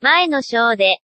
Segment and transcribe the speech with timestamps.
[0.00, 1.00] 前の章で、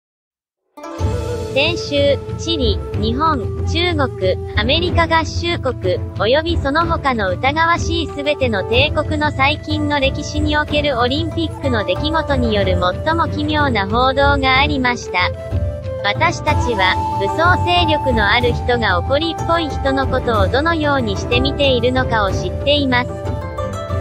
[1.54, 15.32] 先週、チリ、日本、中国、アメリカ合衆国、及びその他の疑わしいすべての帝国の最近の歴史におけるオリンピックの出来事による最も奇妙な報道がありました。
[16.04, 23.08] 私たちは、武装勢力のある人が怒りっぽい人のことをどのようにして見ているのかを知っています。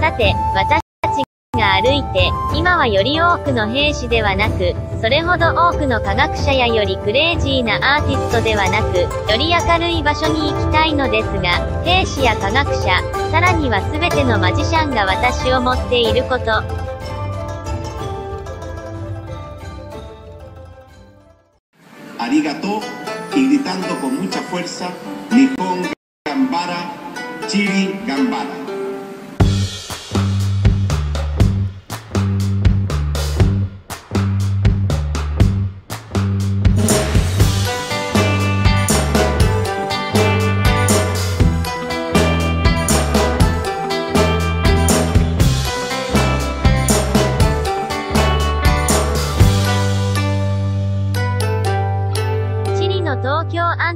[0.00, 0.79] さて、私
[1.60, 13.00] が歩いて、今はより多くの兵士ではなく、それほど多くの科学者やよりクレイジーなアーティストではなく、より明るい場所に行きたいのですが、兵士や科学者、
[13.30, 16.62] さらには全てのマジシャンが私を持っていること。
[22.19, 22.80] ありがとう
[23.32, 24.91] gritando con mucha fuerza,
[25.30, 25.91] Nihon
[26.24, 26.91] Gambara,
[27.48, 28.59] Chiri Gambara.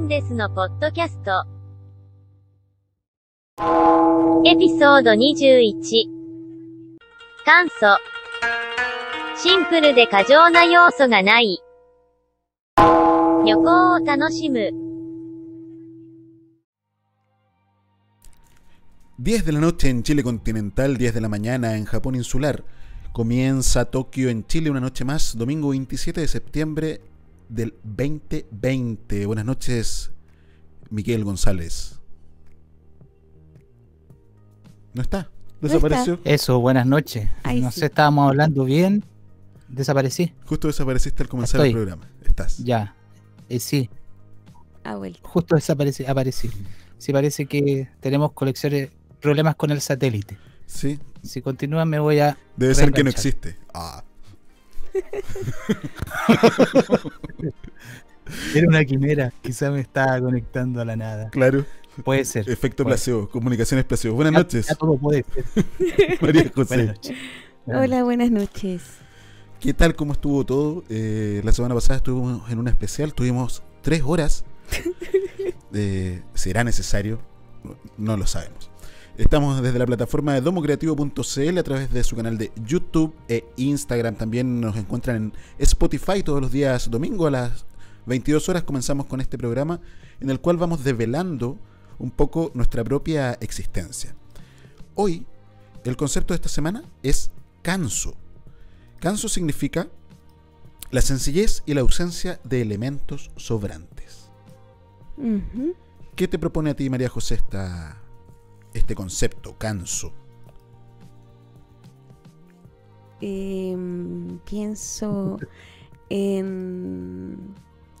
[0.04, 1.46] のポッドキャスト。
[4.44, 6.06] エピソード21。
[7.46, 7.98] 簡素。
[9.42, 11.62] シンプルで過剰な要素がない。
[12.76, 14.70] 旅行を楽しむ。
[19.22, 22.64] 10 de la noche en Chile continental, 10 de la mañana en Japón insular.
[23.12, 27.00] Comienza Tokio en Chile una noche más, domingo 27 de septiembre
[27.49, 29.25] del 2020.
[29.25, 30.11] Buenas noches,
[30.89, 31.99] Miguel González.
[34.93, 35.29] ¿No está?
[35.61, 36.19] ¿Desapareció?
[36.23, 37.29] Eso, buenas noches.
[37.43, 39.03] no sé, estábamos hablando bien.
[39.67, 40.33] Desaparecí.
[40.45, 42.07] Justo desapareciste al comenzar el programa.
[42.23, 42.59] Estás.
[42.59, 42.95] Ya.
[43.49, 43.89] Eh, sí.
[44.83, 45.17] Ah, bueno.
[45.21, 46.49] Justo desaparecí, aparecí.
[46.97, 48.89] Sí, parece que tenemos colecciones,
[49.19, 50.37] problemas con el satélite.
[50.65, 50.99] Sí.
[51.23, 52.37] Si continúa me voy a.
[52.55, 53.57] Debe ser que no existe.
[53.73, 54.03] Ah.
[58.55, 61.29] Era una quimera, quizá me estaba conectando a la nada.
[61.29, 61.63] Claro.
[62.03, 62.49] Puede ser.
[62.49, 64.15] Efecto placebo, comunicaciones placebo.
[64.15, 64.67] Buenas noches.
[64.77, 65.45] todo puede ser.
[66.21, 66.75] María José.
[66.75, 67.17] Buenas noches.
[67.67, 68.81] Hola, buenas noches.
[69.59, 69.95] ¿Qué tal?
[69.95, 70.83] ¿Cómo estuvo todo?
[70.89, 74.45] Eh, la semana pasada estuvimos en una especial, tuvimos tres horas.
[75.77, 77.19] Eh, ¿Será necesario?
[77.97, 78.64] No lo sabemos.
[79.17, 84.15] Estamos desde la plataforma de domocreativo.cl a través de su canal de YouTube e Instagram.
[84.15, 87.65] También nos encuentran en Spotify todos los días domingo a las
[88.07, 89.79] 22 horas comenzamos con este programa
[90.19, 91.57] en el cual vamos develando
[91.97, 94.13] un poco nuestra propia existencia.
[94.95, 95.25] Hoy,
[95.85, 98.15] el concepto de esta semana es canso.
[98.99, 99.87] Canso significa
[100.91, 104.29] la sencillez y la ausencia de elementos sobrantes.
[106.15, 108.01] ¿Qué te propone a ti, María José, esta,
[108.75, 110.13] este concepto, canso?
[113.21, 115.37] Em, pienso
[116.09, 117.55] en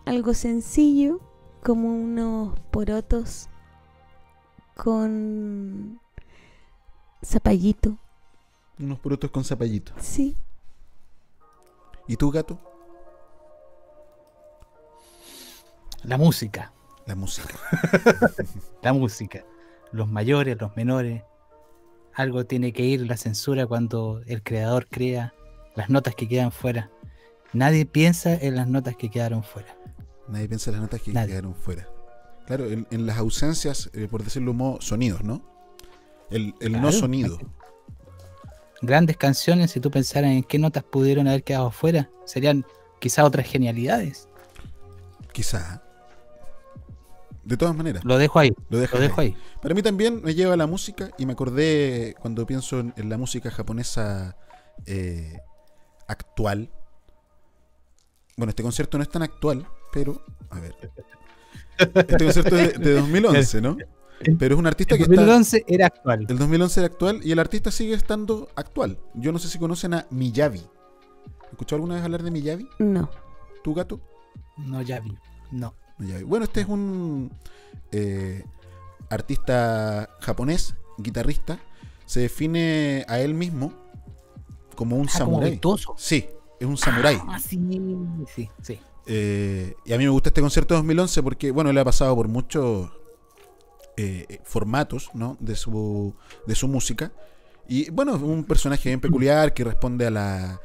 [0.05, 1.21] algo sencillo
[1.63, 3.49] como unos porotos
[4.75, 5.99] con
[7.23, 7.97] zapallito.
[8.77, 9.93] Unos porotos con zapallito.
[9.97, 10.35] Sí.
[12.07, 12.59] ¿Y tú, gato?
[16.03, 16.73] La música.
[17.07, 17.55] La música.
[18.83, 19.43] la música.
[19.91, 21.23] Los mayores, los menores.
[22.13, 25.33] Algo tiene que ir la censura cuando el creador crea
[25.75, 26.89] las notas que quedan fuera.
[27.53, 29.77] Nadie piensa en las notas que quedaron fuera.
[30.27, 31.87] Nadie piensa en las notas que quedaron fuera.
[32.47, 35.41] Claro, en, las ausencias, eh, por decirlo modo, sonidos, ¿no?
[36.29, 37.39] El, no sonido.
[38.81, 42.65] Grandes canciones, si tú pensaras en qué notas pudieron haber quedado fuera, serían
[42.99, 44.27] quizá otras genialidades.
[45.31, 45.84] Quizá.
[47.45, 48.03] De todas maneras.
[48.03, 48.51] Lo dejo ahí.
[48.69, 49.35] Lo dejo, ahí.
[49.61, 53.51] Para mí también me lleva la música y me acordé cuando pienso en, la música
[53.51, 54.35] japonesa
[54.87, 55.37] eh,
[56.07, 56.71] actual.
[58.35, 60.75] Bueno, este concierto no es tan actual, pero, a ver.
[61.77, 63.77] Este concierto es de, 2011, ¿no?
[64.39, 65.13] Pero es un artista que está.
[65.13, 66.25] El 2011 era actual.
[66.27, 68.97] El 2011 era actual y el artista sigue estando actual.
[69.13, 70.63] Yo no sé si conocen a Miyavi.
[71.51, 72.67] ¿Escuchado alguna vez hablar de Miyavi?
[72.79, 73.09] No.
[73.63, 74.01] ¿Tu gato?
[74.57, 75.15] No, Yavi.
[75.51, 75.75] No.
[75.97, 77.31] Bueno, este es un
[77.91, 78.43] eh,
[79.09, 81.59] artista japonés, guitarrista.
[82.05, 83.73] Se define a él mismo
[84.75, 85.59] como un ah, samurái.
[85.97, 86.27] Sí,
[86.59, 87.19] es un samurái.
[87.27, 87.59] Ah, sí,
[88.33, 88.79] sí, sí.
[89.07, 92.15] Eh, y a mí me gusta este concierto de 2011 porque, bueno, le ha pasado
[92.15, 92.91] por muchos
[93.97, 95.37] eh, formatos ¿no?
[95.39, 96.13] de, su,
[96.45, 97.11] de su música.
[97.67, 100.61] Y bueno, es un personaje bien peculiar que responde a la,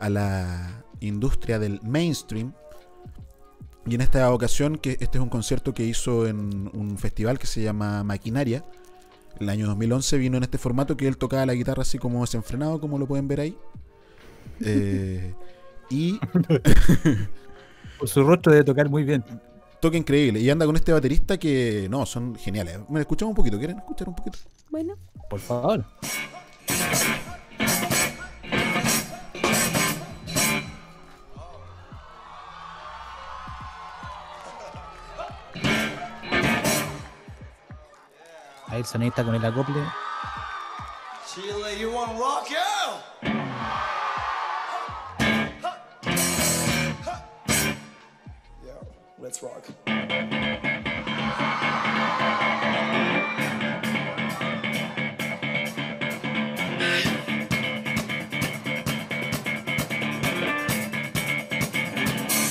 [0.00, 2.52] a la industria del mainstream.
[3.88, 7.46] Y en esta ocasión, que este es un concierto que hizo en un festival que
[7.46, 8.62] se llama Maquinaria.
[9.40, 12.80] El año 2011 vino en este formato que él tocaba la guitarra así como desenfrenado,
[12.80, 13.56] como lo pueden ver ahí.
[14.60, 15.34] Eh,
[15.88, 16.18] y
[17.98, 19.24] Por su rostro debe tocar muy bien.
[19.80, 20.40] toca increíble.
[20.40, 22.80] Y anda con este baterista que, no, son geniales.
[22.88, 24.38] Me escuchamos un poquito, ¿quieren escuchar un poquito?
[24.68, 24.96] Bueno,
[25.30, 25.84] Por favor.
[38.70, 39.82] Ahí el sonista con el acople.
[41.26, 42.48] Chile, you want rock?
[42.50, 43.00] Yeah,
[49.18, 49.64] let's rock.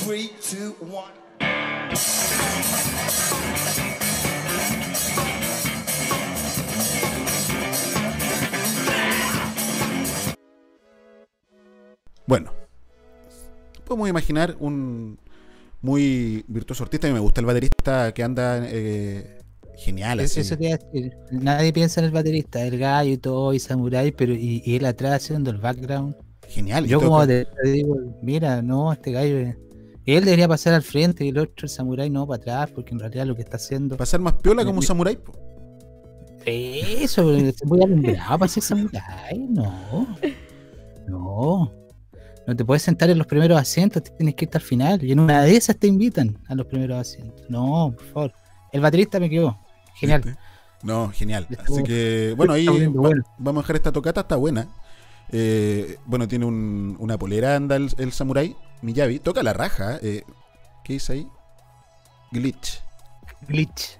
[0.04, 1.27] Three, two, one.
[12.28, 12.52] Bueno,
[13.86, 15.18] podemos imaginar un
[15.80, 19.38] muy virtuoso artista y me gusta el baterista que anda eh,
[19.78, 20.20] genial.
[20.20, 20.40] Así.
[20.40, 21.16] Eso a decir.
[21.30, 24.84] Nadie piensa en el baterista, el gallo y todo, y samurai, pero y, y él
[24.84, 26.16] atrás haciendo el background.
[26.48, 26.86] Genial.
[26.86, 29.56] Yo como te, te digo, mira, no, este gallo es-
[30.04, 32.98] Él debería pasar al frente y el otro, el samurái, no para atrás, porque en
[33.00, 33.96] realidad lo que está haciendo...
[33.96, 35.16] pasar más piola como un samurái.
[35.16, 35.32] po.
[36.44, 40.06] Eso, es muy alumbrado para ser samurái, no.
[41.08, 41.72] No.
[42.48, 45.04] No te puedes sentar en los primeros asientos, tienes que irte al final.
[45.04, 47.42] Y en una de esas te invitan a los primeros asientos.
[47.50, 48.32] No, por favor.
[48.72, 49.58] El baterista me quedó.
[49.96, 50.22] Genial.
[50.22, 50.40] ¿Viste?
[50.82, 51.46] No, genial.
[51.62, 54.66] Así que, bueno, ahí va- vamos a dejar esta tocata, está buena.
[55.30, 59.18] Eh, bueno, tiene un- una polera, anda el, el samurái, Miyavi.
[59.18, 59.98] Toca la raja.
[60.00, 60.22] eh,
[60.84, 61.28] ¿Qué dice ahí?
[62.32, 62.80] Glitch.
[63.46, 63.98] Glitch.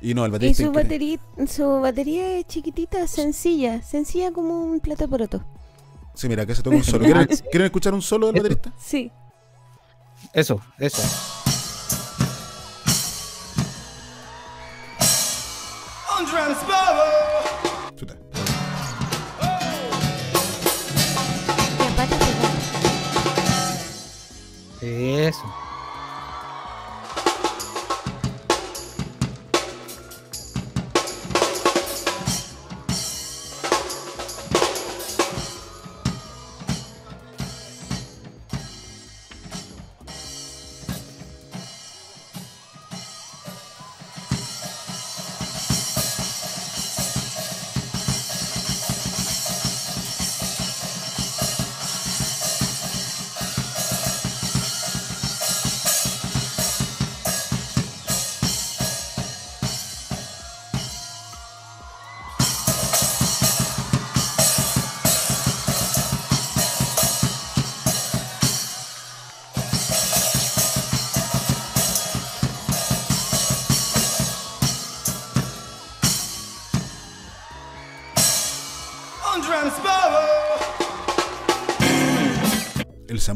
[0.00, 0.62] Y no, el y baterista.
[0.62, 1.18] su increíble.
[1.36, 5.44] batería, su batería es chiquitita, sencilla, sencilla como un plato poroto.
[6.20, 7.06] Sí, mira, acá se toca un solo.
[7.06, 8.70] ¿Quieren, quieren escuchar un solo del baterista?
[8.78, 9.10] Sí.
[10.34, 11.00] Eso, eso.
[17.96, 18.16] Chuta.
[24.82, 25.69] Eso.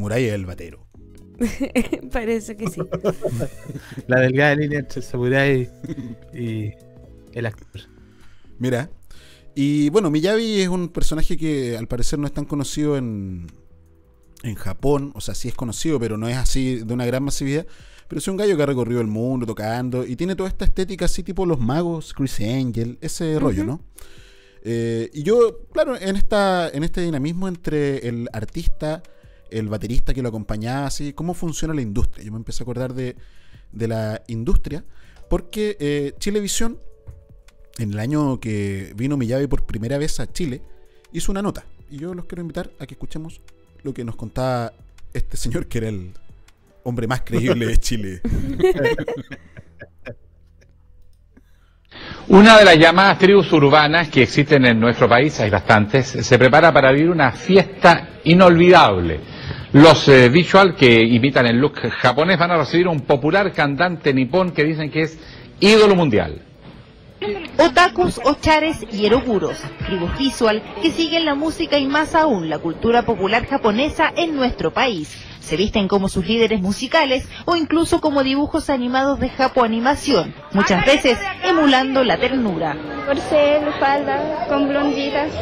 [0.04, 0.86] Samurái es el batero.
[2.12, 2.80] Parece que sí.
[4.06, 5.70] La delgada línea entre el samurái
[6.32, 6.72] y
[7.32, 7.80] el actor.
[8.58, 8.90] Mira.
[9.56, 13.46] Y bueno, Miyavi es un personaje que al parecer no es tan conocido en,
[14.42, 15.12] en Japón.
[15.14, 17.66] O sea, sí es conocido, pero no es así de una gran masividad.
[18.08, 21.06] Pero es un gallo que ha recorrido el mundo tocando y tiene toda esta estética
[21.06, 23.80] así tipo los magos, Chris Angel, ese rollo, ¿no?
[24.62, 29.02] Eh, y yo, claro, en, esta, en este dinamismo entre el artista,
[29.58, 32.24] el baterista que lo acompañaba, así, cómo funciona la industria.
[32.24, 33.16] Yo me empecé a acordar de,
[33.72, 34.84] de la industria
[35.28, 36.78] porque eh, Chilevisión
[37.78, 40.62] en el año que vino Miyavi por primera vez a Chile,
[41.12, 41.64] hizo una nota.
[41.90, 43.40] Y yo los quiero invitar a que escuchemos
[43.82, 44.72] lo que nos contaba
[45.12, 46.12] este señor, que era el
[46.84, 48.20] hombre más creíble de Chile.
[52.28, 56.72] Una de las llamadas tribus urbanas que existen en nuestro país, hay bastantes, se prepara
[56.72, 59.20] para vivir una fiesta inolvidable.
[59.74, 64.52] Los eh, visual que imitan el look japonés van a recibir un popular cantante nipón
[64.52, 65.18] que dicen que es
[65.58, 66.42] ídolo mundial.
[67.58, 73.02] Otakus, ochares y eroguros, tribus visual que siguen la música y más aún la cultura
[73.02, 75.20] popular japonesa en nuestro país.
[75.40, 81.18] Se visten como sus líderes musicales o incluso como dibujos animados de japoanimación, muchas veces
[81.42, 82.76] emulando la ternura.
[83.06, 85.32] Corcel, falda, con blonditas.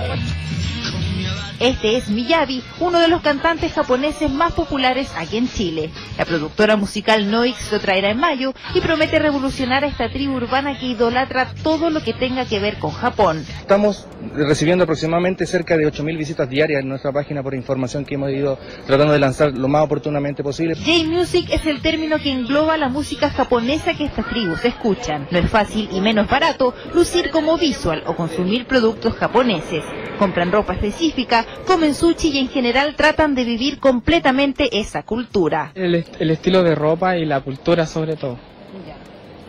[1.62, 5.90] Este es Miyabi, uno de los cantantes japoneses más populares aquí en Chile.
[6.18, 10.76] La productora musical Noix lo traerá en mayo y promete revolucionar a esta tribu urbana
[10.76, 13.44] que idolatra todo lo que tenga que ver con Japón.
[13.60, 18.32] Estamos recibiendo aproximadamente cerca de 8.000 visitas diarias en nuestra página por información que hemos
[18.32, 20.74] ido tratando de lanzar lo más oportunamente posible.
[20.74, 25.28] J-Music es el término que engloba la música japonesa que estas tribus escuchan.
[25.30, 29.84] No es fácil y menos barato lucir como visual o consumir productos japoneses.
[30.18, 35.72] Compran ropa específica, comen sushi y en general tratan de vivir completamente esa cultura.
[35.74, 35.94] El
[36.30, 38.51] estilo de ropa y la cultura sobre todo.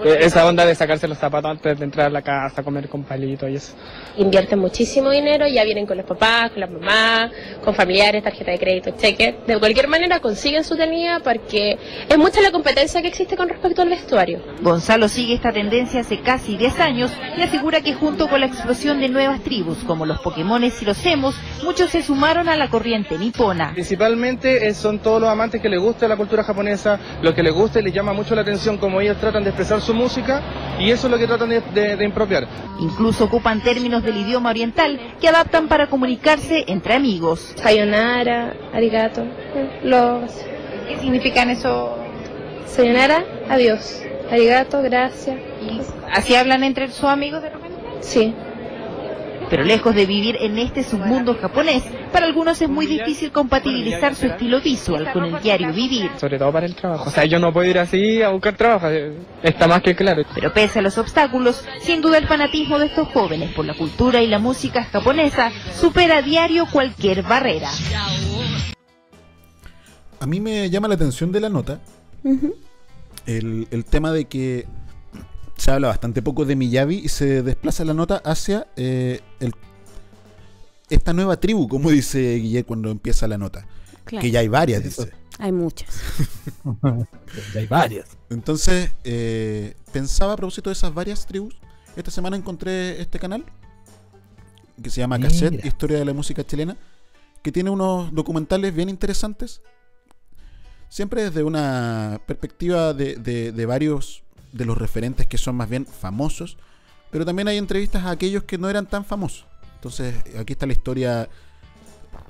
[0.04, 3.04] Eh, Esa onda de sacarse los zapatos antes de entrar a la casa, comer con
[3.04, 3.74] palito y eso.
[4.18, 7.32] invierten muchísimo dinero, ya vienen con los papás, con las mamás,
[7.64, 9.36] con familiares, tarjeta de crédito, cheque.
[9.48, 11.78] De cualquier manera consiguen su tenida porque
[12.10, 14.42] es mucha la competencia que existe con respecto al vestuario.
[14.62, 19.00] Gonzalo sigue esta tendencia hace casi 10 años y asegura que junto con la explosión
[19.00, 23.18] de nuevas tribus como los Pokémones y los Emos, muchos se sumaron a la corriente
[23.18, 23.72] nipona.
[23.74, 27.54] Principalmente eh, son todos los amantes que les gusta la cultura japonesa, lo que les
[27.54, 30.42] gusta y les llama mucho la atención como ellos tratan de expresar su música
[30.80, 32.48] y eso es lo que tratan de, de- de impropiar.
[32.80, 37.54] Incluso ocupan términos del idioma oriental que adaptan para comunicarse entre amigos.
[37.56, 39.24] Sayonara, arigato,
[39.84, 40.32] los...
[40.88, 41.98] ¿Qué significan eso?
[42.66, 44.02] Sayonara, adiós.
[44.32, 45.38] Arigato, gracias.
[46.12, 47.78] ¿Así hablan entre sus amigos de repente?
[48.02, 48.34] Sí.
[49.50, 54.26] Pero lejos de vivir en este submundo japonés, para algunos es muy difícil compatibilizar su
[54.28, 56.10] estilo visual con el diario vivir.
[56.18, 57.08] Sobre todo para el trabajo.
[57.08, 58.88] O sea, yo no puedo ir así a buscar trabajo.
[58.90, 60.24] eh, Está más que claro.
[60.34, 64.22] Pero pese a los obstáculos, sin duda el fanatismo de estos jóvenes por la cultura
[64.22, 67.70] y la música japonesa supera a diario cualquier barrera.
[70.20, 71.80] A mí me llama la atención de la nota
[73.26, 74.66] el, el tema de que
[75.58, 79.54] se habla bastante poco de Miyabi y se desplaza la nota hacia eh, el-
[80.90, 83.66] esta nueva tribu, como dice Guillermo cuando empieza la nota.
[84.04, 84.22] Claro.
[84.22, 85.12] Que ya hay varias, dice.
[85.40, 85.90] Hay muchas.
[87.54, 88.10] Ya hay varias.
[88.30, 91.56] Entonces, eh, pensaba a propósito de esas varias tribus.
[91.96, 93.46] Esta semana encontré este canal
[94.82, 95.68] que se llama Cassette, Mira.
[95.68, 96.76] Historia de la Música Chilena,
[97.42, 99.62] que tiene unos documentales bien interesantes,
[100.90, 105.86] siempre desde una perspectiva de, de- de varios de los referentes que son más bien
[105.86, 106.58] famosos,
[107.12, 109.46] pero también hay entrevistas a aquellos que no eran tan famosos.
[109.76, 111.30] Entonces, aquí está la historia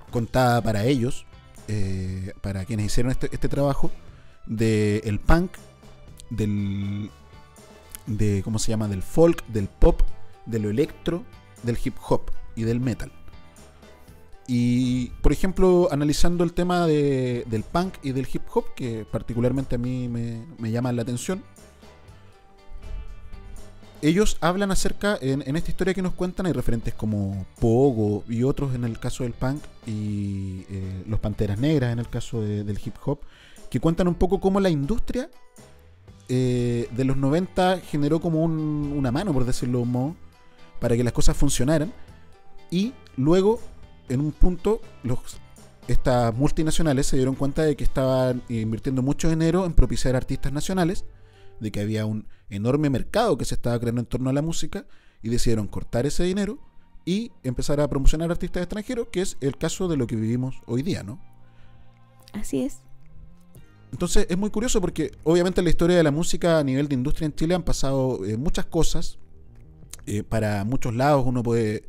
[0.10, 1.26] contada para ellos,
[1.68, 3.92] eh, para quienes hicieron este, este trabajo,
[4.46, 5.52] del punk,
[6.30, 7.12] del
[8.06, 10.02] de cómo se llama del folk, del pop,
[10.46, 11.24] de lo electro,
[11.64, 13.12] del hip hop y del metal.
[14.48, 19.76] Y por ejemplo, analizando el tema de- del punk y del hip hop, que particularmente
[19.76, 21.44] a mí me, llaman la atención,
[24.08, 28.76] ellos hablan acerca, en, esta historia que nos cuentan, hay referentes como Pogo y otros
[28.76, 32.80] en el caso del punk y eh, los Panteras Negras en el caso de- del
[32.84, 33.20] hip hop,
[33.70, 35.30] que cuentan un poco cómo la industria
[36.30, 40.18] eh, de los 90 generó como un- una mano, por decirlo de un
[40.80, 41.94] para que las cosas funcionaran.
[42.72, 43.60] Y luego,
[44.10, 44.82] en un punto,
[45.88, 51.06] estas multinacionales se dieron cuenta de que estaban invirtiendo mucho dinero en propiciar artistas nacionales,
[51.60, 54.86] de que había un enorme mercado que se estaba creando en torno a la música,
[55.24, 56.60] y decidieron cortar ese dinero
[57.06, 60.84] y empezar a promocionar artistas extranjeros, que es el caso de lo que vivimos hoy
[60.84, 61.20] día, ¿no?
[62.34, 62.80] Así es.
[63.92, 66.96] Entonces es muy curioso porque obviamente en la historia de la música a nivel de
[66.96, 69.20] industria en Chile han pasado eh, muchas cosas.
[70.06, 71.84] Eh, para muchos lados uno puede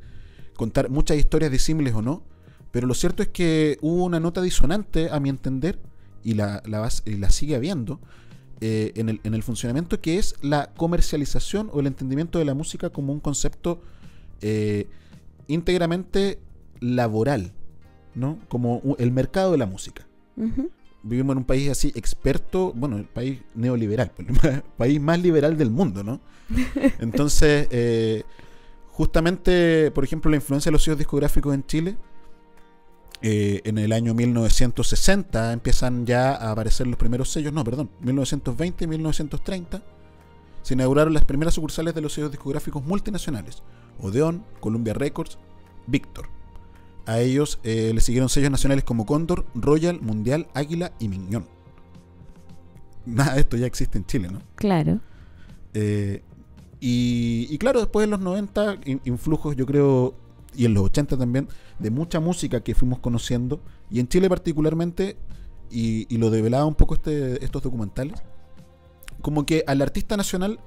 [0.55, 2.23] contar muchas historias disímiles o no.
[2.71, 5.81] Pero lo cierto es que hubo una nota disonante, a mi entender,
[6.25, 6.63] y la,
[7.05, 8.01] y la sigue habiendo,
[8.61, 12.55] eh, en, el, en el funcionamiento, que es la comercialización o el entendimiento de la
[12.55, 13.81] música como un concepto
[14.41, 14.87] eh,
[15.49, 16.39] íntegramente
[16.81, 17.53] laboral,
[18.15, 18.39] ¿no?
[18.49, 20.07] Como el mercado de la música
[21.05, 25.57] vivimos en un país así experto, bueno, el país neoliberal, pues, el país más liberal
[25.57, 26.21] del mundo, ¿no?
[26.99, 28.25] Entonces, eh,
[28.91, 31.97] justamente, por ejemplo, la influencia de los sellos discográficos en Chile,
[33.23, 38.85] eh, en el año 1960 empiezan ya a aparecer los primeros sellos, no, perdón, 1920
[38.85, 39.83] y 1930,
[40.63, 43.63] se inauguraron las primeras sucursales de los sellos discográficos multinacionales,
[44.01, 45.39] Odeon, Columbia Records,
[45.87, 46.29] Victor.
[47.07, 51.47] A ellos eh, le siguieron sellos nacionales como Cóndor, Royal, Mundial, Águila y Miñón.
[53.07, 54.41] Nada de esto ya existe en Chile, ¿no?
[54.55, 55.01] Claro.
[55.75, 56.23] Eh,
[56.81, 60.15] y, y claro, después en los 90, in- influjos, yo creo,
[60.57, 65.17] y en los 80 también, de mucha música que fuimos conociendo, y en Chile particularmente,
[65.71, 68.21] y, y lo develaba un poco este, estos documentales,
[69.23, 70.61] como que al artista nacional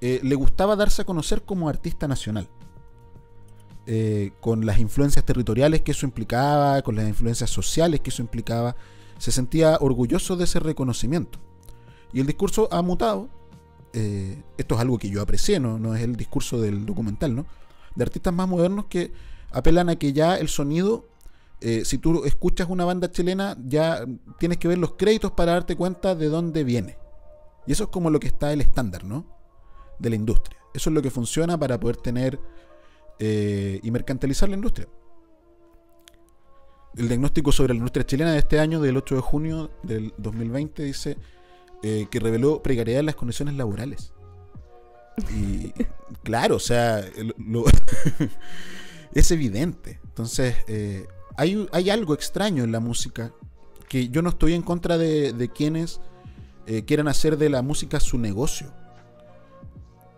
[0.00, 2.48] eh, le gustaba darse a conocer como artista nacional.
[3.86, 8.76] eh, con las influencias territoriales que eso implicaba, con las influencias sociales que eso implicaba,
[9.18, 11.40] se sentía orgulloso de ese reconocimiento.
[12.12, 13.30] Y el discurso ha mutado.
[13.94, 15.78] eh, esto es algo que yo aprecié, ¿no?
[15.78, 17.46] no es el discurso del documental, ¿no?
[17.94, 19.12] De artistas más modernos que
[19.50, 21.08] apelan a que ya el sonido,
[21.60, 24.04] eh, si tú escuchas una banda chilena, ya
[24.38, 26.98] tienes que ver los créditos para darte cuenta de dónde viene.
[27.66, 29.26] Y eso es como lo que está el estándar, ¿no?
[29.98, 30.58] De la industria.
[30.74, 32.40] Eso es lo que funciona para poder tener
[33.18, 34.88] eh, y mercantilizar la industria.
[36.96, 40.82] El diagnóstico sobre la industria chilena de este año, del 8 de junio del 2020,
[40.82, 41.16] dice
[41.82, 44.12] eh, que reveló precariedad en las condiciones laborales.
[45.34, 45.72] Y
[46.22, 47.00] claro, o sea,
[49.14, 50.00] es evidente.
[50.04, 53.32] Entonces, eh, hay, hay algo extraño en la música
[53.88, 56.00] que yo no estoy en contra de, quienes
[56.66, 58.72] eh, quieran hacer de la música su negocio.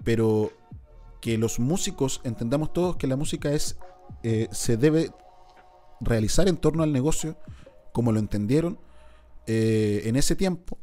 [0.04, 0.52] Pero
[1.20, 3.78] que los músicos entendamos todos que la música es
[4.22, 5.10] eh, se debe
[6.00, 7.36] realizar en torno al negocio
[7.92, 8.78] como lo entendieron
[9.46, 10.78] en ese tiempo.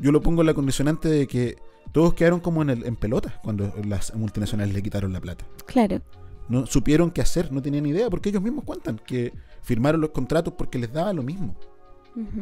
[0.00, 1.56] Yo lo pongo en la condicionante de que
[1.92, 5.44] todos quedaron como en, el, en pelotas cuando las multinacionales le quitaron la plata.
[5.66, 6.02] Claro.
[6.48, 10.54] No supieron qué hacer, no tenían idea, porque ellos mismos cuentan que firmaron los contratos
[10.56, 11.54] porque les daba lo mismo.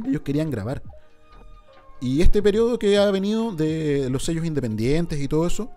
[0.07, 0.83] Ellos querían grabar.
[2.00, 5.71] Y este periodo que ha venido de los sellos independientes y todo eso,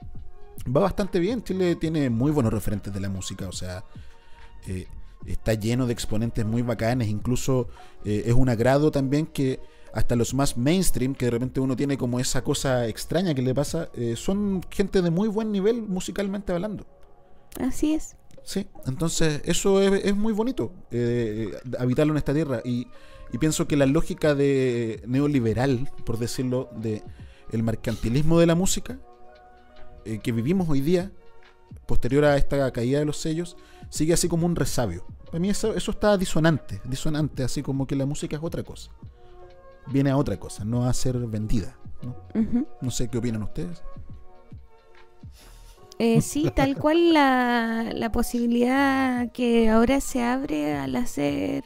[0.65, 1.43] va bastante bien.
[1.43, 3.83] Chile tiene muy buenos referentes de la música, o sea,
[4.67, 4.87] eh,
[5.25, 7.07] está lleno de exponentes muy bacanes.
[7.07, 7.69] Incluso
[8.05, 9.59] eh, es un agrado también que
[9.93, 13.53] hasta los más mainstream, que de repente uno tiene como esa cosa extraña que le
[13.53, 16.85] pasa, eh, son gente de muy buen nivel musicalmente hablando.
[17.59, 18.15] Así es.
[18.43, 22.61] Sí, entonces eso es, es muy bonito, eh, habitarlo en esta tierra.
[22.63, 22.87] Y,
[23.31, 27.03] y pienso que la lógica de neoliberal, por decirlo, de
[27.51, 28.99] el mercantilismo de la música
[30.05, 31.11] eh, que vivimos hoy día,
[31.85, 33.57] posterior a esta caída de los sellos,
[33.89, 35.05] sigue así como un resabio.
[35.25, 38.91] Para mí eso, eso está disonante, disonante, así como que la música es otra cosa.
[39.87, 41.75] Viene a otra cosa, no a ser vendida.
[42.81, 42.91] ¿no?
[42.91, 43.83] Sé qué opinan ustedes.
[45.97, 51.63] Eh, sí, tal cual la, la posibilidad que ahora se abre al hacer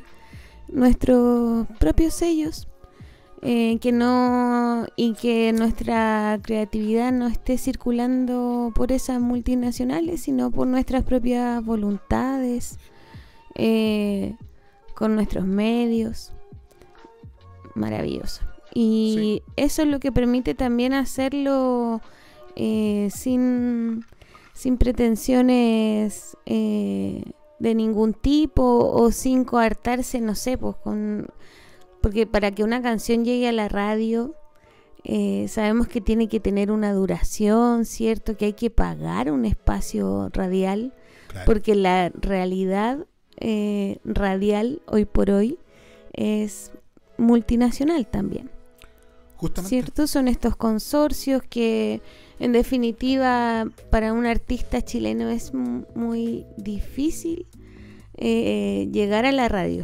[0.67, 2.67] nuestros propios sellos,
[3.45, 10.65] eh, que no y que nuestra creatividad no esté circulando por esas multinacionales, sino por
[10.65, 12.79] nuestras propias voluntades,
[13.55, 14.35] eh,
[14.95, 16.33] con nuestros medios.
[17.75, 18.41] Maravilloso.
[18.73, 22.01] Y eso es lo que permite también hacerlo
[22.55, 24.03] eh, sin,
[24.53, 27.23] sin pretensiones eh,
[27.59, 31.27] de ningún tipo o sin coartarse, no sé, pues con...
[32.01, 34.35] Porque para que una canción llegue a la radio,
[35.05, 38.35] eh, sabemos que tiene que tener una duración, ¿cierto?
[38.37, 40.93] Que hay que pagar un espacio radial,
[41.27, 41.45] Claro.
[41.45, 43.05] porque la realidad
[43.39, 45.57] eh, radial hoy por hoy
[46.13, 46.71] es
[47.23, 48.49] multinacional también.
[49.35, 49.69] Justamente.
[49.69, 50.07] ¿Cierto?
[50.07, 52.01] Son estos consorcios que
[52.39, 57.47] en definitiva para un artista chileno es mu- muy difícil
[58.17, 59.83] eh, llegar a la radio.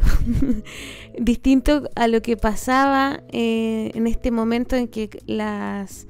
[1.18, 6.06] Distinto a lo que pasaba eh, en este momento en que las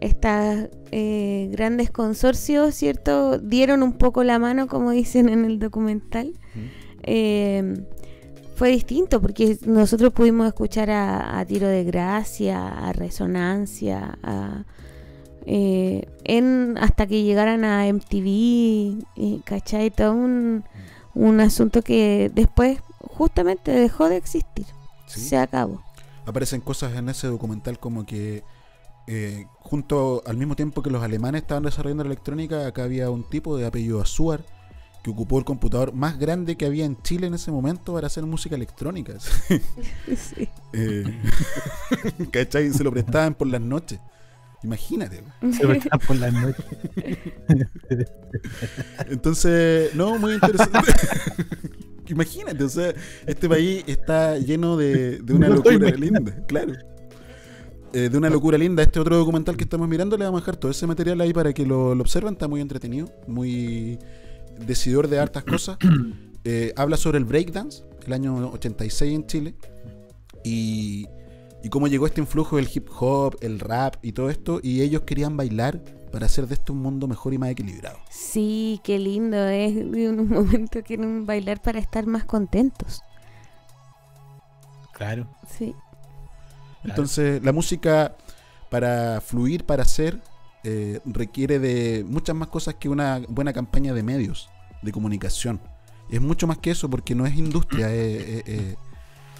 [0.00, 3.38] estas eh, grandes consorcios, ¿cierto?
[3.38, 6.34] Dieron un poco la mano, como dicen en el documental.
[8.58, 14.64] Fue distinto porque nosotros pudimos escuchar a, a Tiro de Gracia, a Resonancia, a,
[15.46, 19.92] eh, en, hasta que llegaran a MTV, y, ¿cachai?
[19.92, 20.64] Todo un,
[21.14, 24.66] un asunto que después justamente dejó de existir.
[25.06, 25.20] Sí.
[25.20, 25.80] Se acabó.
[26.26, 28.42] aparecen cosas en ese documental como que
[29.06, 33.22] eh, junto al mismo tiempo que los alemanes estaban desarrollando la electrónica, acá había un
[33.22, 34.44] tipo de apellido Azuar
[35.02, 38.24] que ocupó el computador más grande que había en Chile en ese momento para hacer
[38.24, 39.14] música electrónica.
[40.16, 40.48] Sí.
[40.72, 41.04] Eh,
[42.32, 42.70] ¿Cachai?
[42.70, 44.00] Se lo prestaban por las noches.
[44.62, 45.22] Imagínate.
[45.52, 46.64] Se prestaban por las noches.
[49.08, 50.92] Entonces, no, muy interesante.
[52.08, 52.94] Imagínate, o sea,
[53.26, 56.72] este país está lleno de, de una No locura linda, claro.
[57.92, 58.82] Eh, de una locura linda.
[58.82, 61.52] Este otro documental que estamos mirando, le vamos a dejar todo ese material ahí para
[61.52, 62.32] que lo, lo observen.
[62.32, 63.98] Está muy entretenido, muy
[64.66, 65.78] decidor de hartas cosas.
[66.44, 69.54] Eh, habla sobre el breakdance, el año 86 en Chile.
[70.44, 71.06] Y,
[71.62, 74.58] y cómo llegó este influjo del hip hop, el rap y todo esto.
[74.62, 77.98] Y ellos querían bailar para hacer de esto un mundo mejor y más equilibrado.
[78.08, 83.02] Sí, qué lindo es de un momento que un bailar para estar más contentos.
[84.94, 85.28] Claro.
[85.58, 85.74] Sí.
[86.84, 88.16] Entonces, la música
[88.70, 90.20] para fluir, para hacer,
[90.64, 94.48] eh, requiere de muchas más cosas que una buena campaña de medios.
[94.82, 95.60] de comunicación.
[96.08, 98.76] Es mucho más que eso porque no es industria, es, es-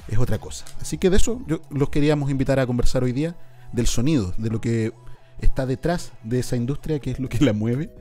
[0.08, 0.64] es- otra cosa.
[0.80, 3.36] Así que de eso yo los queríamos invitar a conversar hoy día,
[3.72, 4.92] del sonido, de lo que
[5.40, 7.94] está detrás de esa industria, que es lo que la mueve,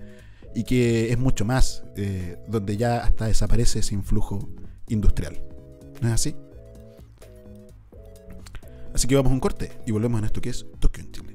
[0.55, 4.49] y que es mucho más, eh, donde ya hasta desaparece ese influjo
[4.87, 5.39] industrial.
[6.01, 6.35] ¿No es así?
[8.95, 11.26] Así que vamos a un corte y volvemos a esto que es Tokio en Chile.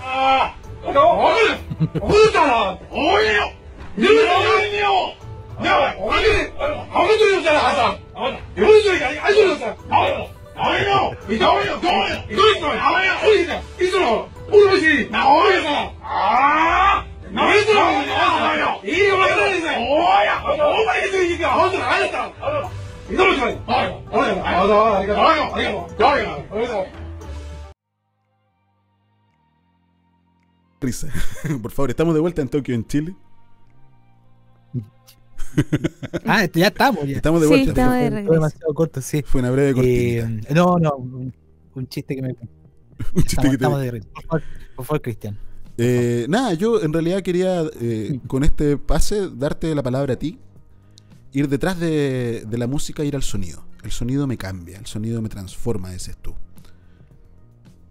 [0.00, 2.10] ああおおおおお
[25.00, 26.72] りがとおうござおいおおます。
[26.72, 27.05] おお
[30.80, 31.08] Risa.
[31.62, 33.14] Por favor, estamos de vuelta en Tokio en Chile.
[36.26, 37.06] Ah, este, ya estamos.
[37.06, 37.16] Ya.
[37.16, 37.70] Estamos de Sí, vuelta.
[37.70, 38.32] estamos fue, de Fue regreso.
[38.34, 39.22] demasiado corto, sí.
[39.24, 40.54] fue una breve Eh, cortinita.
[40.54, 41.34] no, no, un,
[41.74, 42.28] un chiste que me.
[43.14, 44.08] Un chiste Estamos, que te- estamos de regreso.
[44.14, 44.42] Por favor,
[44.76, 45.38] por favor, Cristian.
[45.78, 50.38] Eh, nada, yo en realidad quería eh, con este pase darte la palabra a ti.
[51.32, 53.64] Ir detrás de, de la música, ir al sonido.
[53.82, 56.34] El sonido me cambia, el sonido me transforma, dices tú.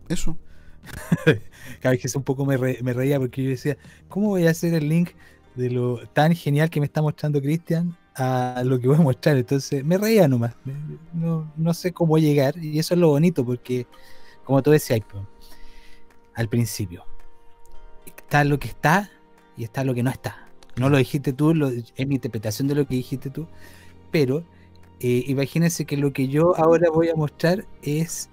[0.10, 0.38] Eso.
[1.82, 4.52] Cada vez que un poco me, re- me reía porque yo decía, ¿cómo voy a
[4.52, 5.12] hacer el link
[5.56, 9.38] de lo tan genial que me está mostrando Cristian a lo que voy a mostrar?
[9.38, 10.56] Entonces me reía nomás.
[11.14, 13.88] No, no sé cómo llegar y eso es lo bonito porque,
[14.44, 15.00] como tú decías,
[16.34, 17.04] al principio,
[18.06, 19.10] está lo que está
[19.58, 20.48] y está lo que no está.
[20.76, 21.52] No lo dijiste tú,
[21.96, 23.48] es mi interpretación de lo que dijiste tú,
[24.12, 24.44] pero
[25.00, 28.30] eh, imagínense que lo que yo ahora voy a mostrar es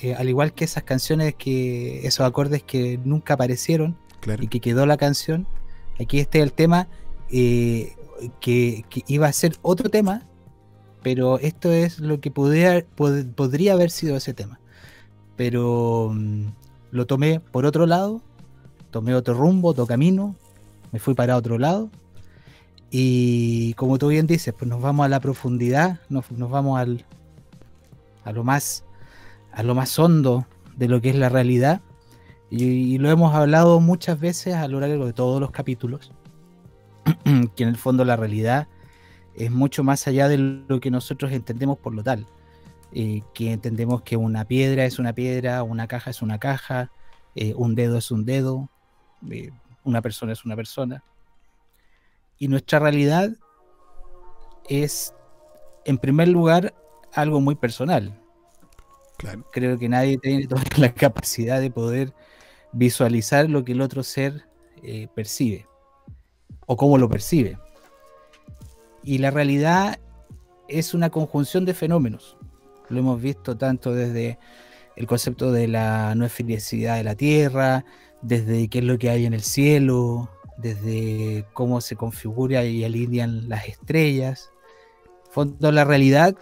[0.00, 4.42] eh, al igual que esas canciones que esos acordes que nunca aparecieron Claro.
[4.42, 5.46] y que quedó la canción
[6.00, 6.88] aquí este es el tema
[7.30, 7.94] eh,
[8.40, 10.22] que, que iba a ser otro tema
[11.02, 14.58] pero esto es lo que podría, pod- podría haber sido ese tema
[15.36, 16.46] pero mm,
[16.90, 18.20] lo tomé por otro lado
[18.90, 20.34] tomé otro rumbo otro camino
[20.92, 21.90] me fui para otro lado
[22.90, 27.04] y como tú bien dices pues nos vamos a la profundidad nos, nos vamos al
[28.24, 28.82] a lo más
[29.56, 31.80] a lo más hondo de lo que es la realidad.
[32.50, 36.12] Y, lo hemos hablado muchas veces a lo largo de todos los capítulos,
[37.56, 38.68] que en el fondo la realidad
[39.34, 42.26] es mucho más allá de lo que nosotros entendemos por lo tal.
[42.92, 46.92] Eh, que entendemos que una piedra es una piedra, una caja es una caja,
[47.34, 48.68] eh, un dedo es un dedo,
[49.30, 49.50] eh,
[49.84, 51.02] una persona es una persona.
[52.38, 53.30] Y nuestra realidad
[54.68, 55.14] es,
[55.86, 56.74] en primer lugar,
[57.12, 58.20] algo muy personal
[59.52, 62.12] Creo que nadie tiene toda la capacidad de poder
[62.72, 64.46] visualizar lo que el otro ser
[64.82, 65.66] eh, percibe
[66.66, 67.58] o cómo lo percibe.
[69.02, 69.98] Y la realidad
[70.68, 72.36] es una conjunción de fenómenos.
[72.88, 74.38] Lo hemos visto tanto desde
[74.96, 77.84] el concepto de la no felicidad de la Tierra,
[78.22, 83.48] desde qué es lo que hay en el cielo, desde cómo se configura y alinean
[83.48, 84.50] las estrellas.
[85.30, 86.34] Fondo, la realidad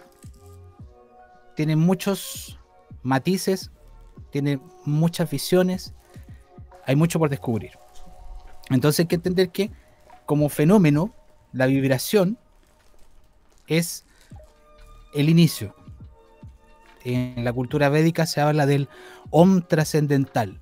[1.55, 2.59] tiene muchos
[3.05, 3.71] matices,
[4.31, 5.93] tiene muchas visiones,
[6.85, 7.71] hay mucho por descubrir.
[8.69, 9.71] Entonces hay que entender que
[10.25, 11.13] como fenómeno,
[11.53, 12.37] la vibración
[13.67, 14.05] es
[15.13, 15.75] el inicio.
[17.03, 18.89] En la cultura védica se habla del
[19.29, 20.59] Om trascendental.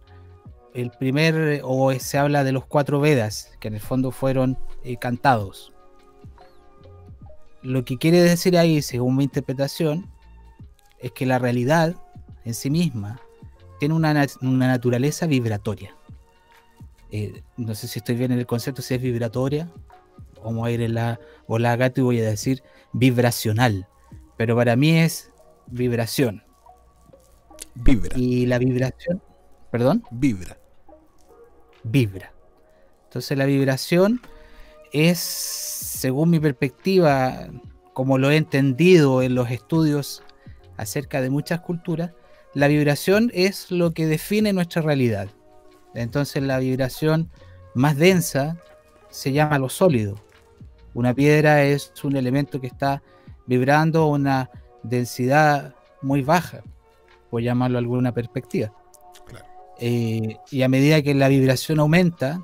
[0.74, 4.98] El primer, o se habla de los cuatro Vedas, que en el fondo fueron eh,
[4.98, 5.72] cantados.
[7.62, 10.12] Lo que quiere decir ahí, según mi interpretación,
[11.00, 11.96] es que la realidad
[12.46, 13.20] en sí misma
[13.80, 15.96] tiene una, una naturaleza vibratoria.
[17.12, 19.70] Eh, no sé si estoy bien en el concepto, si es vibratoria.
[20.44, 23.88] Vamos a ir en la o la gato y voy a decir vibracional.
[24.38, 25.32] Pero para mí es
[25.68, 26.44] vibración.
[27.76, 28.18] Vibra.
[28.18, 29.22] Y la vibración,
[29.72, 30.58] perdón, Vibra.
[31.84, 32.32] vibra.
[33.06, 34.22] Entonces la vibración
[34.92, 37.48] es, según mi perspectiva,
[37.94, 40.24] como lo he entendido en los estudios
[40.78, 42.12] acerca de muchas culturas,
[42.54, 45.30] la vibración es lo que define nuestra realidad.
[45.94, 47.30] Entonces la vibración
[47.74, 48.58] más densa
[49.10, 50.16] se llama lo sólido.
[50.94, 53.02] Una piedra es un elemento que está
[53.46, 54.50] vibrando a una
[54.84, 56.62] densidad muy baja,
[57.30, 58.72] por llamarlo alguna perspectiva.
[59.26, 59.46] Claro.
[59.80, 62.44] Eh, y a medida que la vibración aumenta,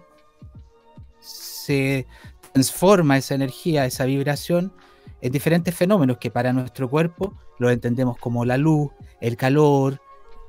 [1.20, 2.08] se
[2.52, 4.74] transforma esa energía, esa vibración,
[5.22, 10.02] en diferentes fenómenos que para nuestro cuerpo lo entendemos como la luz, el calor,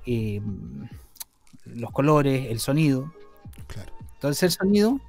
[0.07, 0.41] eh,
[1.65, 3.13] los colores, el sonido.
[3.67, 3.93] Claro.
[4.15, 5.01] Entonces el sonido,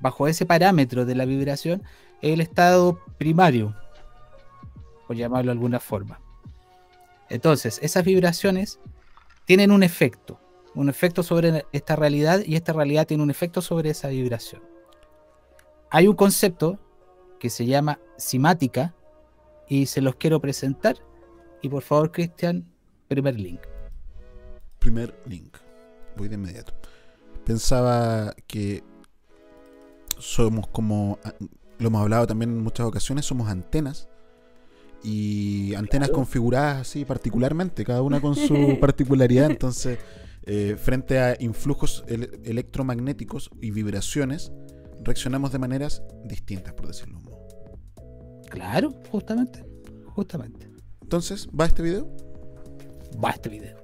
[0.00, 1.82] bajo ese parámetro de la vibración,
[2.22, 3.74] el estado primario,
[5.06, 6.20] por llamarlo de alguna forma.
[7.28, 8.78] Entonces, esas vibraciones
[9.46, 10.38] tienen un efecto,
[10.74, 14.62] un efecto sobre esta realidad y esta realidad tiene un efecto sobre esa vibración.
[15.90, 16.78] Hay un concepto
[17.38, 18.94] que se llama simática
[19.72, 20.96] y se los quiero presentar.
[21.62, 22.68] Y por favor, Cristian,
[23.08, 23.60] primer link.
[24.78, 25.56] Primer link.
[26.14, 26.74] Voy de inmediato.
[27.46, 28.84] Pensaba que
[30.18, 31.18] somos como,
[31.78, 34.10] lo hemos hablado también en muchas ocasiones, somos antenas
[35.02, 39.50] y antenas configuradas así particularmente, cada una con su particularidad.
[39.50, 39.98] Entonces,
[40.44, 44.52] eh, frente a influjos electromagnéticos y vibraciones,
[45.02, 47.31] reaccionamos de maneras distintas, por decirlo.
[48.52, 49.64] Claro, justamente,
[50.14, 50.68] justamente.
[51.00, 52.06] Entonces, ¿va este video?
[53.22, 53.78] Va este video.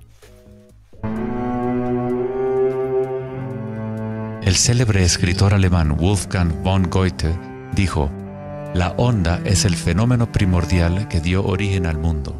[4.42, 7.34] El célebre escritor alemán Wolfgang von Goethe
[7.74, 8.10] dijo,
[8.74, 12.38] la onda es el fenómeno primordial que dio origen al mundo.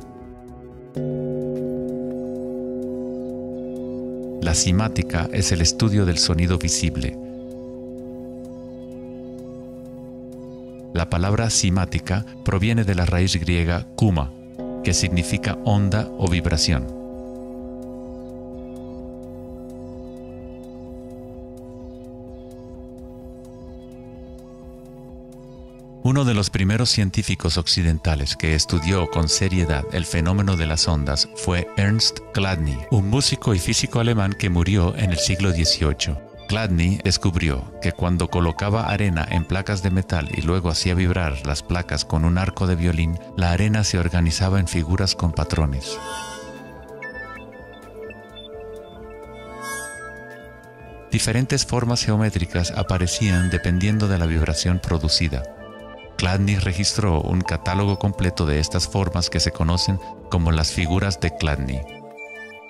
[4.43, 7.28] La simática es el estudio del sonido visible.
[10.99, 14.33] La palabra simática proviene de la raíz griega kuma,
[14.83, 16.89] que significa onda o vibración.
[26.03, 31.29] Uno de los primeros científicos occidentales que estudió con seriedad el fenómeno de las ondas
[31.37, 36.28] fue Ernst Chladni, un músico y físico alemán que murió en el siglo XVIII.
[36.49, 41.63] Chladni descubrió que cuando colocaba arena en placas de metal y luego hacía vibrar las
[41.63, 45.99] placas con un arco de violín, la arena se organizaba en figuras con patrones.
[51.11, 55.43] Diferentes formas geométricas aparecían dependiendo de la vibración producida.
[56.17, 61.31] Chladni registró un catálogo completo de estas formas que se conocen como las figuras de
[61.39, 61.98] Chladni.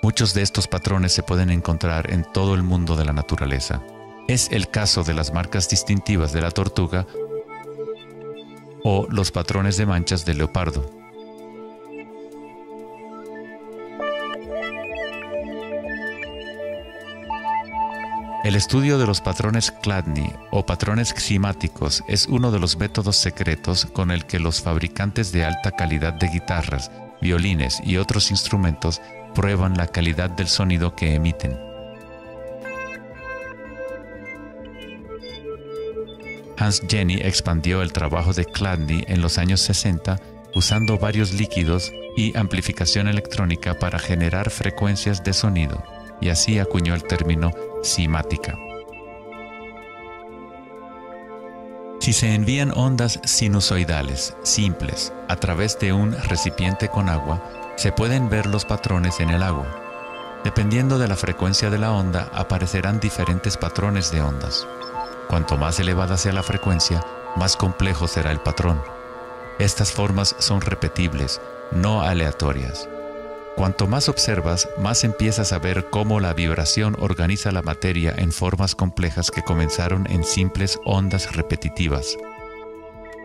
[0.01, 3.81] Muchos de estos patrones se pueden encontrar en todo el mundo de la naturaleza.
[4.29, 7.05] Es el caso de las marcas distintivas de la tortuga
[8.83, 10.89] o los patrones de manchas del leopardo.
[18.45, 23.85] El estudio de los patrones Chladni o patrones ximáticos es uno de los métodos secretos
[23.85, 26.89] con el que los fabricantes de alta calidad de guitarras,
[27.21, 29.01] violines y otros instrumentos
[29.35, 31.57] prueban la calidad del sonido que emiten.
[36.57, 40.19] Hans Jenny expandió el trabajo de Chladni en los años 60
[40.55, 45.83] usando varios líquidos y amplificación electrónica para generar frecuencias de sonido,
[46.21, 47.51] y así acuñó el término
[47.83, 48.57] simática.
[51.99, 57.43] Si se envían ondas sinusoidales simples a través de un recipiente con agua,
[57.75, 59.67] se pueden ver los patrones en el agua.
[60.45, 64.65] Dependiendo de la frecuencia de la onda, aparecerán diferentes patrones de ondas.
[65.27, 68.81] Cuanto más elevada sea la frecuencia, más complejo será el patrón.
[69.59, 72.87] Estas formas son repetibles, no aleatorias.
[73.59, 78.73] Cuanto más observas, más empiezas a ver cómo la vibración organiza la materia en formas
[78.73, 82.15] complejas que comenzaron en simples ondas repetitivas.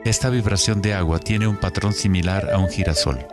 [0.04, 3.24] Esta vibración de agua tiene un patrón similar a un girasol.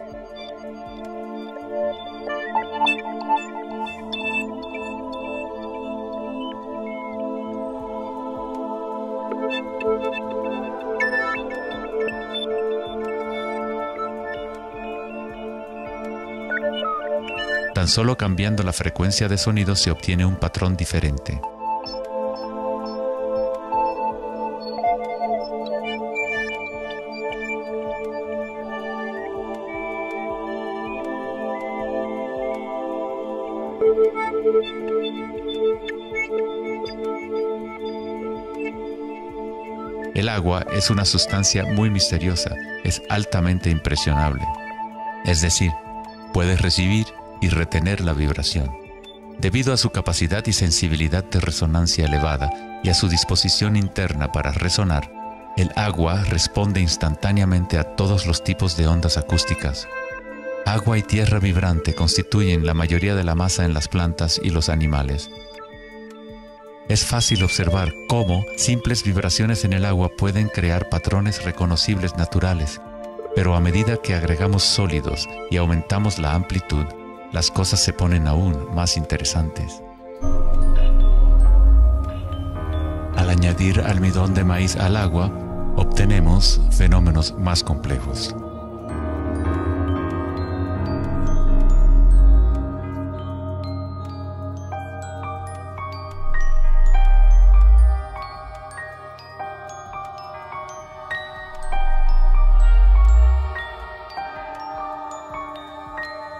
[17.82, 21.41] Tan solo cambiando la frecuencia de sonido se obtiene un patrón diferente.
[40.13, 44.46] El agua es una sustancia muy misteriosa, es altamente impresionable.
[45.26, 45.72] Es decir,
[46.32, 47.08] puedes recibir
[47.41, 48.71] y retener la vibración.
[49.39, 54.51] Debido a su capacidad y sensibilidad de resonancia elevada y a su disposición interna para
[54.51, 55.12] resonar,
[55.58, 59.88] el agua responde instantáneamente a todos los tipos de ondas acústicas.
[60.65, 64.69] Agua y tierra vibrante constituyen la mayoría de la masa en las plantas y los
[64.69, 65.30] animales.
[66.88, 72.80] Es fácil observar cómo simples vibraciones en el agua pueden crear patrones reconocibles naturales,
[73.36, 76.86] pero a medida que agregamos sólidos y aumentamos la amplitud,
[77.32, 79.82] las cosas se ponen aún más interesantes.
[83.15, 85.32] Al añadir almidón de maíz al agua,
[85.76, 88.36] obtenemos fenómenos más complejos.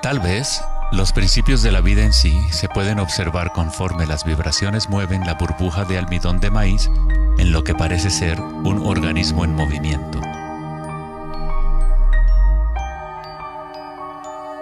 [0.01, 4.89] Tal vez los principios de la vida en sí se pueden observar conforme las vibraciones
[4.89, 6.89] mueven la burbuja de almidón de maíz
[7.38, 10.19] en lo que parece ser un organismo en movimiento.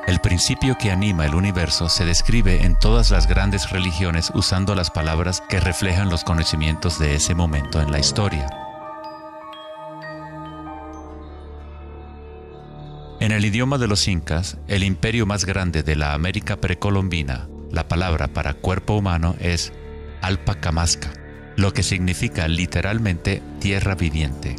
[0.07, 4.89] El principio que anima el universo se describe en todas las grandes religiones usando las
[4.91, 8.68] palabras que reflejan los conocimientos de ese momento en la historia.
[13.39, 18.27] El idioma de los incas, el imperio más grande de la América precolombina, la palabra
[18.27, 19.71] para cuerpo humano es
[20.21, 21.13] Alpacamasca,
[21.55, 24.57] lo que significa literalmente tierra viviente.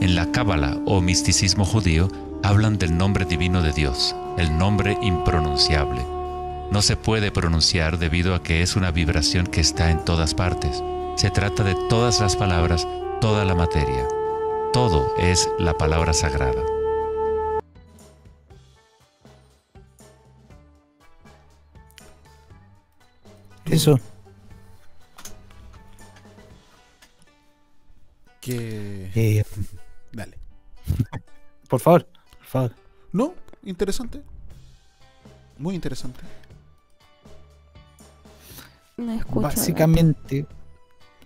[0.00, 2.08] En la Cábala o misticismo judío
[2.42, 6.00] hablan del nombre divino de Dios, el nombre impronunciable.
[6.72, 10.82] No se puede pronunciar debido a que es una vibración que está en todas partes.
[11.14, 12.88] Se trata de todas las palabras,
[13.20, 14.15] toda la materia.
[14.76, 16.62] Todo es la palabra sagrada.
[23.64, 23.98] Eso.
[28.42, 29.10] Que.
[29.14, 29.44] Eh,
[30.12, 30.36] Dale.
[31.70, 32.72] por favor, por favor.
[33.12, 34.20] No, interesante.
[35.56, 36.20] Muy interesante.
[38.98, 39.40] No escucho.
[39.40, 40.44] Básicamente.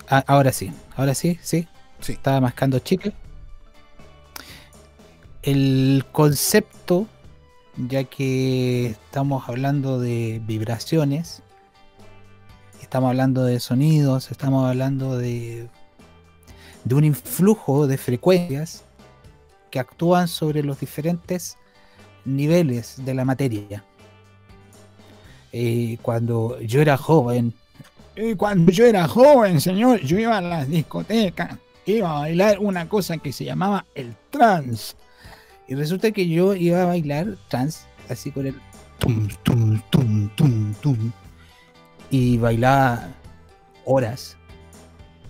[0.08, 1.66] Ah, ahora sí, ahora sí, sí.
[1.98, 2.12] Sí.
[2.12, 3.12] Estaba mascando chicle.
[5.42, 7.06] El concepto,
[7.76, 11.42] ya que estamos hablando de vibraciones,
[12.82, 15.68] estamos hablando de sonidos, estamos hablando de,
[16.84, 18.84] de un influjo de frecuencias
[19.70, 21.56] que actúan sobre los diferentes
[22.26, 23.82] niveles de la materia.
[25.52, 27.54] Eh, cuando yo era joven,
[28.36, 33.16] cuando yo era joven, señor, yo iba a las discotecas, iba a bailar una cosa
[33.16, 34.99] que se llamaba el trance.
[35.70, 38.56] Y resulta que yo iba a bailar trance, así con el
[38.98, 41.12] tum, tum, tum, tum, tum.
[42.10, 43.06] Y bailaba
[43.84, 44.36] horas.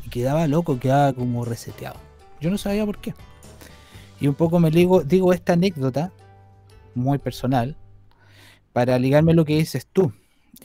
[0.02, 2.00] Y quedaba loco, quedaba como reseteado.
[2.40, 3.12] Yo no sabía por qué.
[4.18, 6.10] Y un poco me digo, digo esta anécdota,
[6.94, 7.76] muy personal,
[8.72, 10.14] para ligarme lo que dices tú.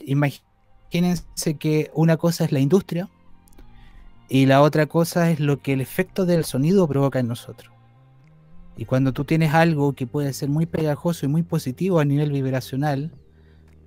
[0.06, 3.10] Imagínense que una cosa es la industria
[4.30, 7.75] y la otra cosa es lo que el efecto del sonido provoca en nosotros.
[8.78, 12.32] Y cuando tú tienes algo que puede ser muy pegajoso y muy positivo a nivel
[12.32, 13.12] vibracional,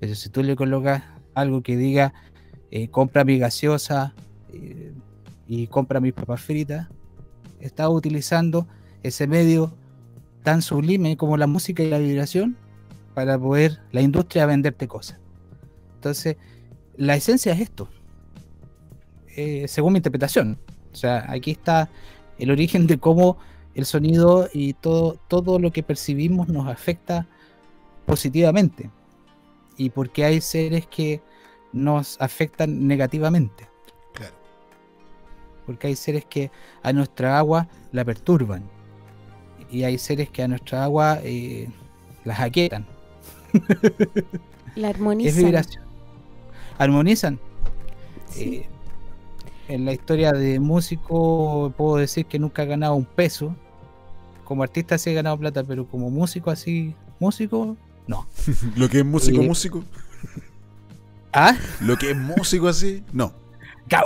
[0.00, 1.02] pero si tú le colocas
[1.34, 2.14] algo que diga
[2.70, 4.14] eh, compra mi gaseosa
[4.52, 4.92] eh,
[5.46, 6.88] y compra mis papas fritas,
[7.60, 8.66] estás utilizando
[9.02, 9.72] ese medio
[10.42, 12.56] tan sublime como la música y la vibración
[13.14, 15.18] para poder la industria venderte cosas.
[15.94, 16.36] Entonces,
[16.96, 17.88] la esencia es esto,
[19.36, 20.58] eh, según mi interpretación.
[20.92, 21.88] O sea, aquí está
[22.38, 23.38] el origen de cómo
[23.78, 27.28] el sonido y todo, todo lo que percibimos nos afecta
[28.06, 28.90] positivamente.
[29.76, 31.22] Y porque hay seres que
[31.72, 33.68] nos afectan negativamente.
[34.14, 34.34] Claro.
[35.64, 36.50] Porque hay seres que
[36.82, 38.64] a nuestra agua la perturban.
[39.70, 41.68] Y hay seres que a nuestra agua eh,
[42.24, 42.84] la jaquetan.
[44.74, 45.44] La Es armonizan.
[45.44, 45.84] vibración.
[46.78, 47.38] Armonizan.
[48.26, 48.56] Sí.
[48.56, 48.68] Eh,
[49.68, 53.54] en la historia de músico puedo decir que nunca he ganado un peso.
[54.48, 58.26] Como artista sí he ganado plata, pero como músico así, músico, no.
[58.76, 59.84] Lo que es músico, Eh, músico.
[61.34, 63.34] Ah, Lo que es músico así, no.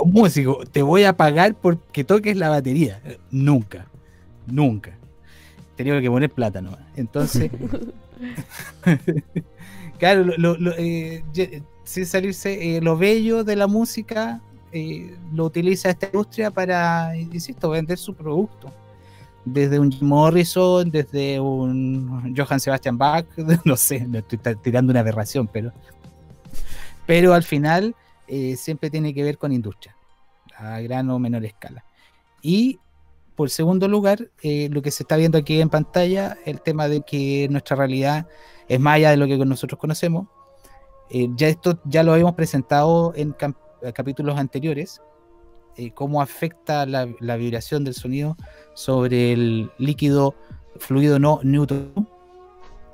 [0.05, 3.01] músico, te voy a pagar porque toques la batería.
[3.31, 3.85] Nunca,
[4.45, 4.97] nunca.
[5.77, 6.81] Tenía que poner plata nomás.
[6.97, 7.49] Entonces,
[9.97, 11.23] claro, lo, lo- eh,
[11.85, 14.41] sin salirse, eh, lo bello de la música
[14.73, 18.73] eh, lo utiliza esta industria para, insisto, vender su producto.
[19.45, 23.25] Desde un Jim Morrison, desde un Johann Sebastian Bach,
[23.65, 25.71] no sé, me estoy tirando una aberración, pero,
[27.05, 27.95] pero al final
[28.27, 29.95] eh, siempre tiene que ver con industria,
[30.57, 31.83] a gran o menor escala.
[32.41, 32.79] Y
[33.35, 37.01] por segundo lugar, eh, lo que se está viendo aquí en pantalla, el tema de
[37.01, 38.27] que nuestra realidad
[38.67, 40.27] es más allá de lo que nosotros conocemos.
[41.09, 43.35] Eh, ya esto ya lo habíamos presentado en
[43.93, 45.01] capítulos anteriores,
[45.77, 47.05] eh, cómo afecta la,
[47.35, 48.37] vibración del sonido
[48.73, 50.35] sobre el líquido
[50.77, 51.91] fluido no neutro.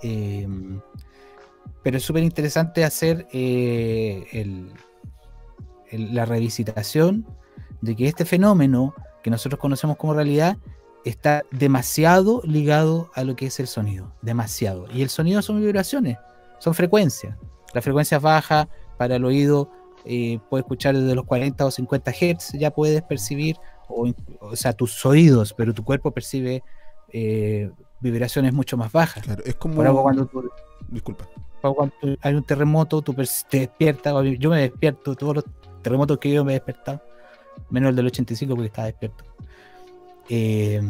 [0.01, 0.47] Eh,
[1.84, 4.69] pero es súper interesante hacer eh,
[5.91, 7.25] la revisitación
[7.82, 10.57] de que este fenómeno que nosotros conocemos como realidad
[11.05, 14.88] está demasiado ligado a lo que es el sonido, demasiado.
[14.93, 16.17] Y el sonido son vibraciones,
[16.59, 17.36] son frecuencias.
[17.73, 18.67] La frecuencia baja
[18.97, 19.71] para el oído
[20.06, 24.74] eh, puede escuchar desde los 40 o 50 Hz, ya puedes percibir, o, o sea,
[24.74, 26.64] tus oídos, pero tu cuerpo percibe
[27.12, 27.70] eh,
[28.00, 29.24] vibraciones mucho más bajas.
[29.24, 29.76] Claro, es como.
[29.76, 30.50] Por algo cuando tú-
[30.88, 31.28] Disculpa.
[31.62, 35.45] cuando tú- hay un terremoto, tú te despiertas, yo me despierto, todos los
[35.82, 37.02] terremotos que yo me he despertado,
[37.70, 39.24] menos el del 85 porque estaba despierto.
[40.30, 40.82] Eh,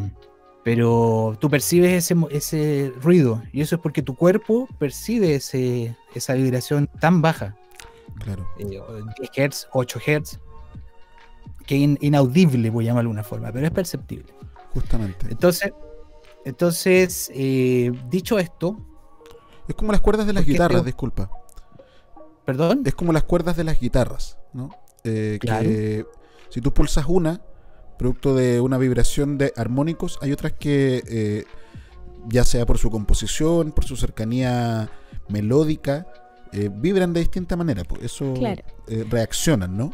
[0.64, 6.34] pero tú percibes ese, ese ruido y eso es porque tu cuerpo percibe ese, esa
[6.34, 7.56] vibración tan baja,
[8.20, 8.48] Claro.
[8.60, 8.82] eh,
[9.34, 10.40] 10 Hz, 8 Hz,
[11.66, 14.34] que in- inaudible, voy a llamarlo de una forma, pero es perceptible.
[14.74, 15.28] Justamente.
[15.30, 15.72] Entonces,
[16.46, 18.78] entonces eh, dicho esto,
[19.68, 21.30] Es como las cuerdas de las guitarras, disculpa.
[22.46, 24.70] perdón, Es como las cuerdas de las guitarras, ¿no?
[25.04, 25.64] Eh, Claro.
[25.68, 26.06] Que
[26.50, 27.42] si tú pulsas una,
[27.98, 31.46] producto de una vibración de armónicos, hay otras que, eh,
[32.28, 34.90] ya sea por su composición, por su cercanía
[35.30, 36.08] melódica,
[36.54, 37.84] eh, vibran de distinta manera.
[37.84, 38.64] Pues eso Claro.
[38.88, 39.92] eh, reaccionan, ¿no?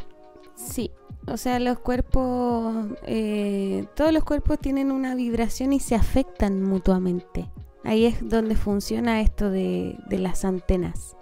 [0.55, 0.91] Sí,
[1.27, 7.49] o sea, los cuerpos, eh, todos los cuerpos tienen una vibración y se afectan mutuamente.
[7.83, 11.15] Ahí es donde funciona esto de, de las antenas.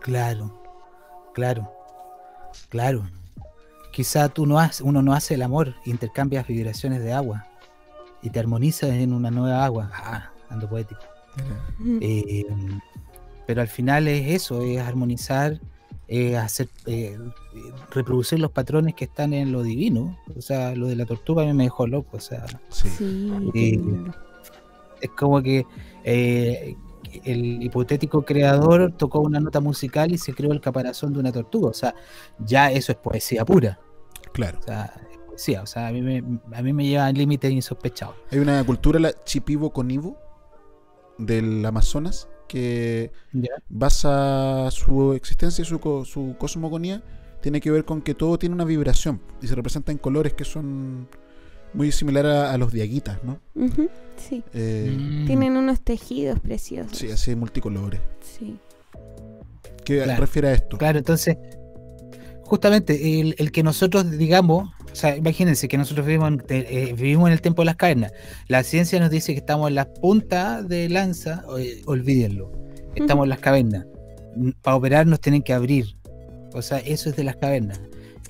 [0.00, 0.62] Claro,
[1.34, 1.70] claro,
[2.68, 3.02] claro.
[3.92, 7.46] Quizá tú no haces, uno no hace el amor, intercambias vibraciones de agua
[8.22, 9.90] y te armonizas en una nueva agua.
[9.92, 11.00] Ah, ando poético.
[12.00, 12.44] Eh,
[13.50, 15.60] pero al final es eso, es armonizar,
[16.06, 20.16] es hacer, eh, eh, reproducir los patrones que están en lo divino.
[20.36, 22.16] O sea, lo de la tortuga a mí me dejó loco.
[22.16, 22.88] O sea, Sí.
[22.90, 23.80] Sí, Eh,
[25.00, 25.66] es como que
[26.04, 26.76] eh,
[27.24, 31.70] el hipotético creador tocó una nota musical y se creó el caparazón de una tortuga.
[31.70, 31.92] O sea,
[32.38, 33.80] ya eso es poesía pura.
[34.32, 34.60] Claro.
[34.60, 35.62] O sea, es poesía.
[35.62, 36.22] O sea, a mí me,
[36.52, 38.14] a mí me lleva a límites insospechados.
[38.30, 40.16] Hay una cultura, la Chipivo Conivo,
[41.18, 43.12] del Amazonas, que
[43.68, 47.00] basa su existencia y su, su cosmogonía
[47.40, 50.44] tiene que ver con que todo tiene una vibración y se representa en colores que
[50.44, 51.06] son
[51.72, 53.38] muy similares a, a los diaguitas, ¿no?
[54.16, 55.26] Sí, Eh, Mm.
[55.26, 56.98] tienen unos tejidos preciosos.
[56.98, 58.00] Sí, así multicolores.
[58.20, 58.58] Sí.
[59.84, 60.20] ¿Qué Claro.
[60.20, 60.76] refiere a esto?
[60.76, 61.36] Claro, entonces,
[62.42, 67.28] justamente el, el que nosotros digamos, o sea, imagínense que nosotros vivimos en, eh, vivimos
[67.28, 68.12] en el tiempo de las cavernas.
[68.48, 72.52] La ciencia nos dice que estamos en la punta de lanza, eh, olvídenlo.
[72.94, 73.86] Estamos en las cavernas.
[74.62, 75.96] Para operar nos tienen que abrir.
[76.52, 77.80] O sea, eso es de las cavernas.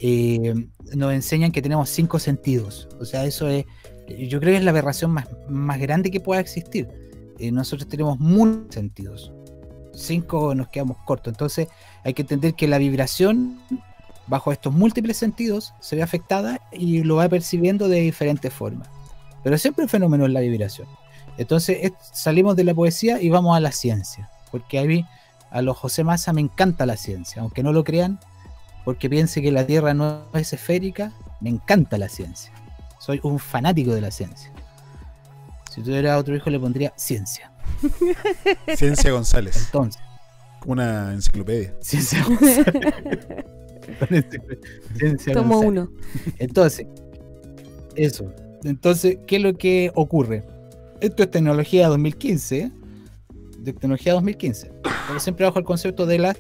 [0.01, 0.55] Eh,
[0.95, 2.89] nos enseñan que tenemos cinco sentidos.
[2.99, 3.65] O sea, eso es,
[4.09, 6.89] yo creo que es la aberración más, más grande que pueda existir.
[7.39, 9.33] Eh, nosotros tenemos muchos sentidos.
[9.95, 11.33] Cinco nos quedamos cortos.
[11.33, 11.69] Entonces,
[12.05, 13.59] hay que entender que la vibración
[14.27, 18.89] bajo estos múltiples sentidos se ve afectada y lo va percibiendo de diferentes formas.
[19.43, 20.87] Pero siempre el fenómeno es la vibración.
[21.39, 24.31] Entonces es- salimos de la poesía y vamos a la ciencia.
[24.51, 25.07] Porque a mí,
[25.51, 28.19] a los José Massa me encanta la ciencia, aunque no lo crean,
[28.85, 32.53] porque piense que la Tierra no es esférica, me encanta la ciencia.
[32.99, 34.53] Soy un fanático de la ciencia.
[35.71, 37.53] Si tuviera otro hijo le pondría ciencia.
[38.77, 40.03] Ciencia González, Entonces,
[40.67, 41.73] una enciclopedia.
[41.81, 42.67] ciencia González.
[44.99, 45.69] Ciencia Tomo González.
[45.69, 45.93] uno.
[46.39, 46.87] Entonces,
[47.97, 48.33] eso.
[48.65, 50.45] Entonces, ¿qué es lo que ocurre?
[51.01, 52.71] Esto es tecnología 2015, ¿eh?
[53.59, 54.71] de tecnología 2015,
[55.07, 56.37] pero siempre bajo el concepto de las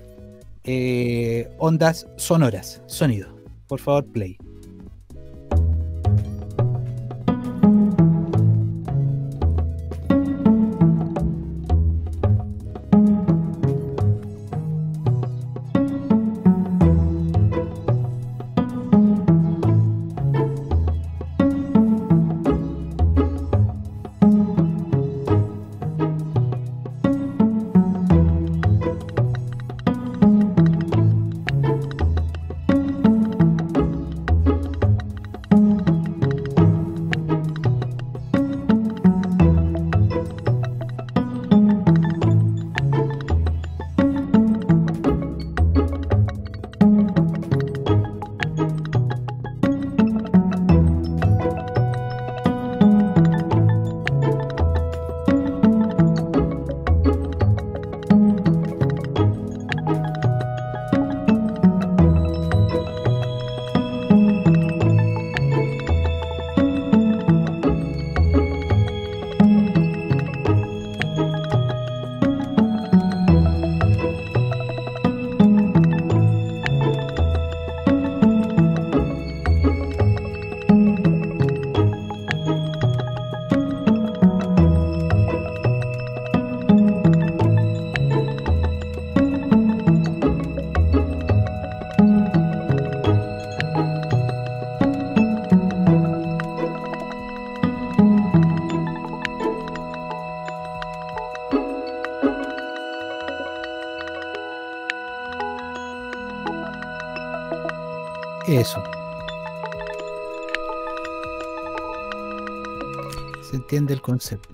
[0.64, 3.34] eh, ondas sonoras, sonido.
[3.66, 4.36] Por favor, play.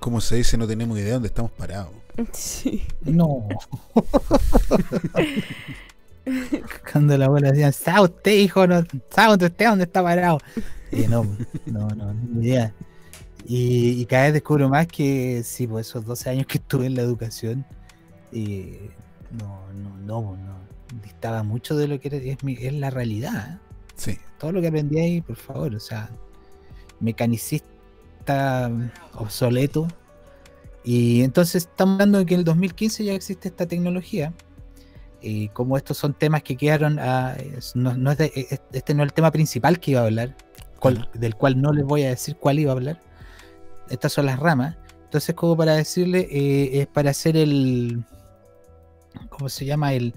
[0.01, 1.91] Como se dice, no tenemos idea de dónde estamos parados.
[2.33, 2.83] Sí.
[3.03, 3.47] No.
[6.93, 8.67] Cuando la abuela decía, ¿sabe usted, hijo?
[8.67, 10.39] No, ¿Sabe usted dónde está parado?
[10.91, 11.25] Y no,
[11.67, 12.73] no, no, ni idea.
[13.47, 16.97] Y, y cada vez descubro más que sí, pues esos 12 años que estuve en
[16.97, 17.65] la educación,
[18.33, 18.73] y
[19.39, 20.59] no, no, no, no,
[21.03, 23.53] distaba mucho de lo que era- es, mi- es la realidad.
[23.55, 23.59] ¿eh?
[23.95, 24.19] Sí.
[24.39, 26.11] Todo lo que aprendí ahí, por favor, o sea,
[26.99, 27.69] mecanicista
[28.35, 29.87] mm, obsoleto.
[30.85, 34.33] Y entonces estamos hablando de que en el 2015 ya existe esta tecnología.
[35.21, 37.37] Y como estos son temas que quedaron, a-
[37.75, 40.37] no, no es de- es- este no es el tema principal que iba a hablar,
[40.79, 43.01] cual- del cual no les voy a decir cuál iba a hablar.
[43.91, 44.77] Estas son las ramas.
[45.05, 48.05] Entonces, como para decirle, eh, es para hacer el,
[49.29, 49.93] ¿cómo se llama?
[49.95, 50.15] El,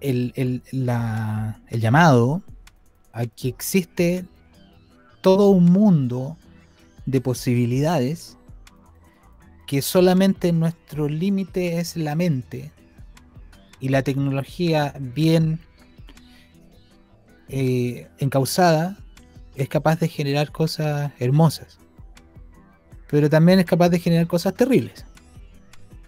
[0.00, 2.42] el, el- la- el llamado
[3.12, 4.26] a que existe
[5.22, 6.36] todo un mundo
[7.06, 8.36] de posibilidades
[9.66, 12.70] que solamente nuestro límite es la mente
[13.80, 15.60] y la tecnología bien
[17.48, 18.98] eh, encausada
[19.54, 21.78] es capaz de generar cosas hermosas
[23.14, 25.06] pero también es capaz de generar cosas terribles.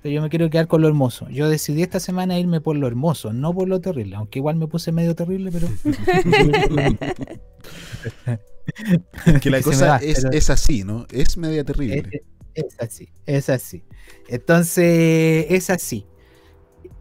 [0.02, 1.28] Pero yo me quiero quedar con lo hermoso.
[1.30, 4.66] Yo decidí esta semana irme por lo hermoso no por lo terrible aunque igual me
[4.66, 5.68] puse medio terrible pero
[9.42, 11.06] Que la cosa va, es, pero- es así, ¿no?
[11.10, 12.08] Es media terrible.
[12.54, 13.82] Es, es así, es así.
[14.28, 16.06] Entonces, es así.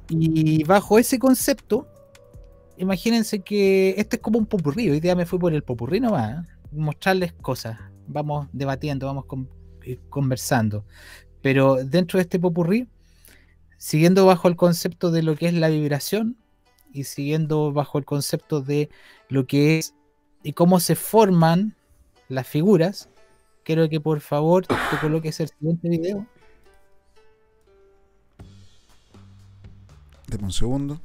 [0.09, 1.87] Y bajo ese concepto,
[2.77, 4.89] imagínense que este es como un popurrí.
[4.89, 6.45] Hoy día me fui por el popurrí nomás.
[6.45, 6.49] ¿eh?
[6.71, 7.79] Mostrarles cosas.
[8.07, 9.49] Vamos debatiendo, vamos con-
[9.83, 10.85] eh, conversando.
[11.41, 12.87] Pero dentro de este popurrí,
[13.77, 16.37] siguiendo bajo el concepto de lo que es la vibración
[16.91, 18.89] y siguiendo bajo el concepto de
[19.29, 19.93] lo que es
[20.43, 21.74] y cómo se forman
[22.29, 23.09] las figuras,
[23.63, 26.25] quiero que por favor te coloques el siguiente video.
[30.27, 30.99] Deme un segundo.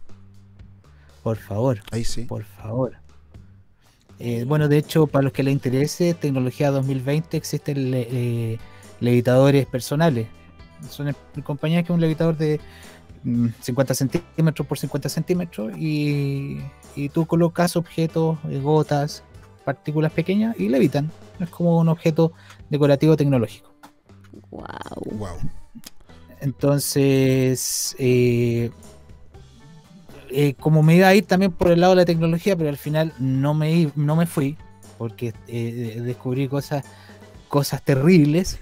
[1.23, 1.81] Por favor.
[1.91, 2.23] Ahí sí.
[2.25, 2.97] Por favor.
[4.19, 8.59] Eh, bueno, de hecho, para los que les interese, Tecnología 2020 existen le- eh,
[9.01, 10.27] levitadores personales.
[10.89, 12.61] Son en- en compañía que un levitador de
[13.23, 16.59] mm, 50 centímetros por 50 centímetros y,
[16.97, 19.23] y tú colocas objetos, eh, gotas,
[19.65, 21.11] partículas pequeñas y levitan.
[21.39, 22.33] Es como un objeto
[22.69, 23.73] decorativo tecnológico.
[24.51, 24.65] Wow.
[25.13, 25.37] Wow.
[26.41, 28.71] Entonces, eh,
[30.31, 32.77] eh, como me iba a ir también por el lado de la tecnología, pero al
[32.77, 34.57] final no me, no me fui,
[34.97, 36.85] porque eh, descubrí cosas
[37.49, 38.61] cosas terribles,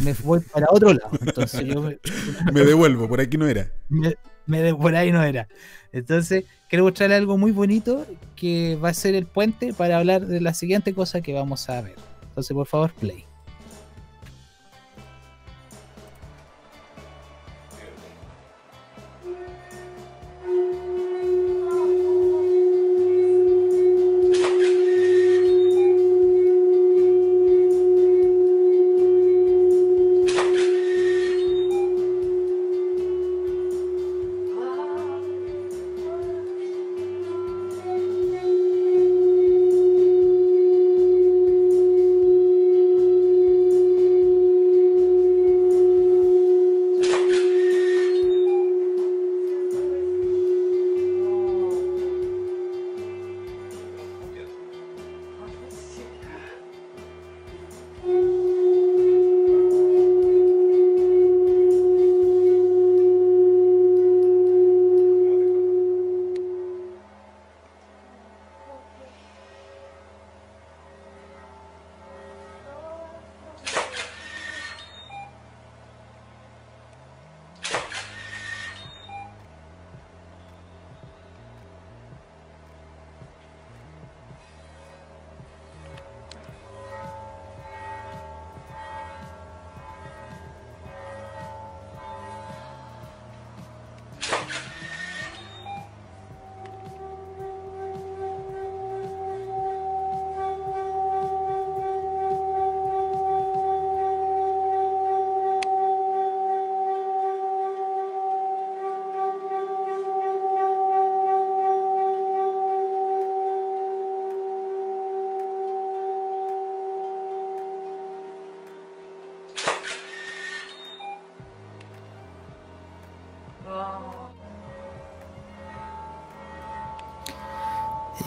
[0.00, 1.10] me voy para otro lado.
[1.20, 1.98] Entonces yo me,
[2.52, 3.68] Me devuelvo, por aquí no era.
[3.88, 4.14] me-
[4.64, 5.46] me por ahí no era.
[5.92, 10.40] Entonces, quiero mostrarle algo muy bonito que va a ser el puente para hablar de
[10.40, 11.96] la siguiente cosa que vamos a ver.
[12.22, 13.27] Entonces, por favor, play.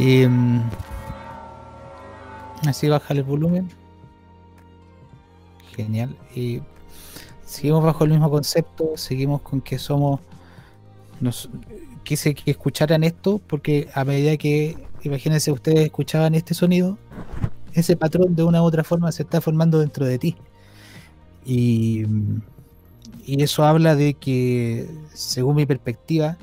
[0.04, 0.64] Em,
[2.68, 3.70] Así baja el volumen.
[5.76, 6.16] Genial.
[6.36, 6.62] Y
[7.46, 10.20] seguimos bajo el mismo concepto, seguimos con que somos...
[11.20, 11.50] Nos,
[12.04, 16.98] quise que escucharan esto porque a medida que, imagínense, ustedes escuchaban este sonido,
[17.74, 20.36] ese patrón de una u otra forma se está formando dentro de ti.
[21.46, 22.06] Y,
[23.24, 26.38] y eso habla de que, según mi perspectiva,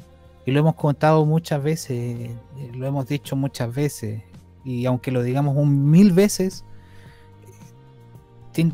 [0.49, 2.31] y lo hemos contado muchas veces,
[2.73, 4.23] lo hemos dicho muchas veces,
[4.65, 6.65] y aunque lo digamos un mil veces,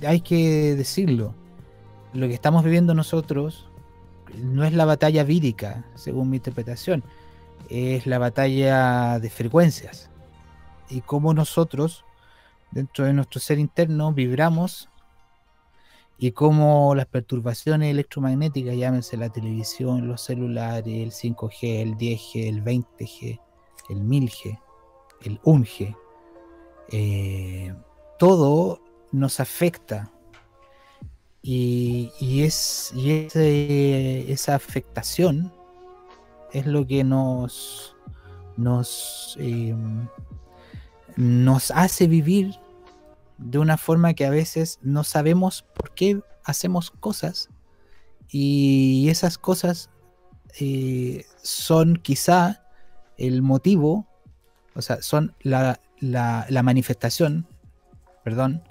[0.07, 1.35] hay que decirlo.
[2.13, 3.69] Lo que estamos viviendo nosotros
[4.41, 7.03] no es la batalla vírica, según mi interpretación,
[7.69, 10.11] es la batalla de frecuencias.
[10.89, 12.05] Y cómo nosotros,
[12.71, 14.91] dentro de nuestro ser interno, vibramos
[16.27, 22.65] y cómo las perturbaciones electromagnéticas, llámense la televisión, los celulares, el 5G, el 10G, el
[22.65, 23.41] 20G,
[23.91, 24.59] el 1000G,
[25.21, 25.95] el 1G,
[26.93, 27.75] eh,
[28.19, 28.81] todo
[29.13, 30.11] nos afecta.
[31.43, 33.29] Y, y es, y
[34.33, 35.53] esa afectación
[36.55, 37.99] es lo que nos,
[38.57, 39.77] nos, eh,
[41.17, 42.64] nos hace vivir
[43.39, 47.49] de una forma que a veces no sabemos por qué hacemos cosas
[48.29, 49.91] y esas cosas
[50.61, 52.65] eh, son quizá
[53.17, 54.07] el motivo,
[54.75, 57.47] o sea, son la, la- manifestación,
[58.25, 58.63] perdón,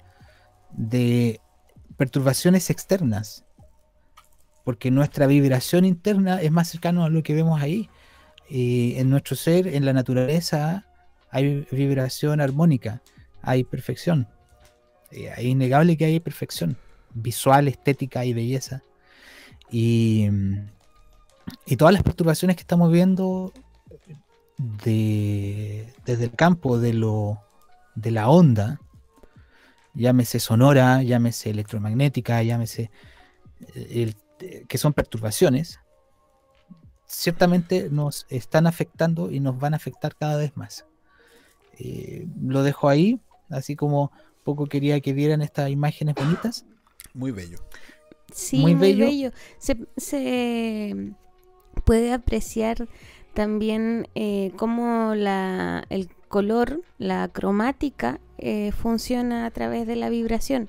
[0.70, 1.40] de
[1.96, 3.44] perturbaciones externas,
[4.64, 7.88] porque nuestra vibración interna es más cercano a lo que vemos ahí.
[8.50, 10.86] Eh, en nuestro ser, en la naturaleza,
[11.30, 13.02] hay vibración armónica,
[13.42, 14.28] hay perfección.
[15.10, 16.76] Eh, es innegable que hay perfección
[17.14, 18.82] visual, estética y belleza.
[19.70, 20.28] Y,
[21.78, 23.52] todas las perturbaciones que estamos viendo
[24.56, 27.40] de, desde el campo de, lo,
[27.94, 28.80] de la onda,
[29.94, 32.90] llámese sonora, llámese electromagnética, llámese
[33.74, 35.80] eh, eh, que son perturbaciones,
[37.06, 40.86] ciertamente nos están afectando y nos van a afectar cada vez más.
[42.40, 44.12] Lo dejo ahí, así como
[44.44, 46.64] poco quería que vieran estas imágenes bonitas.
[47.14, 47.58] Muy bello.
[48.32, 49.04] Sí, Muy muy, bello.
[49.06, 49.30] bello.
[49.58, 51.12] Se, se
[51.84, 52.88] puede apreciar
[53.34, 60.68] también eh, cómo la, el color, la cromática, eh, funciona a través de la vibración.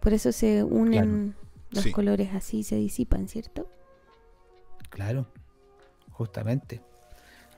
[0.00, 1.34] Por eso se unen
[1.70, 1.92] los Sí.
[1.92, 3.68] colores así, se disipan, ¿cierto?
[4.90, 5.26] Claro,
[6.10, 6.80] justamente.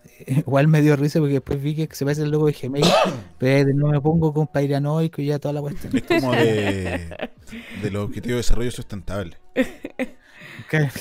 [0.27, 2.85] Igual me dio risa porque después vi que se parece el logo de Gmail,
[3.39, 5.97] pero no me pongo con pairanoico y ya toda la cuestión.
[5.97, 7.31] Es como de,
[7.83, 9.37] de los objetivos de desarrollo sustentable.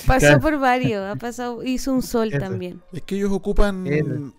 [0.05, 2.81] Pasó por varios, ha pasado, hizo un sol también.
[2.93, 3.85] Es que ellos ocupan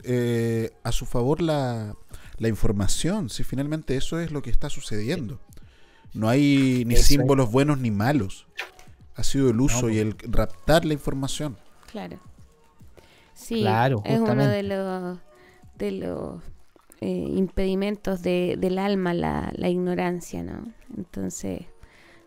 [0.05, 1.95] eh, a su favor la,
[2.39, 3.29] la información.
[3.29, 5.41] Si finalmente eso es lo que está sucediendo.
[6.15, 7.07] No hay ni Eso es.
[7.07, 8.47] símbolos buenos ni malos.
[9.15, 11.59] Ha sido el uso No, y el raptar la información.
[11.91, 12.19] Claro.
[13.41, 15.19] Sí, Claro, es uno de los,
[15.79, 16.43] de los
[17.01, 20.65] eh, impedimentos de- del alma, la, la ignorancia, ¿no?
[20.97, 21.61] Entonces,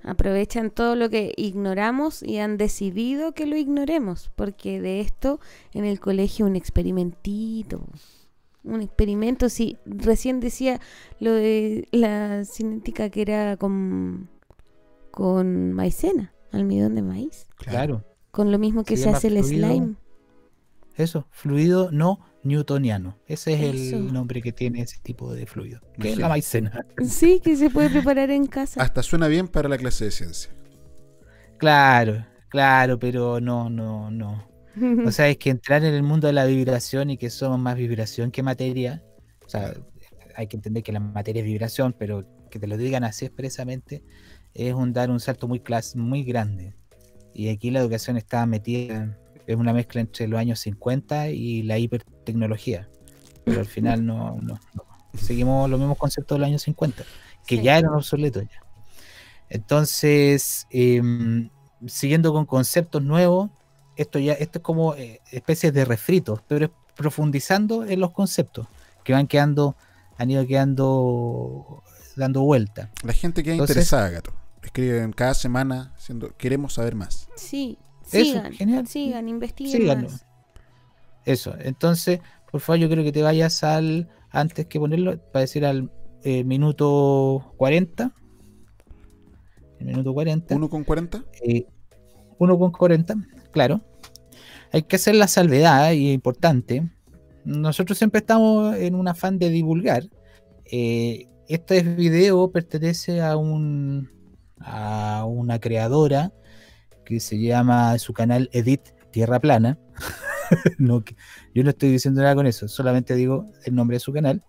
[0.04, 5.40] aprovechan todo lo que ignoramos y han decidido que lo ignoremos, porque de esto
[5.74, 7.82] en el colegio un experimentito,
[8.64, 10.80] un experimento, sí, recién decía
[11.20, 14.30] lo de la cinética que era con,
[15.12, 18.06] con maicena, almidón de maíz, Claro.
[18.32, 19.96] con lo mismo que Se hace el slime.
[20.96, 23.18] Eso, fluido no newtoniano.
[23.28, 23.98] Ese es Eso.
[23.98, 25.80] el nombre que tiene ese tipo de fluido.
[25.80, 26.22] Que es Imagínate.
[26.22, 26.86] la maicena.
[27.08, 28.82] Sí, que se puede preparar en casa.
[28.82, 30.52] Hasta suena bien para la clase de ciencia.
[31.58, 34.50] Claro, claro, pero no, no, no.
[35.06, 37.76] O sea, es que entrar en el mundo de la vibración y que somos más
[37.76, 39.04] vibración que materia.
[39.46, 39.74] O sea,
[40.36, 44.04] hay que entender que la materia es vibración, pero que te lo digan así expresamente
[44.54, 46.76] es un dar un salto muy clas muy grande.
[47.34, 49.18] Y aquí la educación está metida,
[49.54, 52.88] es una mezcla entre los años 50 y la hipertecnología.
[53.44, 54.86] Pero al final no, no, no.
[55.18, 57.04] seguimos los mismos conceptos de los años 50,
[57.46, 57.64] que Sí.
[57.64, 58.62] ya eran obsoletos ya.
[59.50, 61.50] Entonces, em,
[61.88, 63.50] siguiendo con conceptos nuevos,
[63.98, 68.68] esto ya esto es como eh, especies de refritos, pero es profundizando en los conceptos
[69.04, 69.76] que van quedando,
[70.18, 71.84] han ido quedando
[72.16, 72.90] dando vuelta.
[73.04, 74.34] La gente queda Entonces- interesada, gato.
[74.64, 75.94] Escriben cada semana
[76.38, 77.28] queremos saber más.
[77.36, 77.78] Sí,
[78.12, 78.88] Eso, sigan, genial.
[78.88, 80.10] sigan, investiguen Síganlo.
[80.10, 80.26] más.
[81.26, 82.20] Eso, entonces,
[82.52, 85.92] por favor, yo creo que te vayas al, antes que ponerlo, para decir al
[86.24, 88.12] eh, minuto 40.
[89.80, 90.56] El minuto 40.
[90.56, 91.24] ¿Uno con 40?
[91.44, 91.66] Eh,
[92.38, 93.16] uno con 40,
[93.52, 93.82] claro.
[94.72, 96.90] Hay que hacer la salvedad, y es importante.
[97.44, 100.04] Nosotros siempre estamos en un afán de divulgar.
[100.66, 104.10] eh, este video pertenece a un
[104.60, 106.32] a una creadora
[107.12, 108.82] que se llama su canal Edit
[109.12, 109.78] Tierra Plana.
[110.80, 111.16] no, que-
[111.54, 114.42] yo no estoy diciendo nada con eso, solamente digo el nombre de su canal.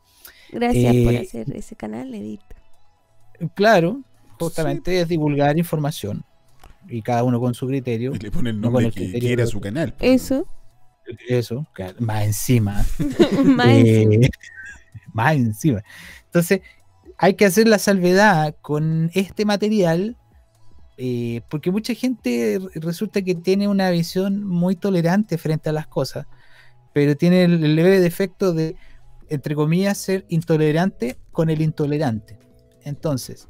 [0.50, 2.40] Gracias por Eh, hacer ese canal, Edith.
[3.54, 4.02] Claro,
[4.38, 6.24] justamente es divulgar información
[6.88, 8.12] y cada uno con su criterio.
[8.14, 9.94] Y le pone el no nombre con el que criterio quiera su canal.
[10.00, 10.46] Eso.
[11.28, 12.84] Eso, que más encima.
[13.44, 14.28] Más Eh, encima.
[15.12, 15.82] más encima.
[16.26, 16.60] Entonces,
[17.18, 20.16] hay que hacer la salvedad con este material,
[20.96, 25.86] eh, porque mucha gente re- resulta que tiene una visión muy tolerante frente a las
[25.86, 26.26] cosas,
[26.92, 28.76] pero tiene el leve defecto de,
[29.28, 32.38] entre comillas, ser intolerante con el intolerante.
[32.84, 33.48] Entonces,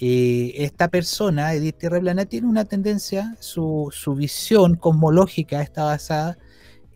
[0.00, 6.38] eh, esta persona, Edith Tierra Plana, tiene una tendencia, su, visión cosmológica está basada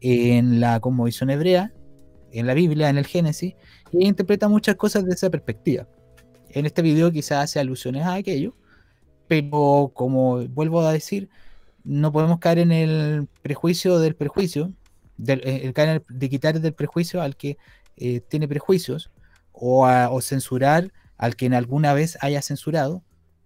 [0.00, 1.72] en la cosmovisión hebrea,
[2.32, 3.54] en la Biblia, en el Génesis,
[3.92, 5.88] y interpreta muchas cosas desde esa perspectiva.
[6.50, 8.56] En este video quizás hace alusiones a aquello,
[9.28, 11.28] pero como vuelvo a decir,
[11.84, 14.72] no podemos caer en el prejuicio del prejuicio,
[15.16, 17.56] del, eh, el el- de quitar del prejuicio al que
[17.96, 19.10] eh, tiene prejuicios,
[19.52, 23.02] o, a- o censurar al que en alguna vez haya censurado,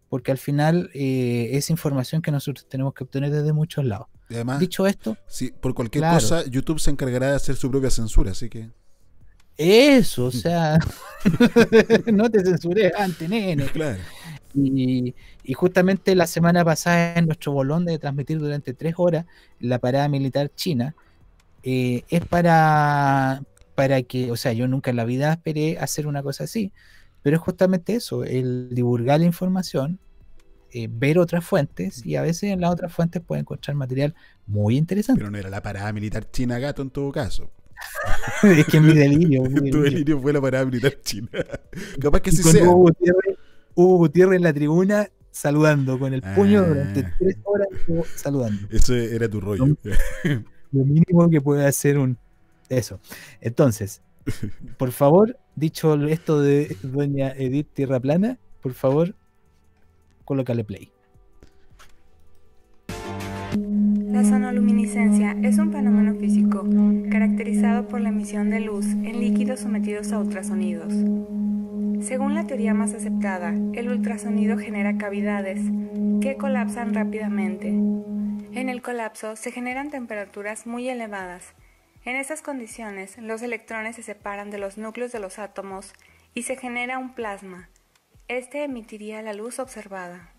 [0.08, 4.08] porque al final eh, es información que nosotros tenemos que obtener desde muchos lados.
[4.28, 6.14] Y además, Dicho esto, sí, por cualquier Claro.
[6.20, 8.70] cosa, YouTube se encargará de hacer su propia censura, así que.
[9.56, 10.78] Eso, o sea,
[12.12, 13.66] no te censuré antes, nene.
[13.66, 14.00] Claro.
[14.54, 19.26] Y, y justamente la semana pasada, en nuestro bolón de transmitir durante tres horas
[19.58, 20.94] la parada militar china,
[21.62, 23.42] eh, es para,
[23.74, 26.72] para que, o sea, yo nunca en la vida esperé hacer una cosa así,
[27.22, 29.98] pero es justamente eso, el divulgar la información,
[30.72, 34.14] eh, ver otras fuentes y a veces en las otras fuentes puede encontrar material
[34.46, 35.18] muy interesante.
[35.18, 37.50] Pero no era la parada militar china gato en todo caso.
[38.42, 39.42] es que mi delirio.
[39.50, 39.82] mi tu delirio.
[39.82, 41.28] delirio fue la parada militar china.
[42.00, 42.64] Capaz que Y sí sea.
[42.64, 43.36] Hugo Gutiérrez,
[43.74, 46.66] Hugo Gutiérrez en la tribuna saludando con el puño Ah.
[46.68, 47.68] durante tres horas
[48.16, 48.66] saludando.
[48.70, 49.64] Eso era tu rollo.
[50.72, 52.16] Lo mínimo que puede hacer un
[52.68, 53.00] eso.
[53.40, 54.02] Entonces,
[54.76, 59.14] por favor, dicho esto de doña Edith Tierra Plana, por favor,
[60.24, 60.90] colócale play.
[64.10, 66.64] La sonoluminiscencia es un fenómeno físico
[67.12, 70.92] caracterizado por la emisión de luz en líquidos sometidos a ultrasonidos.
[72.04, 75.60] Según la teoría más aceptada, el ultrasonido genera cavidades
[76.20, 77.68] que colapsan rápidamente.
[77.68, 81.54] En el colapso se generan temperaturas muy elevadas.
[82.04, 85.92] En esas condiciones, los electrones se separan de los núcleos de los átomos
[86.34, 87.68] y se genera un plasma.
[88.26, 90.30] Este emitiría la luz observada.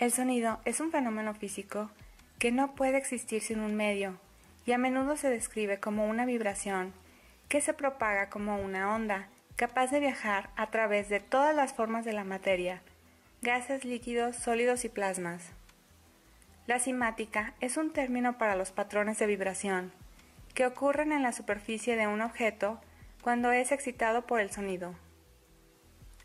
[0.00, 1.92] El sonido es un fenómeno físico
[2.40, 4.18] que no puede existir sin un medio
[4.64, 6.94] y a menudo se describe como una vibración
[7.48, 12.06] que se propaga como una onda capaz de viajar a través de todas las formas
[12.06, 12.80] de la materia,
[13.42, 15.52] gases, líquidos, sólidos y plasmas.
[16.66, 19.92] La cimática es un término para los patrones de vibración
[20.54, 22.80] que ocurren en la superficie de un objeto
[23.20, 24.94] cuando es excitado por el sonido.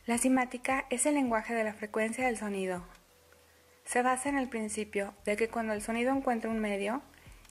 [0.05, 2.83] La cimática es el lenguaje de la frecuencia del sonido.
[3.85, 7.01] Se basa en el principio de que cuando el sonido encuentra un medio,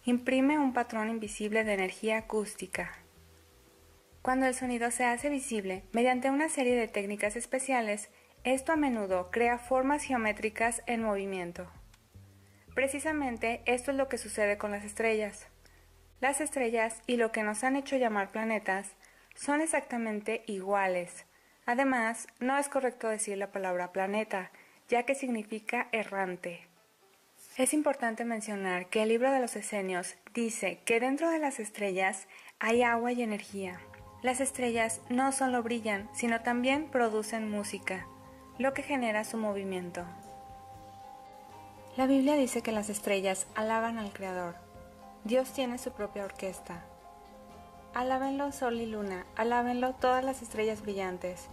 [0.05, 2.93] imprime un patrón invisible de energía acústica.
[4.21, 8.11] Cuando el sonido se hace visible mediante una serie de técnicas especiales,
[8.43, 11.71] esto a menudo crea formas geométricas en movimiento.
[12.75, 15.47] Precisamente esto es lo que sucede con las estrellas.
[16.21, 18.97] Las estrellas y lo que nos han hecho llamar planetas
[19.35, 21.27] son exactamente iguales.
[21.67, 24.51] Además, no es correcto decir la palabra planeta,
[24.89, 26.67] ya que significa errante.
[27.57, 32.27] Es importante mencionar que el libro de los esenios dice que dentro de las estrellas
[32.59, 33.81] hay agua y energía.
[34.23, 38.07] Las estrellas no solo brillan, sino también producen música,
[38.59, 40.05] lo que genera su movimiento.
[41.97, 44.57] La Biblia dice que las estrellas alaban al Creador.
[45.23, 46.83] Dios tiene su propia orquesta.
[47.95, 51.47] Alábenlo sol y luna, alábenlo todas las estrellas brillantes.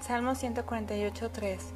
[0.00, 1.74] Salmo 148, 3.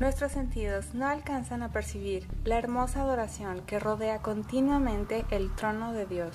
[0.00, 6.06] Nuestros sentidos no alcanzan a percibir la hermosa adoración que rodea continuamente el trono de
[6.06, 6.34] Dios.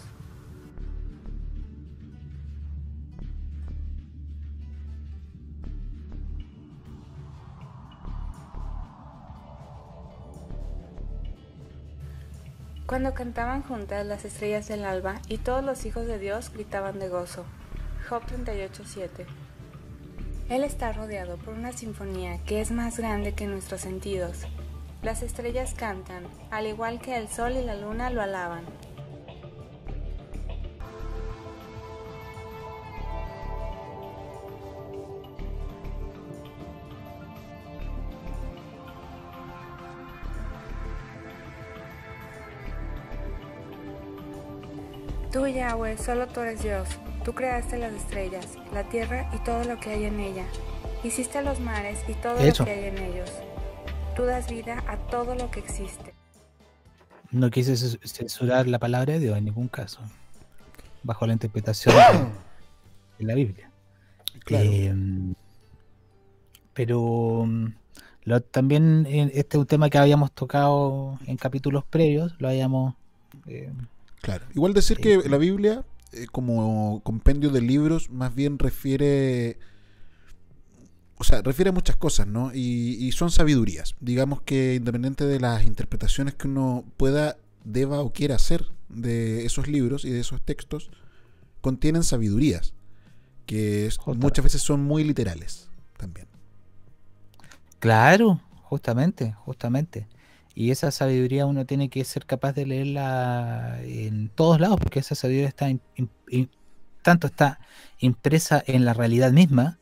[12.86, 17.10] Cuando cantaban juntas las estrellas del alba y todos los hijos de Dios gritaban de
[17.10, 17.46] gozo.
[18.08, 19.45] Job 38:7
[20.48, 24.44] Él está rodeado por una sinfonía que es más grande que nuestros sentidos.
[25.02, 28.64] Las estrellas cantan, al igual que el sol y la luna lo alaban.
[45.32, 46.88] Tú, Yahweh, solo tú eres Dios.
[47.26, 50.46] Tú creaste las estrellas, la tierra y todo lo que hay en ella.
[51.04, 52.64] Hiciste los mares y todo Eso.
[52.64, 53.30] lo que hay en ellos.
[54.16, 56.14] Tú das vida a todo lo que existe.
[57.32, 60.00] No quise cens- censurar la palabra de Dios en ningún caso,
[61.04, 62.30] bajo la interpretación de,
[63.20, 63.72] de la Biblia.
[64.46, 64.64] Claro.
[64.72, 64.94] Eh,
[66.74, 67.68] pero mm,
[68.24, 72.94] lo- también eh, este es un tema que habíamos tocado en capítulos previos, lo habíamos...
[73.48, 73.72] eh,
[74.22, 74.46] Claro.
[74.56, 75.84] Igual decir que la Biblia,
[76.16, 79.60] eh, como compendio de libros, más bien refiere.
[81.18, 82.52] O sea, refiere a muchas cosas, ¿no?
[82.54, 83.96] Y, y son sabidurías.
[84.02, 89.68] Digamos que independiente de las interpretaciones que uno pueda, deba o quiera hacer de esos
[89.68, 90.92] libros y de esos textos,
[91.62, 92.74] contienen sabidurías.
[93.46, 96.28] Que es- muchas veces son muy literales también.
[97.80, 100.08] Claro, justamente, justamente.
[100.56, 105.14] Y esa sabiduría uno tiene que ser capaz de leerla en todos lados, porque esa
[105.14, 105.68] sabiduría está
[107.02, 107.60] tanto está
[108.00, 109.78] impresa en la realidad misma,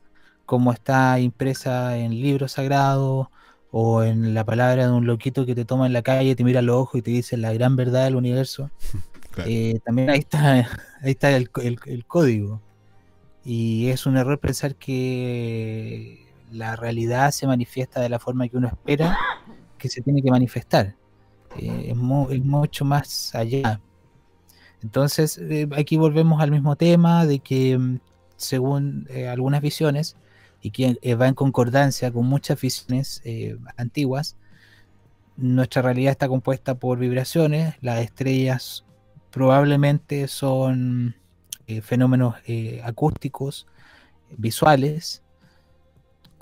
[0.46, 3.28] como está impresa en libros sagrados
[3.72, 6.60] o en la palabra de un loquito que te toma en la calle, te mira
[6.60, 8.70] a los ojos y te dice la gran verdad del universo.
[9.48, 10.66] Eh, también ahí está, ahí
[11.12, 11.50] está el-
[11.88, 12.62] el código.
[13.44, 18.68] Y es un error pensar que la realidad se manifiesta de la forma que uno
[18.68, 19.18] espera
[19.84, 20.96] que se tiene que manifestar.
[21.58, 23.82] Eh, es, mu- es mucho más allá.
[24.82, 28.00] Entonces, eh, aquí volvemos al mismo tema de que mm,
[28.38, 30.16] según eh, algunas visiones,
[30.62, 33.22] y que va en concordancia con muchas visiones
[33.76, 34.38] antiguas,
[35.36, 38.86] nuestra realidad está compuesta por vibraciones, las estrellas
[39.30, 41.16] probablemente son
[41.82, 42.36] fenómenos
[42.86, 43.68] acústicos,
[44.38, 45.23] visuales,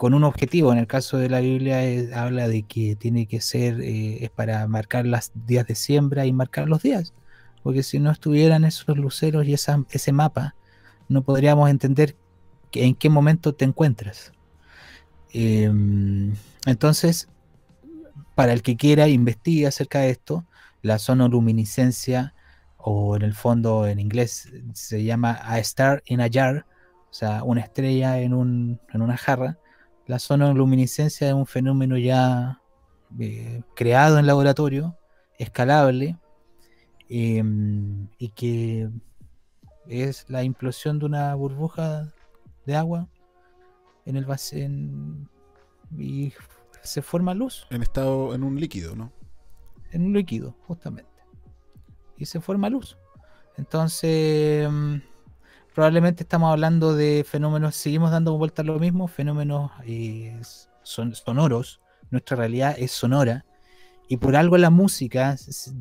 [0.01, 0.73] con un objetivo.
[0.73, 4.31] En el caso de la Biblia eh, habla de que tiene que ser, eh, es
[4.31, 7.13] para marcar los días de siembra y marcar los días.
[7.61, 10.55] Porque si no estuvieran esos luceros y ese mapa,
[11.07, 12.15] no podríamos entender
[12.71, 14.31] que- en qué momento te encuentras.
[15.33, 16.33] Em,
[16.65, 17.29] entonces,
[18.33, 20.45] para el que quiera investigue acerca de esto,
[20.81, 22.33] la sonoluminiscencia,
[22.75, 26.65] o en el fondo en inglés se llama a star in a jar,
[27.11, 29.59] o sea, una estrella en, un, en una jarra.
[30.12, 32.62] La sonoluminiscencia es un fenómeno ya
[33.18, 34.97] eh, creado en laboratorio,
[35.39, 36.20] escalable,
[37.07, 38.89] em, y que
[39.88, 42.12] es la implosión de una burbuja
[42.66, 43.07] de agua
[44.05, 44.68] en el vacío
[45.97, 46.34] y
[46.84, 49.14] se forma luz En estado, en un líquido, ¿no?
[49.91, 51.24] en un líquido, justamente.
[52.18, 52.97] Y se forma luz.
[53.55, 54.95] Entonces, mm,
[55.74, 60.39] probablemente estamos hablando de fenómenos, seguimos dando vuelta a lo mismo, fenómenos eh,
[60.84, 61.80] son, sonoros.
[62.09, 63.45] Nuestra realidad es sonora.
[64.07, 65.38] Y por algo la música,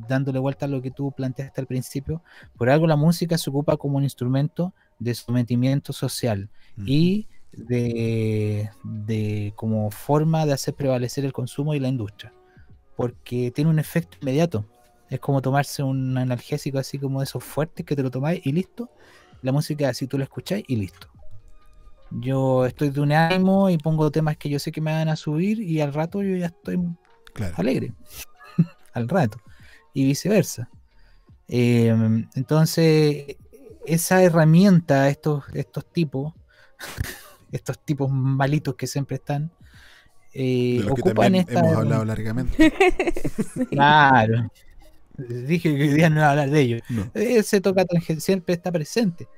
[0.09, 2.23] dándole vuelta a lo que tú planteaste al principio,
[2.57, 6.49] por algo la música se ocupa como un instrumento de sometimiento social
[6.87, 12.33] y de, de como forma de hacer prevalecer el consumo y la industria
[13.01, 14.67] porque tiene un efecto inmediato.
[15.09, 18.53] Es como tomarse un analgésico así como de esos fuertes que te lo tomáis y
[18.53, 18.91] listo.
[19.43, 21.09] La música así tú la escucháis y listo.
[22.11, 25.17] Yo estoy de un ánimo y pongo temas que yo sé que me van a
[25.17, 26.79] subir y al rato yo ya estoy
[27.57, 27.93] alegre.
[28.93, 29.39] al rato.
[29.95, 30.69] Y viceversa.
[31.49, 31.95] Eh,
[32.35, 33.37] entonces,
[33.87, 36.33] esa herramienta, estos, estos tipos,
[37.53, 39.51] estos tipos malitos que siempre están,
[40.33, 42.73] eh, De los que ocupan también esta hemos hablado largamente.
[43.71, 44.51] Claro.
[45.47, 46.77] Dije que hoy día no iba a hablar de ello.
[46.89, 47.11] No.
[47.15, 47.85] Ese toca
[48.19, 49.29] siempre está presente.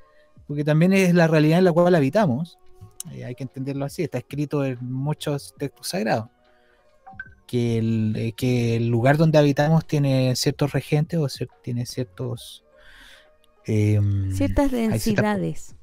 [0.47, 2.59] Porque también es la realidad en la cual habitamos.
[3.13, 4.03] Eh, hay que entenderlo así.
[4.03, 6.29] Está escrito en muchos textos sagrados.
[7.47, 12.65] Que el, eh, que el lugar donde habitamos tiene ciertos regentes o cier- tiene ciertos.
[13.67, 15.77] em, Ciertas densidades.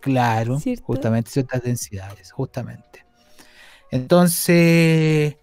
[0.00, 0.84] Claro, ¿Cierto?
[0.84, 3.04] justamente ciertas densidades, justamente.
[3.90, 5.36] Entonces,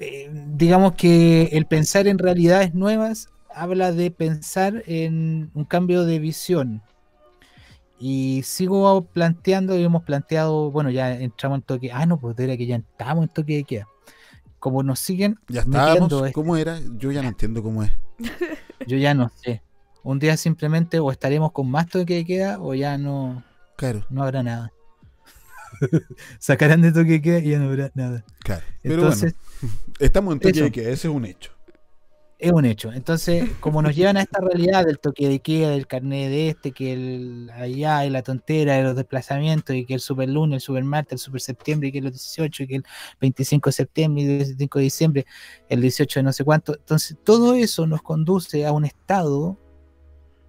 [0.00, 6.18] eh, digamos que el pensar en realidades nuevas habla de pensar en un cambio de
[6.18, 6.82] visión.
[7.98, 12.56] Y sigo planteando, y hemos planteado, bueno, ya entramos en toque, ah, no, pues era
[12.56, 13.86] que ya estamos en toque de queda.
[14.58, 16.10] Como nos siguen Ya estábamos.
[16.12, 16.78] este- ¿Cómo era?
[16.96, 17.92] Yo ya no entiendo cómo es.
[18.86, 19.62] yo ya no sé.
[20.02, 23.42] Un día simplemente o estaremos con más toque de queda o ya no,
[23.76, 24.06] Claro.
[24.08, 24.72] no habrá nada.
[26.38, 28.24] Sacarán de toque de queda y ya no habrá nada.
[28.40, 28.62] Claro.
[28.82, 30.64] Pero Entonces, bueno, estamos en toque eso.
[30.64, 31.52] de queda, ese es un hecho.
[32.38, 32.92] es un hecho.
[32.92, 36.72] Entonces, como nos llevan a esta realidad del toque de queda, del carnet de este,
[36.72, 40.60] que el allá y la tontera de los desplazamientos, y que el super lunes, el
[40.60, 42.84] super martes, el super septiembre, y que los 18, y que el
[43.20, 45.26] 25 de septiembre, y el 25 de diciembre,
[45.68, 46.74] el 18 de no sé cuánto.
[46.74, 49.58] Entonces, todo eso nos conduce a un estado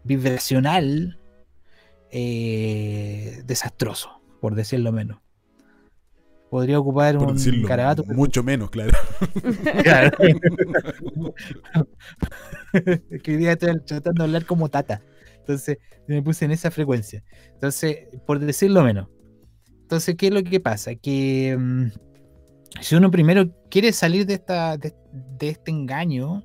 [0.04, 1.20] vibracional
[2.10, 5.20] eh, desastroso, por decirlo menos.
[6.50, 8.04] Podría ocupar Por un decirlo, carabato.
[8.08, 8.92] mucho menos, claro.
[9.84, 10.18] Claro.
[12.74, 15.02] Es que hoy día estoy tratando de hablar como tata.
[15.40, 15.78] Entonces
[16.08, 17.24] me puse en esa frecuencia.
[17.54, 19.08] Entonces, por decirlo menos.
[19.82, 20.96] Entonces, ¿qué es lo que pasa?
[20.96, 21.88] Que mm,
[22.82, 24.94] si uno primero quiere salir de, esta, de,
[25.38, 26.44] de este engaño,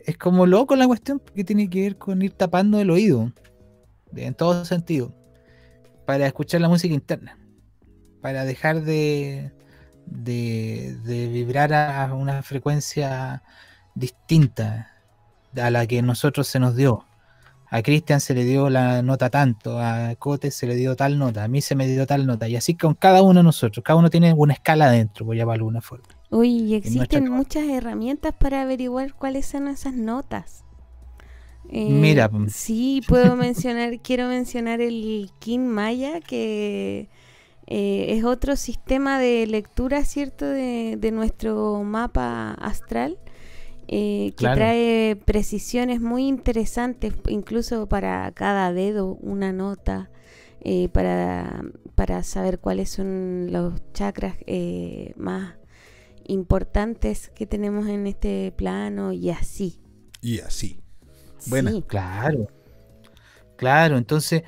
[0.00, 3.32] es como loco la cuestión porque tiene que ver con ir tapando el oído,
[4.14, 5.14] en todo sentido,
[6.06, 7.36] para escuchar la música interna,
[8.22, 9.52] para dejar de,
[10.06, 13.42] de, de vibrar a una frecuencia
[13.94, 14.92] distinta
[15.60, 17.04] a la que nosotros se nos dio.
[17.68, 21.42] A Cristian se le dio la nota tanto, a Cote se le dio tal nota,
[21.42, 23.98] a mí se me dio tal nota, y así con cada uno de nosotros, cada
[23.98, 26.06] uno tiene una escala dentro, por llamarlo de alguna forma.
[26.30, 30.65] Uy, y existen muchas herramientas para averiguar cuáles son esas notas.
[31.68, 32.54] Eh, Mira, pues.
[32.54, 37.08] Sí, puedo mencionar, quiero mencionar el Kin Maya, que
[37.66, 43.18] eh, es otro sistema de lectura, ¿cierto?, de, de nuestro mapa astral,
[43.88, 44.54] eh, que Claro.
[44.54, 50.10] trae precisiones muy interesantes, incluso para cada dedo una nota,
[50.60, 51.62] eh, para,
[51.94, 55.54] para saber cuáles son los chakras eh, más
[56.26, 59.80] importantes que tenemos en este plano y así.
[60.20, 60.80] Y así.
[61.46, 61.70] Buena.
[61.72, 61.82] Sí.
[61.86, 62.48] Claro.
[63.56, 64.42] Claro, entonces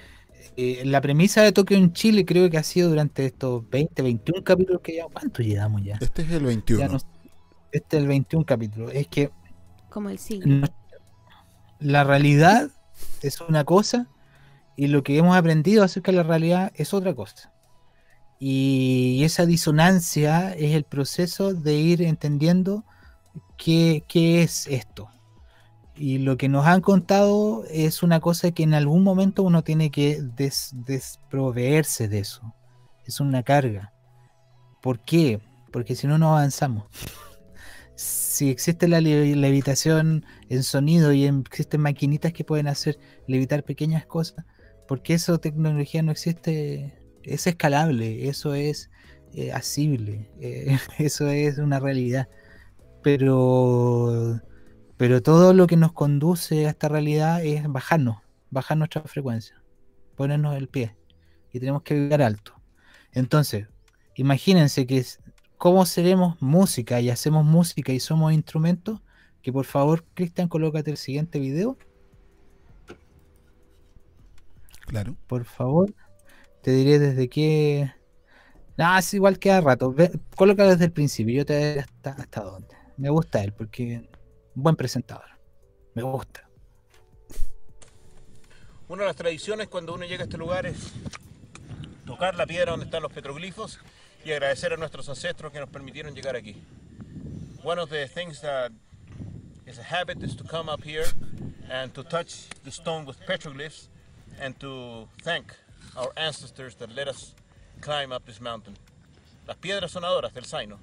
[0.57, 4.43] eh, la premisa de Tokio en Chile creo que ha sido durante estos 20, 21
[4.45, 5.07] capítulos que ya...
[5.13, 5.99] ¿Cuánto llevamos ya?
[6.01, 6.81] Este es el 21.
[6.81, 6.99] Ya no-
[7.71, 8.91] este es el 21 capítulo.
[8.91, 9.31] Es que
[9.91, 10.61] Como el signo.
[10.63, 10.69] no-
[11.81, 12.71] la realidad
[13.23, 14.09] es una cosa
[14.77, 17.53] y lo que hemos aprendido acerca de la realidad es otra cosa.
[18.41, 22.85] Y esa disonancia es el proceso de ir entendiendo
[23.57, 25.09] qué, qué es esto.
[25.99, 29.91] Y lo que nos han contado es una cosa que en algún momento uno tiene
[29.91, 32.55] que des- desproveerse de eso.
[33.05, 33.93] Es una carga.
[34.81, 35.41] ¿Por qué?
[35.73, 36.87] Porque si no, no avanzamos.
[37.97, 42.97] Si existe la le- levitación en sonido y en- existen maquinitas que pueden hacer
[43.27, 44.45] levitar pequeñas cosas,
[44.87, 46.97] ¿por qué esa tecnología no existe?
[47.25, 48.89] Es escalable, eso es
[49.35, 52.29] eh, asible, eh, eso es una realidad.
[53.03, 54.41] Pero,
[54.99, 58.19] pero todo lo que nos conduce a esta realidad es bajarnos,
[58.51, 59.63] bajar nuestra frecuencia,
[60.17, 60.95] ponernos el pie
[61.53, 62.53] y tenemos que vibrar alto.
[63.13, 63.69] Entonces,
[64.17, 65.21] imagínense que es-
[65.57, 69.01] cómo seremos música y hacemos música y somos instrumentos.
[69.43, 71.79] Que por favor, Cristian, colócate el siguiente video.
[74.87, 75.17] Claro.
[75.27, 75.95] Por favor.
[76.63, 77.93] Te diré desde qué.
[78.77, 79.93] Ah, es igual que a rato.
[79.93, 81.35] Ve, colócalo desde el principio.
[81.37, 82.69] Yo te diré hasta, hasta dónde.
[82.97, 84.09] Me gusta él porque
[84.63, 85.27] buen presentador.
[85.95, 86.49] Me gusta.
[88.89, 90.93] Una de las tradiciones cuando uno llega a este lugar es
[92.07, 93.79] tocar la piedra donde están los petroglifos
[94.25, 96.57] y agradecer a nuestros ancestros que nos permitieron llegar aquí.
[97.63, 98.73] One of the things that
[99.67, 101.07] is a habit is to come up here
[101.71, 103.89] and to touch the stone with petroglyphs
[104.41, 105.55] and to thank
[105.97, 107.35] our ancestors that let us
[107.81, 108.75] climb up this mountain.
[109.47, 110.79] Las piedras sonadoras del Zaino.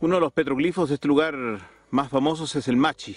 [0.00, 1.34] Uno de los petroglifos de este lugar
[1.94, 3.16] más famosos es el Machi,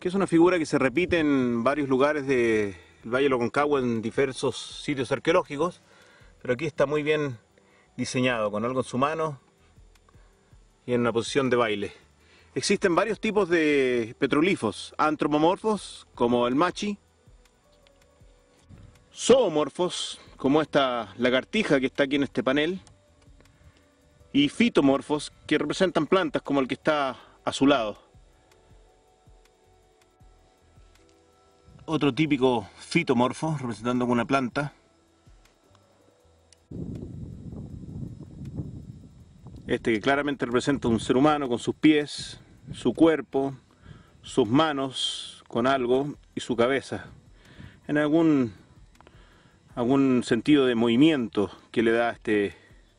[0.00, 2.74] que es una figura que se repite en varios lugares del
[3.04, 5.82] Valle de Aconcagua en diversos sitios arqueológicos,
[6.42, 7.38] pero aquí está muy bien
[7.96, 9.40] diseñado, con algo en su mano
[10.84, 11.92] y en una posición de baile.
[12.56, 16.98] Existen varios tipos de petroglifos, antropomorfos, como el machi,
[19.14, 22.80] zoomorfos, como esta lagartija que está aquí en este panel,
[24.36, 27.96] y fitomorfos, que representan plantas como el que está a su lado.
[31.86, 34.74] Otro típico fitomorfo, representando una planta.
[39.66, 42.38] Este que claramente representa un ser humano con sus pies,
[42.74, 43.54] su cuerpo,
[44.20, 47.06] sus manos con algo y su cabeza.
[47.88, 48.52] En algún,
[49.74, 52.54] algún sentido de movimiento que le da este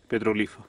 [0.07, 0.65] petroglifo.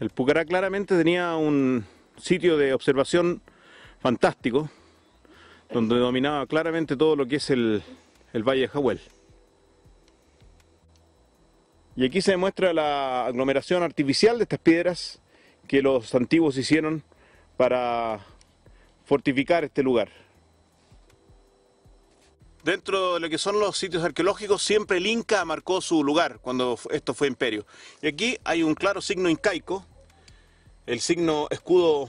[0.00, 1.84] El Pucará claramente tenía un
[2.16, 3.42] sitio de observación
[4.00, 4.70] fantástico.
[5.70, 7.82] donde dominaba claramente todo lo que es el,
[8.32, 9.00] el Valle de Jahuel.
[11.94, 15.20] Y aquí se demuestra la aglomeración artificial de estas piedras
[15.68, 17.04] que los antiguos hicieron
[17.56, 18.20] para
[19.04, 20.08] fortificar este lugar.
[22.64, 26.78] Dentro de lo que son los sitios arqueológicos, siempre el Inca marcó su lugar cuando
[26.90, 27.64] esto fue imperio.
[28.02, 29.86] Y aquí hay un claro signo incaico,
[30.90, 32.08] el signo escudo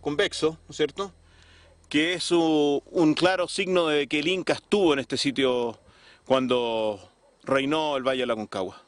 [0.00, 1.12] convexo, ¿no es cierto?
[1.88, 5.80] Que es un claro signo de que el Inca estuvo en este sitio
[6.24, 7.00] cuando
[7.42, 8.80] reinó el Valle de la Concagua.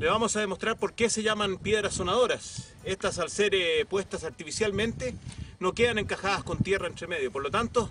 [0.00, 2.72] Le vamos a demostrar por qué se llaman piedras sonadoras.
[2.84, 5.14] Estas al ser eh, puestas artificialmente
[5.58, 7.30] no quedan encajadas con tierra entre medio.
[7.30, 7.90] Por lo tanto,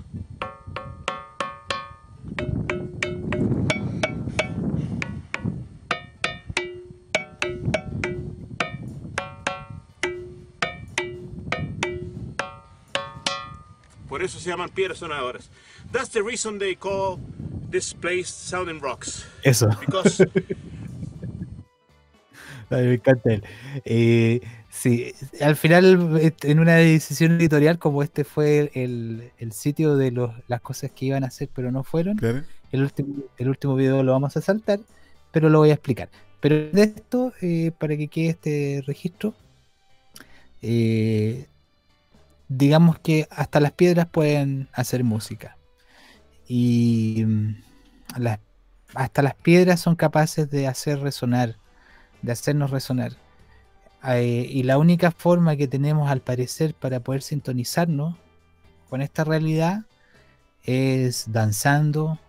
[14.07, 15.51] por eso se llaman piedras sonadoras.
[15.91, 17.19] That's the reason they call
[17.69, 19.27] this place Sounding Rocks.
[19.43, 19.69] Eso.
[19.79, 20.25] Because
[22.89, 23.43] me encanta él.
[23.85, 29.95] Eh, sí, al final, et- en una decisión editorial, como este fue el, el sitio
[29.97, 32.43] de los, las cosas que iban a hacer, pero no fueron, Claro.
[32.71, 34.79] el, último, el último video lo vamos a saltar,
[35.31, 36.09] pero lo voy a explicar.
[36.39, 39.35] Pero de esto, eh, para que quede este registro,
[40.61, 41.47] eh,
[42.47, 45.57] digamos que hasta las piedras pueden hacer música.
[46.47, 47.55] Y mm,
[48.19, 48.39] las-
[48.95, 51.57] hasta las piedras son capaces de hacer resonar,
[52.21, 53.13] de hacernos resonar.
[54.03, 58.15] Eh, y la única forma que tenemos al parecer para poder sintonizarnos
[58.89, 59.85] con esta realidad
[60.63, 62.19] es danzando,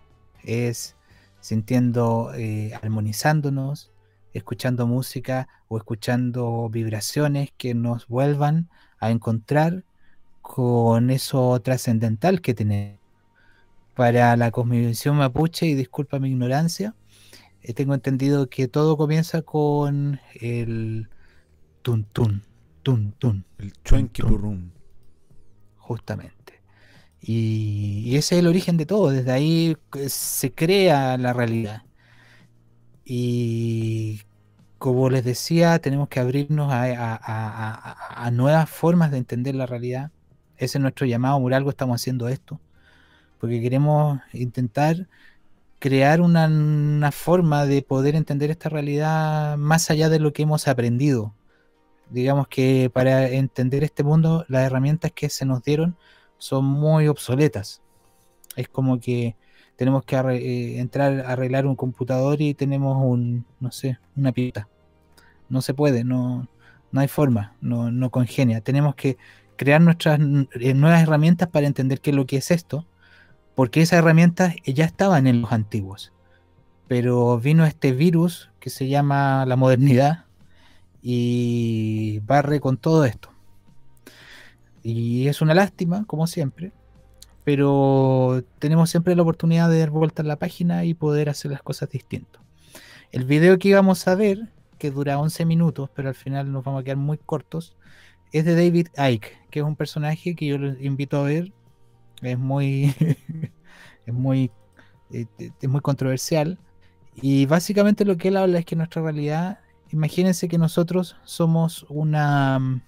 [0.43, 0.97] es
[1.41, 3.91] sintiendo, eh, armonizándonos,
[4.32, 8.68] escuchando música o escuchando vibraciones que nos vuelvan
[8.99, 9.84] a encontrar
[10.43, 12.99] con eso trascendental que tenemos.
[13.95, 16.95] Para la cosmovisión mapuche, y disculpa mi ignorancia,
[17.63, 21.09] eh, tengo entendido que todo comienza con el
[21.83, 22.43] tun tun,
[22.83, 23.45] tun tun.
[23.59, 24.71] El chuenquipurrum.
[25.79, 26.61] Justamente.
[27.21, 31.82] Y, y ese es el origen de todo, desde ahí eh, se crea la realidad.
[33.05, 34.23] Y
[34.78, 36.85] como les decía, tenemos que abrirnos a-
[37.23, 40.11] a- a nuevas formas de entender la realidad.
[40.57, 42.61] Ese es nuestro llamado, por algo estamos haciendo esto.
[43.41, 45.09] Porque queremos intentar
[45.81, 50.69] crear una, una forma de poder entender esta realidad más allá de lo que hemos
[50.69, 51.35] aprendido.
[52.11, 55.97] Digamos que para entender este mundo, las herramientas que se nos dieron
[56.39, 57.82] son muy obsoletas.
[58.57, 59.36] Es como que
[59.77, 64.69] tenemos que eh, entrar a arreglar un computador y tenemos un, no sé, una pita.
[65.48, 66.48] No se puede, no,
[66.93, 68.61] no hay forma, no, no congenia.
[68.61, 69.16] Tenemos que
[69.57, 72.86] crear nuestras eh, nuevas herramientas para entender qué es lo que es esto,
[73.61, 76.15] porque esas herramientas eh, ya estaban en los antiguos.
[76.89, 80.24] Pero vino este virus que se llama la modernidad
[81.03, 83.28] y barre con todo esto.
[84.82, 86.73] Y es una lástima, como siempre,
[87.45, 91.62] pero tenemos siempre la oportunidad de dar vuelta a la página y poder hacer las
[91.62, 92.41] cosas distintas.
[93.12, 96.81] El video que íbamos a ver, que dura 11 minutos, pero al final nos vamos
[96.81, 97.77] a quedar muy cortos,
[98.32, 101.53] es de David Icke, que es un personaje que yo les invito a ver.
[102.22, 102.94] Es muy,
[104.06, 104.51] es muy,
[105.12, 105.26] eh,
[105.60, 106.59] es muy controversial.
[107.14, 109.60] Y básicamente lo que él habla es que nuestra realidad,
[109.90, 112.82] imagínense que nosotros somos una, mm,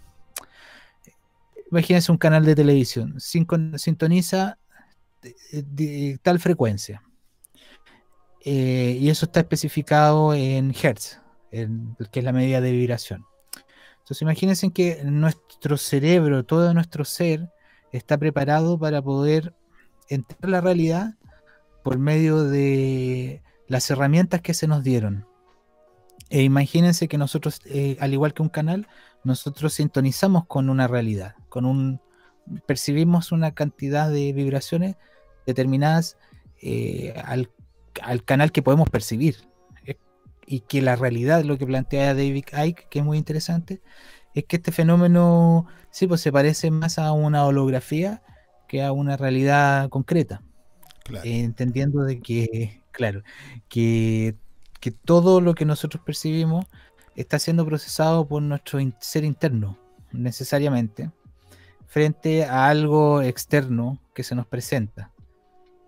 [1.71, 3.47] imagínense un canal de televisión, sin-
[3.79, 4.59] sintoniza
[5.53, 7.03] de tal frecuencia.
[8.45, 13.25] Eh, y eso está especificado en Hertz, que es la medida de vibración.
[14.01, 17.51] Entonces imagínense que nuestro cerebro, todo nuestro ser,
[17.93, 19.55] está preparado para poder
[20.09, 21.15] entender la realidad
[21.83, 25.27] por medio de las herramientas que se nos dieron.
[26.31, 28.89] E imagínense que nosotros, eh, al igual que un canal,
[29.25, 32.01] nosotros sintonizamos con una realidad, con un
[32.67, 34.97] percibimos una cantidad de vibraciones
[35.47, 36.17] determinadas
[36.61, 37.51] eh, al,
[38.03, 39.37] al canal que podemos percibir.
[40.45, 43.81] Y que la realidad, lo que plantea David Icke, que es muy interesante,
[44.35, 48.23] es que este fenómeno, sí, pues se parece más a una holografía
[48.69, 50.43] que a una realidad concreta.
[51.25, 53.23] Eh, entendiendo de que, claro,
[53.69, 54.37] que,
[54.81, 56.67] que todo lo que nosotros percibimos
[57.17, 59.79] está siendo procesado por nuestro in- ser interno,
[60.13, 61.11] necesariamente,
[61.87, 65.11] frente a algo externo que se nos presenta.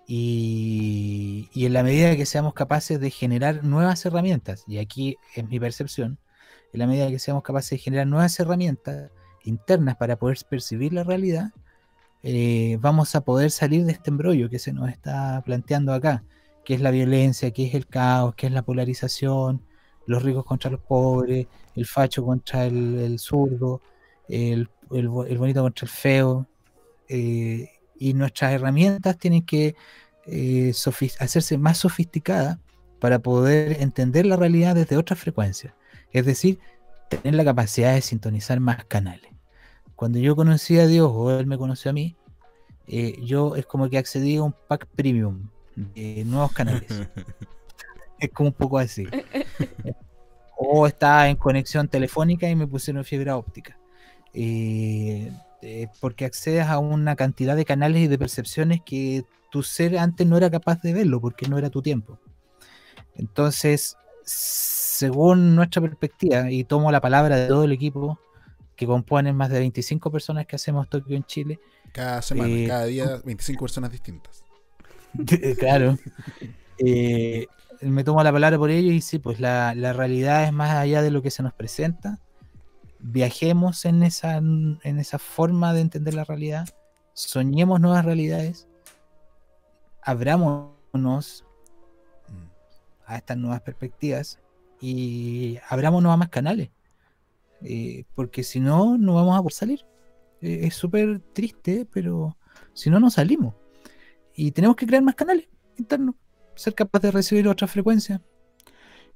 [0.06, 5.48] Y, y en la medida que seamos capaces de generar nuevas herramientas, y aquí es
[5.48, 6.18] mi percepción,
[6.74, 9.10] en la medida que seamos capaces de generar nuevas herramientas
[9.44, 11.52] internas para poder percibir la realidad,
[12.22, 16.24] eh, vamos a poder salir de este embrollo que se nos está planteando acá,
[16.64, 19.62] que es la violencia, que es el caos, que es la polarización,
[20.06, 21.46] los ricos contra los pobres,
[21.76, 23.80] el facho contra el, el zurdo,
[24.28, 26.46] el, el bo- el bonito contra el feo.
[27.08, 29.76] eh, y nuestras herramientas tienen que
[30.26, 30.72] eh,
[31.20, 32.58] hacerse más sofisticadas
[33.00, 35.74] para poder entender la realidad desde otras frecuencias.
[36.14, 36.60] Es decir,
[37.08, 39.30] tener la capacidad de sintonizar más canales.
[39.96, 42.16] Cuando yo conocí a Dios o Él me conoció a mí,
[42.86, 46.86] eh, yo es como que accedí a un pack premium de nuevos canales.
[48.20, 49.08] es como un poco así.
[50.56, 53.76] o estaba en conexión telefónica y me pusieron fibra óptica.
[54.32, 55.32] Eh,
[55.62, 60.26] eh, porque accedes a una cantidad de canales y de percepciones que tu ser antes
[60.28, 62.20] no era capaz de verlo porque no era tu tiempo.
[63.16, 68.18] Entonces, según nuestra perspectiva, y tomo la palabra de todo el equipo
[68.76, 71.60] que componen más de 25 personas que hacemos Tokio en Chile.
[71.92, 74.44] Cada semana, eh, cada día, 25 personas distintas.
[75.58, 75.96] claro.
[76.78, 77.46] Eh,
[77.80, 81.02] me tomo la palabra por ello y sí, pues la, la realidad es más allá
[81.02, 82.18] de lo que se nos presenta.
[82.98, 86.66] Viajemos en esa, en esa forma de entender la realidad,
[87.12, 88.66] soñemos nuevas realidades,
[90.02, 91.43] abrámonos
[93.06, 94.40] a estas nuevas perspectivas
[94.80, 96.70] y abrámonos a más canales.
[97.62, 99.86] Eh, porque si no, no vamos a por salir.
[100.40, 102.36] Eh, es súper triste, pero
[102.74, 103.54] si no, no salimos.
[104.34, 106.14] Y tenemos que crear más canales internos,
[106.54, 108.20] ser capaz de recibir otras frecuencias.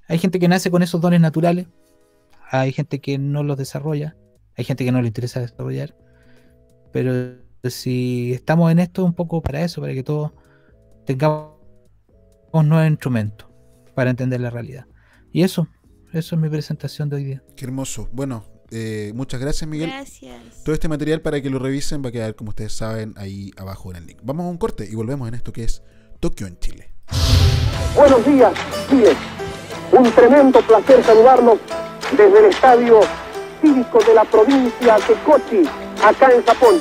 [0.09, 1.66] Hay gente que nace con esos dones naturales,
[2.51, 4.16] hay gente que no los desarrolla,
[4.56, 5.94] hay gente que no le interesa desarrollar.
[6.93, 10.32] Pero si estamos en esto un poco para eso, para que todos
[11.05, 11.52] tengamos
[12.52, 13.48] nuevos instrumentos
[13.99, 14.87] para entender la realidad.
[15.33, 15.66] Y eso,
[16.12, 17.43] eso es mi presentación de hoy día.
[17.57, 18.09] Qué hermoso.
[18.12, 19.91] Bueno, eh, muchas gracias, Miguel.
[19.91, 20.62] Gracias.
[20.62, 23.91] Todo este material para que lo revisen va a quedar, como ustedes saben, ahí abajo
[23.91, 24.19] en el link.
[24.23, 25.83] Vamos a un corte y volvemos en esto que es
[26.20, 26.95] Tokio en Chile.
[27.97, 28.53] Buenos días,
[28.89, 29.16] Chile.
[29.91, 31.59] Un tremendo placer saludarlos
[32.16, 33.01] desde el estadio
[33.61, 35.69] cívico de la provincia de Kochi,
[36.05, 36.77] acá en Japón.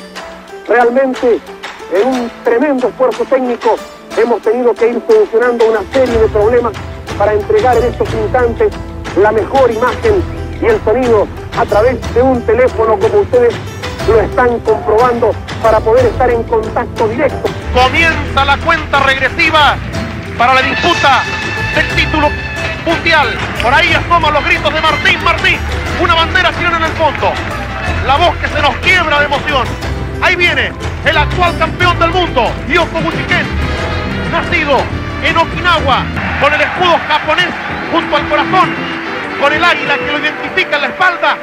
[0.68, 1.40] Realmente,
[1.96, 3.76] en un tremendo esfuerzo técnico,
[4.16, 6.74] hemos tenido que ir solucionando una serie de problemas
[7.18, 8.72] para entregar en estos instantes
[9.22, 10.24] la mejor imagen
[10.62, 11.28] y el sonido
[11.58, 13.54] a través de un teléfono como ustedes
[14.08, 15.32] lo están comprobando
[15.62, 17.50] para poder estar en contacto directo.
[17.74, 19.76] Comienza la cuenta regresiva
[20.38, 21.24] para la disputa
[21.76, 22.30] del título
[22.86, 23.28] mundial.
[23.62, 25.58] Por ahí asoman los gritos de Martín, Martín.
[26.02, 27.32] Una bandera chilena en el fondo.
[28.06, 29.68] La voz que se nos quiebra de emoción.
[30.22, 30.72] Ahí viene
[31.06, 33.46] el actual campeón del mundo, Yoko Buchiken.
[34.32, 34.78] Nacido
[35.24, 36.04] en Okinawa,
[36.42, 37.48] con el escudo japonés
[37.92, 38.70] junto al corazón,
[39.42, 41.38] con el águila que lo identifica en la espalda.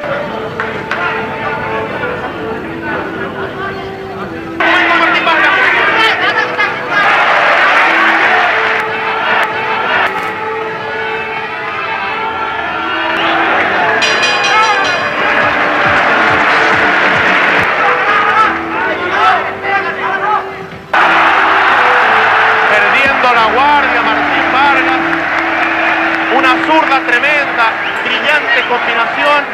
[26.75, 27.67] Zurda tremenda,
[28.05, 29.45] brillante combinación.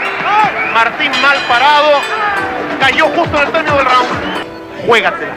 [0.73, 2.01] Martín mal parado.
[2.81, 4.87] Cayó justo en el término del round.
[4.87, 5.33] Juégatela,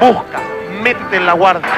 [0.00, 0.40] busca,
[0.82, 1.70] métete en la guardia.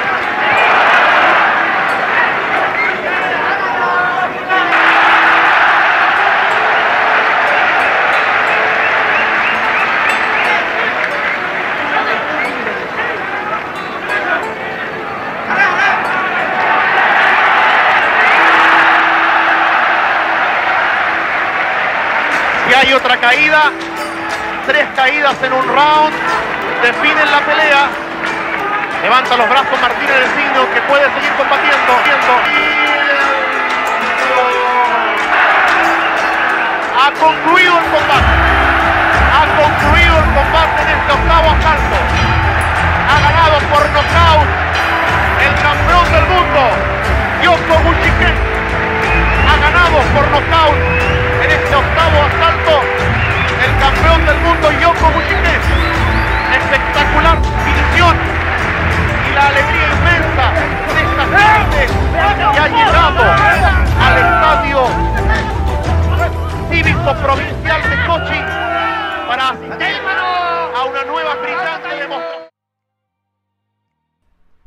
[22.76, 23.72] Hay otra caída.
[24.66, 26.12] Tres caídas en un round.
[26.82, 27.88] Definen la pelea.
[29.02, 31.92] Levanta los brazos Martínez del signo que puede seguir combatiendo.
[37.00, 38.34] Ha concluido el combate.
[39.32, 41.96] Ha concluido el combate en este octavo asalto.
[43.08, 44.48] Ha ganado por nocaut
[45.40, 46.60] el campeón del mundo,
[47.40, 48.36] Yoko Buchiken.
[49.48, 51.25] Ha ganado por nocaut
[51.66, 52.80] este octavo asalto
[53.58, 55.54] el campeón del mundo Yoko Mujique.
[56.54, 58.16] Espectacular visión
[59.26, 60.46] y la alegría inmensa
[60.94, 61.80] de esta gente
[62.54, 63.22] que ha llegado
[64.00, 64.78] al estadio
[66.70, 68.40] cívico provincial de Cochi
[69.26, 72.46] para asistir a una nueva brillante demostración.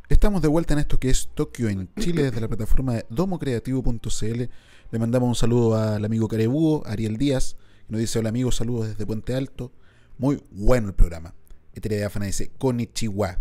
[0.10, 4.50] Estamos de vuelta en esto que es Tokio en Chile desde la plataforma de domocreativo.cl
[4.92, 7.56] le mandamos un saludo al amigo Carebúo, Ariel Díaz,
[7.86, 9.72] que nos dice hola amigo, saludos desde Puente Alto.
[10.18, 11.36] Muy bueno el programa.
[11.74, 13.40] Eteria Diáfana dice Konnichiwa.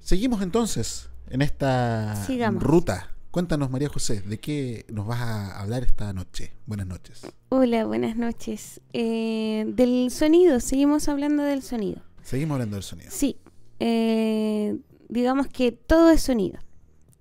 [0.00, 2.62] Seguimos entonces en esta Sigamos.
[2.62, 3.14] ruta.
[3.30, 6.52] Cuéntanos María José, ¿de qué nos vas a hablar esta noche?
[6.66, 7.22] Buenas noches.
[7.48, 8.80] Hola, buenas noches.
[8.92, 12.02] Eh, del sonido, seguimos hablando del sonido.
[12.22, 13.08] Seguimos hablando del sonido.
[13.10, 13.38] Sí,
[13.78, 14.76] eh,
[15.08, 16.58] digamos que todo es sonido.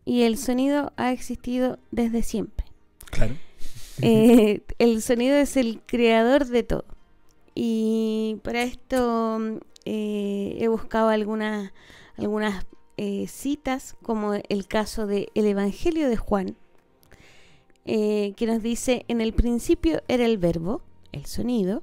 [0.04, 2.66] Y el sonido ha existido desde siempre.
[3.12, 3.36] Claro.
[4.02, 6.86] Eh, el sonido es el creador de todo.
[7.54, 11.72] Y para esto eh, he buscado algunas,
[12.98, 16.56] eh, citas, como el caso del Evangelio de Juan,
[17.86, 20.82] que nos dice, en el principio era el verbo,
[21.12, 21.82] el sonido,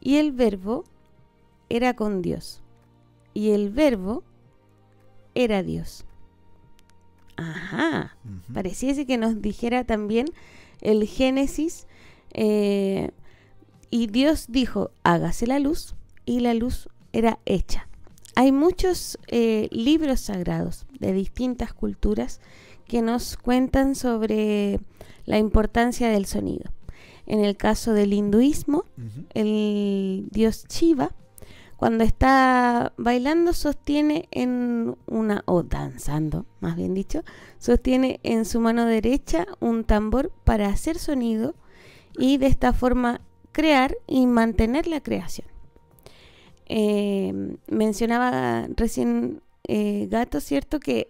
[0.00, 0.84] y el verbo
[1.68, 2.62] era con Dios,
[3.34, 4.24] y el verbo
[5.34, 6.06] era Dios.
[7.40, 8.16] Ajá,
[8.52, 10.26] pareciese que nos dijera también
[10.82, 11.86] el Génesis,
[12.34, 13.12] eh,
[13.90, 15.94] y Dios dijo, hágase la luz,
[16.26, 17.88] y la luz era hecha.
[18.34, 22.42] Hay muchos eh, libros sagrados de distintas culturas
[22.86, 24.78] que nos cuentan sobre
[25.24, 26.70] la importancia del sonido.
[27.26, 28.84] En el caso del hinduismo,
[29.32, 31.14] el dios Shiva,
[31.80, 37.22] cuando está bailando, sostiene en una, o danzando, más bien dicho,
[37.58, 41.54] sostiene en su mano derecha un tambor para hacer sonido
[42.18, 45.48] y de esta forma crear y mantener la creación.
[46.66, 50.80] Eh, mencionaba recién eh, Gato, ¿cierto?
[50.80, 51.08] Que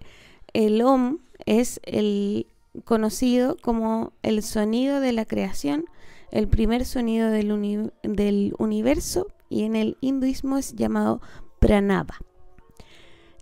[0.52, 2.46] el OM es el
[2.84, 5.86] conocido como el sonido de la creación,
[6.30, 11.20] el primer sonido del, uni- del universo y en el hinduismo es llamado
[11.58, 12.16] pranava.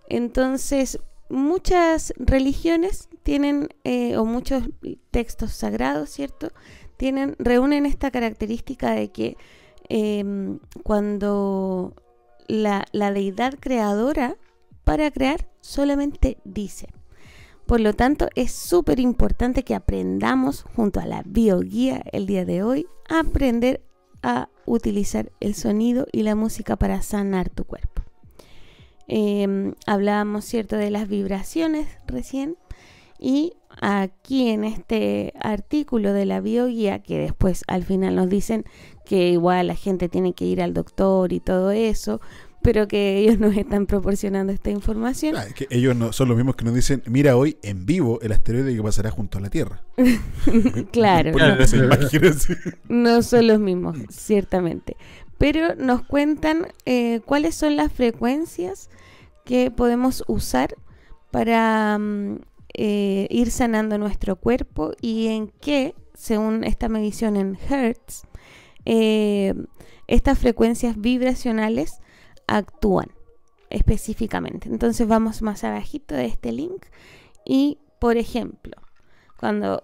[0.09, 0.99] Entonces,
[1.29, 4.63] muchas religiones tienen, eh, o muchos
[5.11, 6.51] textos sagrados, ¿cierto?
[6.97, 9.37] Tienen, reúnen esta característica de que
[9.87, 11.93] em, cuando
[12.47, 14.35] la, la deidad creadora
[14.83, 16.89] para crear solamente dice.
[17.67, 22.63] Por lo tanto, es súper importante que aprendamos junto a la bioguía el día de
[22.63, 23.83] hoy aprender
[24.23, 28.03] a utilizar el sonido y la música para sanar tu cuerpo.
[29.07, 32.55] Eh, hablábamos, ¿cierto?, de las vibraciones recién.
[33.17, 38.63] Y aquí en este artículo de la bioguía, que después al final nos dicen
[39.05, 42.21] que igual la gente tiene que ir al doctor y todo eso,
[42.71, 45.35] pero que ellos nos están proporcionando esta información.
[45.35, 48.19] Ah, es que ellos no, son los mismos que nos dicen, mira hoy en vivo
[48.21, 49.81] el asteroide que pasará junto a la Tierra.
[50.91, 51.31] claro.
[51.31, 51.57] No.
[52.87, 54.97] No son los mismos, ciertamente.
[55.39, 58.91] Pero nos cuentan eh, cuáles son las frecuencias
[59.45, 60.75] que podemos usar
[61.31, 62.37] para mm,
[62.75, 68.25] eh, ir sanando nuestro cuerpo y en qué, según esta medición en Hertz,
[68.85, 69.55] eh,
[70.05, 71.99] estas frecuencias vibracionales
[72.57, 73.11] actúan
[73.69, 74.69] específicamente.
[74.69, 76.85] Entonces vamos más abajito de este link
[77.45, 78.75] y, por ejemplo,
[79.39, 79.83] cuando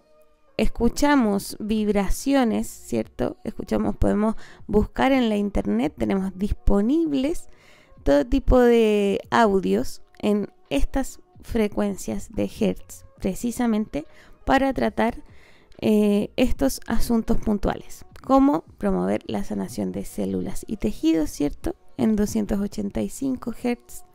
[0.58, 3.38] escuchamos vibraciones, ¿cierto?
[3.44, 4.36] Escuchamos, podemos
[4.68, 7.48] buscar en la internet, tenemos disponibles
[8.04, 14.06] todo tipo de audios en estas frecuencias de Hertz, precisamente
[14.46, 15.24] para tratar
[15.82, 21.76] eh, estos asuntos puntuales, como promover la sanación de células y tejidos, ¿cierto?
[21.98, 24.06] En 285 Hz,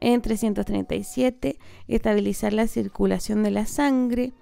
[0.00, 1.58] en 337,
[1.88, 4.32] estabilizar la circulación de la sangre,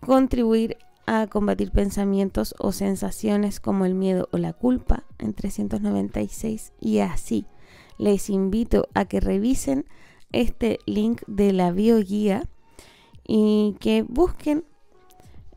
[0.00, 0.76] contribuir
[1.06, 7.46] a combatir pensamientos o sensaciones como el miedo o la culpa en 396 y así.
[7.98, 9.84] Les invito a que revisen
[10.32, 12.42] este link de la bioguía
[13.26, 14.64] y que busquen,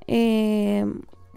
[0.06, 0.86] eh,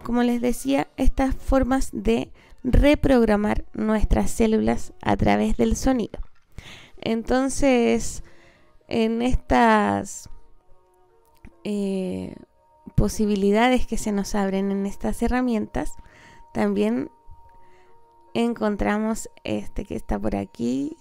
[0.04, 2.32] como les decía, estas formas de
[2.62, 6.20] reprogramar nuestras células a través del sonido.
[6.98, 8.22] Entonces,
[8.88, 10.28] en estas
[11.64, 12.34] eh,
[12.94, 15.94] posibilidades que se nos abren en estas herramientas,
[16.52, 17.10] también
[18.34, 20.96] encontramos este que está por aquí.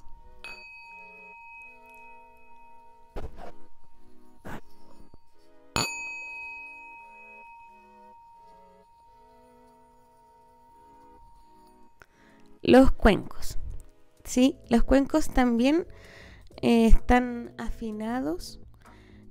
[12.70, 13.60] Los cuencos.
[14.30, 14.58] ¿sí?
[14.70, 15.88] Los cuencos también
[16.62, 18.60] eh, están afinados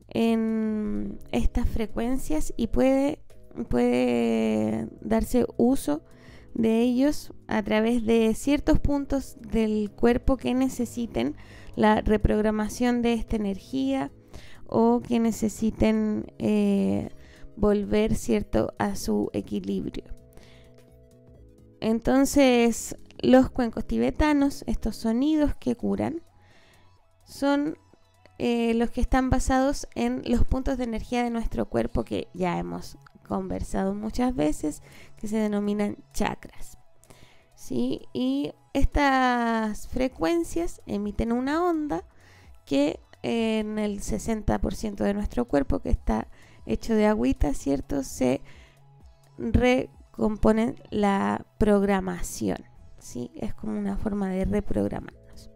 [0.08, 3.22] en estas frecuencias y puede,
[3.68, 6.02] puede darse uso
[6.54, 11.36] de ellos a través de ciertos puntos del cuerpo que necesiten
[11.76, 14.10] la reprogramación de esta energía
[14.66, 17.10] o que necesiten eh,
[17.56, 20.04] volver, ¿cierto?, a su equilibrio.
[21.80, 26.22] Entonces, los cuencos tibetanos, estos sonidos que curan,
[27.24, 27.76] son
[28.38, 32.58] eh, los que están basados en los puntos de energía de nuestro cuerpo que ya
[32.58, 32.96] hemos
[33.26, 34.82] conversado muchas veces,
[35.16, 36.78] que se denominan chakras.
[37.54, 38.02] ¿sí?
[38.12, 42.04] Y estas frecuencias emiten una onda
[42.64, 46.28] que en el 60% de nuestro cuerpo, que está
[46.66, 48.04] hecho de agüita, ¿cierto?
[48.04, 48.40] Se
[49.36, 52.67] recompone la programación.
[53.16, 55.50] Es como una forma de reprogramarnos.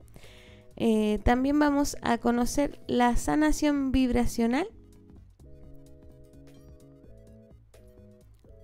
[0.77, 4.67] Eh, también vamos a conocer la sanación vibracional.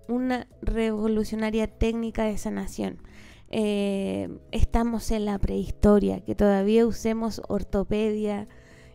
[0.09, 3.03] Una revolucionaria técnica de sanación.
[3.51, 8.49] Eh, estamos en la prehistoria, que todavía usemos ortopedia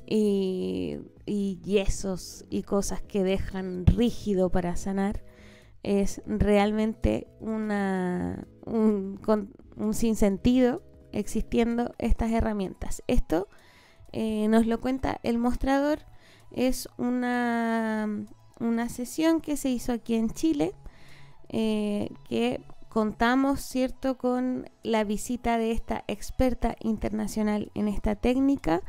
[0.05, 5.23] y yesos y cosas que dejan rígido para sanar
[5.83, 9.19] es realmente una, un,
[9.91, 10.81] sinsentido
[11.11, 13.03] existiendo estas herramientas.
[13.07, 13.47] Esto
[14.11, 15.99] eh, nos lo cuenta el mostrador,
[16.51, 18.07] es una,
[18.59, 20.73] una sesión que se hizo aquí en Chile,
[21.49, 28.81] eh, que contamos, ¿cierto?, con la visita de esta experta internacional en esta técnica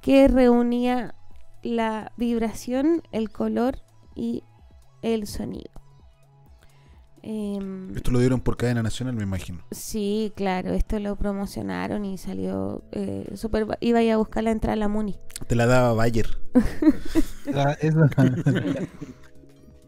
[0.00, 1.14] que reunía
[1.62, 3.78] la vibración, el color
[4.14, 4.42] y
[5.02, 5.73] el sonido.
[7.26, 9.64] Em, Esto lo dieron por cadena nacional, me imagino.
[9.70, 13.66] Sí, claro, esto lo promocionaron y salió eh, súper...
[13.80, 15.16] Iba a ir a buscar la entrada a la Muni.
[15.48, 16.26] Te la daba Bayer.
[17.54, 17.76] Ah.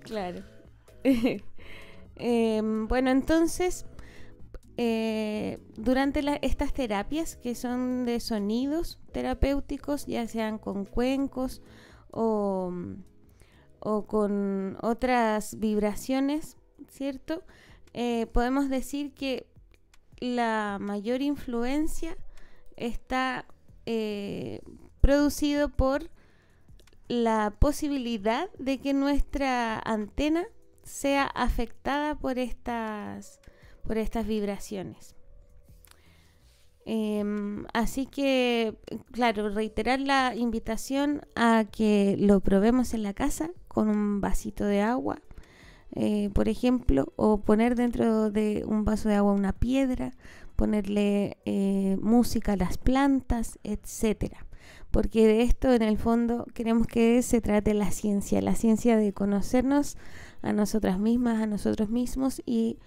[0.03, 0.41] Claro.
[2.19, 3.85] Em, bueno, entonces,
[4.79, 11.61] eh, durante la- estas terapias que son de sonidos terapéuticos, ya sean con cuencos
[12.11, 12.73] o,
[13.81, 16.56] o con otras vibraciones,
[16.89, 17.43] ¿cierto?
[17.93, 19.47] Eh, podemos decir que
[20.19, 22.17] la mayor influencia
[22.77, 23.47] está
[23.87, 24.61] eh,
[25.01, 26.11] producido por
[27.09, 30.47] la posibilidad de que nuestra antena
[30.83, 33.41] sea afectada por estas,
[33.83, 35.15] por estas vibraciones.
[36.89, 38.79] Em, así que,
[39.11, 44.83] claro, reiterar la invitación a que lo probemos en la casa con un vasito de
[44.83, 45.21] agua,
[45.95, 50.13] eh, por ejemplo, o poner dentro de un vaso de agua una piedra,
[50.57, 54.47] ponerle eh, música a las plantas, etcétera.
[54.91, 59.13] Porque de esto, en el fondo, queremos que se trate la ciencia, la ciencia de
[59.13, 59.97] conocernos
[60.43, 62.79] a nosotras mismas, a nosotros mismos y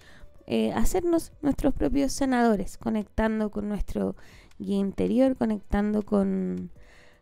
[0.46, 4.16] eh, hacernos nuestros propios sanadores, conectando con nuestro
[4.58, 6.70] guía interior, conectando con,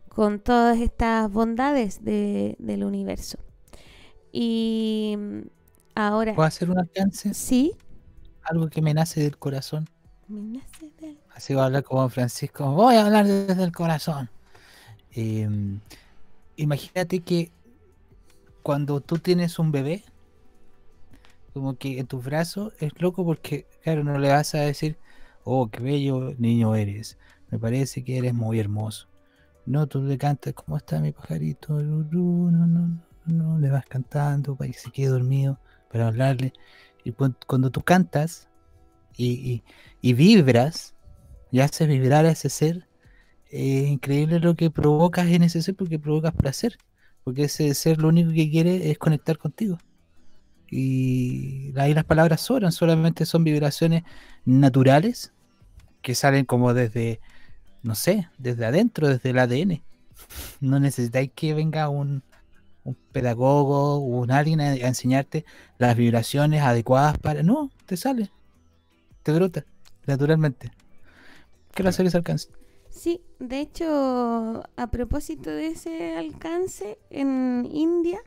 [0.07, 3.37] con todas estas bondades de- del universo.
[4.31, 5.17] Y
[6.07, 6.33] ahora...
[6.33, 7.33] ¿Puedo hacer un alcance?
[7.33, 7.75] Sí.
[8.43, 9.87] Algo que me nace del corazón.
[10.27, 12.71] Me nace del- Así voy a hablar como Francisco.
[12.71, 14.29] Voy a hablar desde el corazón.
[15.11, 15.47] Eh,
[16.55, 17.51] imagínate que
[18.61, 20.03] cuando tú tienes un bebé,
[21.53, 24.97] como que en tus brazos es loco porque, claro, no le vas a decir,
[25.43, 27.17] oh, qué bello niño eres.
[27.49, 29.07] Me parece que eres muy hermoso.
[29.65, 31.73] No, tú le cantas, ¿cómo está mi pajarito?
[31.81, 32.03] No,
[32.51, 35.59] no, no, no, le vas cantando para que se quede dormido,
[35.89, 36.53] para hablarle.
[37.03, 38.49] Y cu- cuando tú cantas
[39.17, 39.63] y, y-
[40.01, 40.95] y vibras,
[41.51, 42.87] y haces vibrar a ese ser,
[43.51, 46.77] es increíble lo que provocas en ese ser porque provocas placer.
[47.23, 49.79] Porque ese ser lo único que quiere es conectar contigo.
[50.71, 54.03] Y ahí las palabras sobran, solamente son vibraciones
[54.45, 55.33] naturales
[56.01, 57.21] que salen como desde,
[57.83, 59.83] no sé, desde adentro, desde el ADN.
[60.61, 62.23] No necesitáis que venga un,
[62.83, 65.45] un pedagogo o un alguien a, a enseñarte
[65.77, 67.43] las vibraciones adecuadas para.
[67.43, 68.31] No, te sale,
[69.23, 69.65] te brota
[70.07, 70.71] naturalmente.
[71.73, 72.49] Quiero hacer ese alcance.
[72.89, 78.19] Sí, de hecho, a propósito de ese alcance, en India,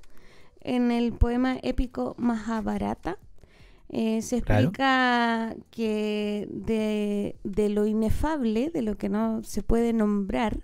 [0.60, 3.18] en el poema épico Mahabharata,
[3.90, 4.76] eh, se Claro.
[4.76, 10.60] explica que de, de lo inefable, de lo que no se puede nombrar,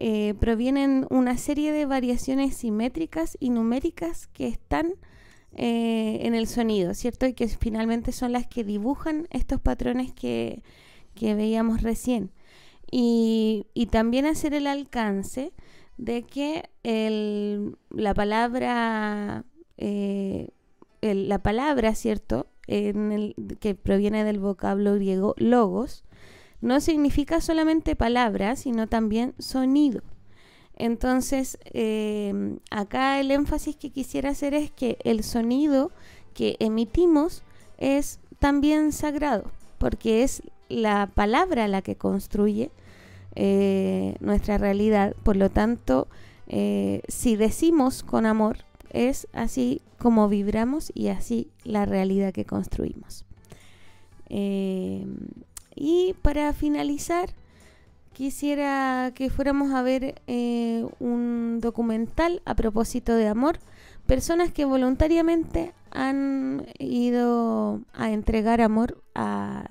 [0.00, 4.94] eh, provienen una serie de variaciones simétricas y numéricas que están
[5.52, 7.26] eh, en el sonido, ¿cierto?
[7.26, 10.62] Y que finalmente son las que dibujan estos patrones que,
[11.14, 12.30] que veíamos recién.
[12.90, 15.52] Y, y también hacer el alcance
[15.98, 19.44] de que el- la palabra,
[19.76, 20.48] eh,
[21.02, 22.46] el- la palabra, ¿cierto?
[22.66, 26.04] En que proviene del vocablo griego logos,
[26.60, 30.02] no significa solamente palabra, sino también sonido.
[30.76, 35.90] Entonces, eh, acá el énfasis que quisiera hacer es que el sonido
[36.32, 37.42] que emitimos
[37.76, 42.70] es también sagrado, porque es la palabra la que construye
[43.34, 45.14] eh, nuestra realidad.
[45.22, 46.08] Por lo tanto,
[46.46, 53.26] eh, si decimos con amor, es así como vibramos y así la realidad que construimos.
[55.74, 57.34] Y para finalizar,
[58.12, 63.58] quisiera que fuéramos a ver eh, un documental a propósito de amor.
[64.06, 69.70] Personas que voluntariamente han ido a entregar amor a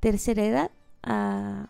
[0.00, 0.70] tercera edad,
[1.02, 1.68] a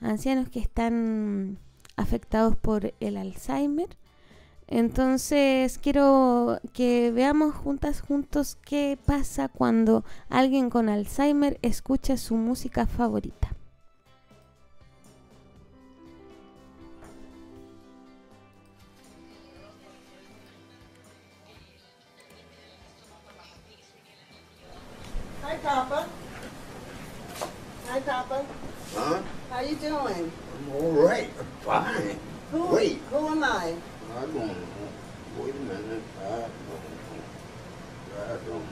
[0.00, 1.58] ancianos que están
[1.96, 3.88] afectados por el Alzheimer.
[4.66, 12.86] Entonces quiero que veamos juntas juntos qué pasa cuando alguien con Alzheimer escucha su música
[12.86, 13.50] favorita.
[25.42, 26.06] Hi, Papa.
[27.90, 28.42] Hi, Papa.
[28.96, 29.22] Huh?
[29.50, 30.32] How you doing?
[30.32, 31.28] I'm all right.
[31.38, 32.18] I'm fine.
[32.50, 32.98] Who, Wait.
[33.10, 33.74] Who am I?
[34.16, 34.26] I.
[35.40, 36.02] Wait a minute.
[36.22, 36.46] I
[38.28, 38.62] don't know.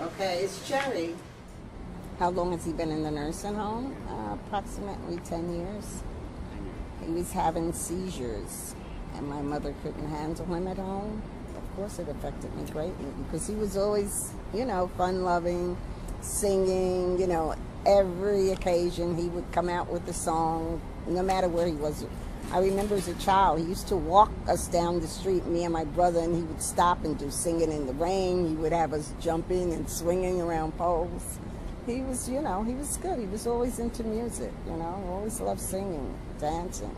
[0.00, 1.14] Okay, it's Jerry.
[2.18, 3.96] How long has he been in the nursing home?
[4.08, 6.02] Uh, approximately 10 years.
[7.04, 8.74] He was having seizures,
[9.14, 11.22] and my mother couldn't handle him at home.
[11.56, 15.76] Of course, it affected me greatly because he was always, you know, fun loving,
[16.20, 17.54] singing, you know,
[17.86, 22.04] every occasion he would come out with a song, no matter where he was.
[22.50, 25.72] I remember as a child, he used to walk us down the street, me and
[25.72, 28.48] my brother, and he would stop and do singing in the rain.
[28.48, 31.38] He would have us jumping and swinging around poles.
[31.86, 33.18] He was, you know, he was good.
[33.18, 36.94] He was always into music, you know, always loved singing, dancing.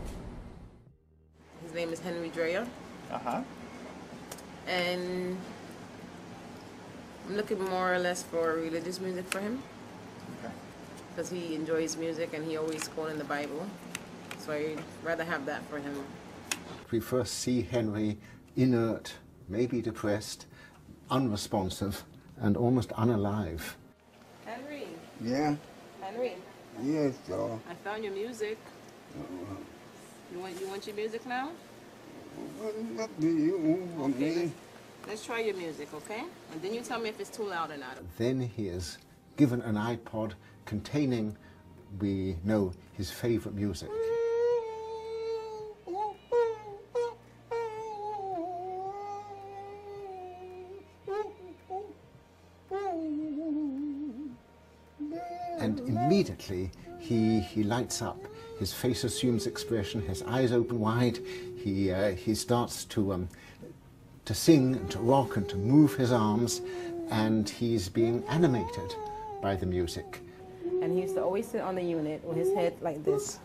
[1.63, 2.65] His name is Henry Dreyer,
[3.11, 3.41] Uh huh.
[4.67, 5.37] and
[7.27, 9.61] I'm looking more or less for religious music for him
[10.39, 10.53] Okay.
[11.09, 13.65] because he enjoys music and he always quoting the Bible.
[14.45, 16.03] So I'd rather have that for him.
[16.89, 18.17] We first see Henry
[18.55, 19.13] inert,
[19.47, 20.47] maybe depressed,
[21.11, 22.03] unresponsive,
[22.39, 23.61] and almost unalive.
[24.45, 24.87] Henry,
[25.23, 25.55] Yeah?
[26.01, 26.33] Henry,
[26.83, 27.59] Yes, y'all.
[27.69, 28.57] I found your music.
[30.33, 31.49] You want you want your music now?
[32.95, 34.51] What do you want me?
[35.07, 36.23] Let's try your music, okay?
[36.51, 37.97] And then you tell me if it's too loud or not.
[38.17, 38.97] Then he is
[39.37, 40.33] given an iPod
[40.65, 41.37] containing,
[41.99, 43.89] we know, his favorite music.
[56.51, 58.19] Immediately he, he lights up.
[58.59, 61.19] His face assumes expression, his eyes open wide.
[61.57, 63.29] He, uh, he starts to, um,
[64.25, 66.61] to sing and to rock and to move his arms,
[67.09, 68.95] and he's being animated
[69.41, 70.19] by the music.
[70.81, 73.39] And he used to always sit on the unit with his head like this.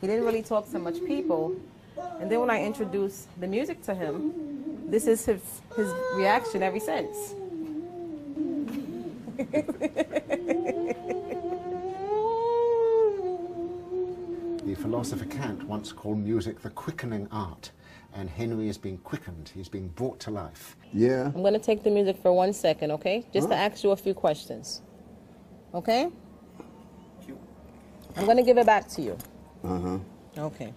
[0.00, 1.54] He didn't really talk to much people.
[2.20, 5.42] And then when I introduced the music to him, this is his,
[5.76, 7.34] his reaction ever since.
[14.70, 17.70] The philosopher Kant once called music the quickening art,
[18.12, 20.76] and Henry is being quickened, he's being brought to life.
[20.92, 21.32] Yeah?
[21.34, 23.24] I'm going to take the music for one second, okay?
[23.32, 24.82] Just to ask you a few questions.
[25.72, 26.10] Okay?
[28.14, 29.16] I'm going to give it back to you.
[29.64, 29.98] Uh huh.
[30.36, 30.74] Okay.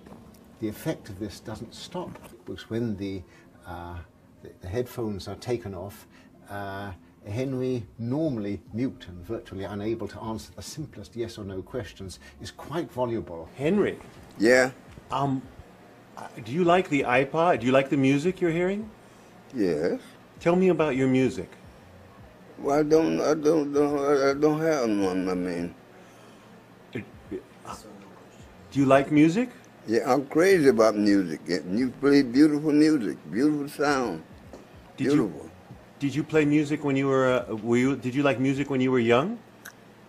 [0.61, 3.21] The effect of this doesn't stop, because when the,
[3.67, 3.97] uh,
[4.41, 6.07] the, the headphones are taken off,
[6.49, 6.93] uh,
[7.27, 12.51] Henry, normally mute and virtually unable to answer the simplest yes or no questions, is
[12.51, 13.47] quite voluble.
[13.55, 13.97] Henry.
[14.37, 14.71] Yeah?
[15.11, 15.41] Um,
[16.17, 17.61] uh, do you like the iPod?
[17.61, 18.89] Do you like the music you're hearing?
[19.55, 19.99] Yes.
[20.39, 21.49] Tell me about your music.
[22.59, 25.75] Well, I don't, I don't, don't I- I don't have one, I mean.
[26.91, 29.49] Do you like music?
[29.87, 31.41] Yeah, I'm crazy about music.
[31.47, 34.23] You play beautiful music, beautiful sound.
[34.97, 35.42] Did beautiful.
[35.42, 35.42] you
[36.03, 38.81] did you play music when you were uh, were you did you like music when
[38.81, 39.39] you were young?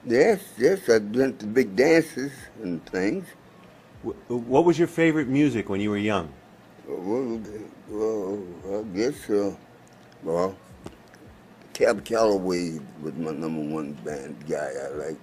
[0.05, 3.29] Yes, yes, I went to big dances and things.
[4.27, 6.29] What was your favorite music when you were young?
[6.89, 7.41] Well,
[7.89, 8.43] well
[8.75, 9.55] I guess, uh,
[10.25, 10.57] well,
[11.73, 15.21] Cab Calloway was my number one band guy I like.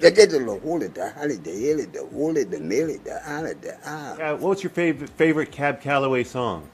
[0.00, 3.78] They did the holy, the holly, the hilly, the holy, the nilly, the holly, the
[3.86, 4.12] ah.
[4.20, 6.68] Uh, what was your favorite favorite Cab Calloway song?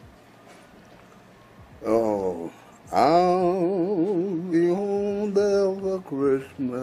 [1.87, 2.51] Oh,
[2.93, 6.81] I'll be home there for Christmas.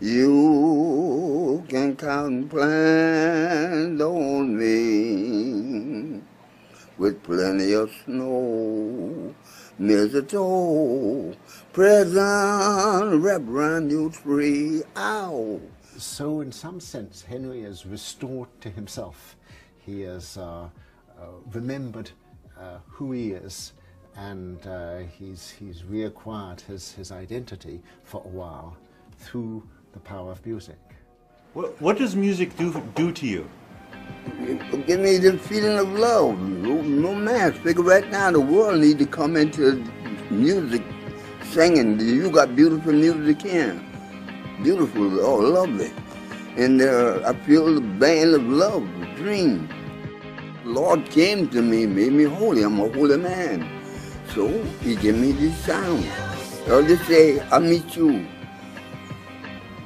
[0.00, 6.20] You can count and plan on me
[6.98, 9.32] with plenty of snow,
[9.78, 11.36] mistletoe,
[11.72, 14.82] present, wrap around you tree.
[14.96, 15.60] Ow!
[15.96, 19.36] So, in some sense, Henry is restored to himself.
[19.78, 20.70] He has uh,
[21.16, 22.10] uh, remembered
[22.62, 23.72] uh, who he is,
[24.16, 28.76] and uh, he's, he's reacquired his, his identity for a while
[29.18, 29.62] through
[29.92, 30.78] the power of music.
[31.54, 33.48] What, what does music do, do to you?
[34.86, 37.58] Give me the feeling of love, romance.
[37.58, 39.84] Figure right now the world need to come into
[40.30, 40.82] music,
[41.50, 41.98] singing.
[42.00, 43.80] You got beautiful music here,
[44.62, 45.90] beautiful, oh lovely,
[46.56, 49.68] and uh, I feel the band of love, the dream.
[50.64, 52.62] Lord came to me, made me holy.
[52.62, 53.68] I'm a holy man,
[54.32, 54.46] so
[54.80, 56.06] He gave me this sound.
[56.68, 58.26] I'll just say, I meet you.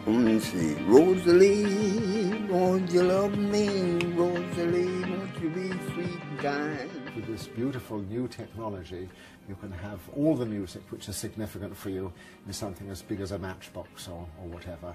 [0.06, 3.98] Let me see, Rosalie, won't you love me?
[4.14, 6.90] Rosalie, won't you be sweet and kind?
[7.16, 9.08] With this beautiful new technology,
[9.48, 12.12] you can have all the music which is significant for you
[12.46, 14.94] in something as big as a matchbox or, or whatever.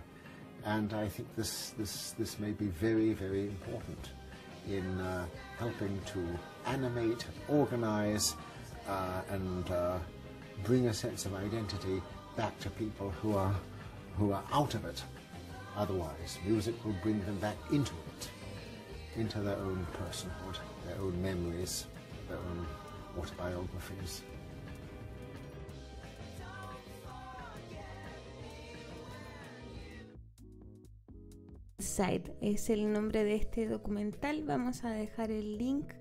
[0.63, 4.11] And I think this, this, this may be very, very important
[4.67, 5.25] in uh,
[5.57, 6.25] helping to
[6.65, 8.35] animate, organize,
[8.87, 9.97] uh, and uh,
[10.63, 12.01] bring a sense of identity
[12.35, 13.55] back to people who are,
[14.17, 15.03] who are out of it.
[15.75, 18.29] Otherwise, music will bring them back into it,
[19.15, 21.85] into their own personhood, their own memories,
[22.27, 22.67] their own
[23.17, 24.23] autobiographies.
[31.81, 34.43] Es el nombre de este documental.
[34.43, 35.93] Vamos a dejar el link.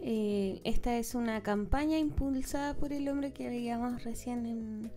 [0.00, 4.92] Eh, esta es una campaña impulsada por el hombre que veíamos recién en,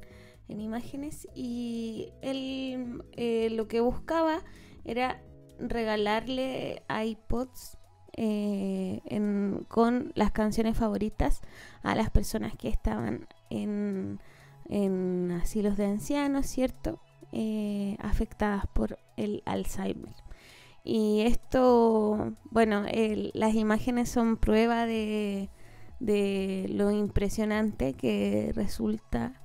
[0.47, 4.43] en imágenes y él eh, lo que buscaba
[4.83, 5.23] era
[5.57, 7.79] regalarle iPods
[8.13, 9.01] eh,
[9.67, 11.41] con las canciones favoritas
[11.81, 14.19] a las personas que estaban en,
[15.31, 16.99] asilos de ancianos, ¿cierto?
[17.99, 20.15] Afectadas por el Alzheimer.
[20.83, 22.83] Y esto, bueno,
[23.33, 25.49] las imágenes son prueba de,
[25.99, 29.41] de lo impresionante que resulta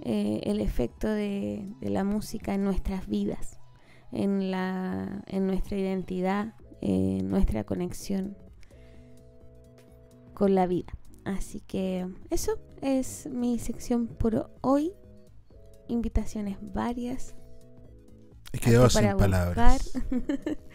[0.00, 3.58] eh, el efecto de, de la música en nuestras vidas,
[4.12, 8.36] en, la, en nuestra identidad, en nuestra conexión
[10.34, 10.92] con la vida.
[11.24, 14.92] Así que eso es mi sección por hoy.
[15.88, 17.34] Invitaciones varias.
[18.52, 19.90] He quedado Algo sin palabras.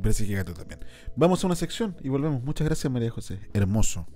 [0.00, 0.80] Y parece que gato también.
[1.14, 2.42] Vamos a una sección y volvemos.
[2.42, 3.38] Muchas gracias, María José.
[3.52, 4.06] Hermoso.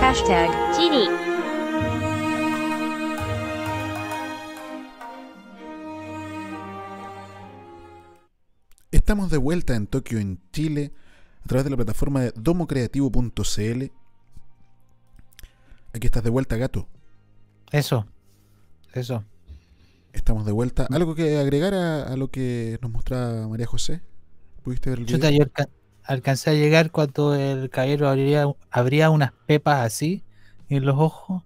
[0.00, 1.31] Hashtag Chiri.
[9.12, 10.90] Estamos de vuelta en Tokio, en Chile,
[11.44, 13.84] a través de la plataforma de domocreativo.cl.
[15.92, 16.88] Aquí estás de vuelta, gato.
[17.70, 18.06] Eso.
[18.94, 19.22] Eso.
[20.14, 20.86] Estamos de vuelta.
[20.90, 24.00] ¿Algo que agregar a, a lo que nos mostraba María José?
[24.62, 25.68] ¿Pudiste ver el Chuta, yo alca-
[26.04, 30.22] alcancé a llegar cuando el caballero abría, abría unas pepas así
[30.70, 31.42] en los ojos,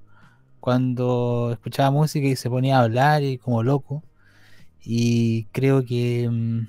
[0.60, 4.04] cuando escuchaba música y se ponía a hablar y como loco.
[4.84, 6.60] Y creo que mm,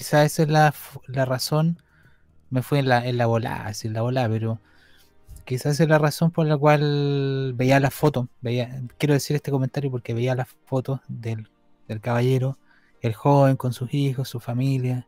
[0.00, 0.74] quizás esa es la,
[1.08, 1.82] la razón,
[2.48, 4.58] me fue en la, en la volada, así en la volada, pero
[5.44, 9.50] quizás esa es la razón por la cual veía las fotos, veía, quiero decir este
[9.50, 11.50] comentario porque veía las fotos del,
[11.86, 12.56] del caballero,
[13.02, 15.06] el joven con sus hijos, su familia,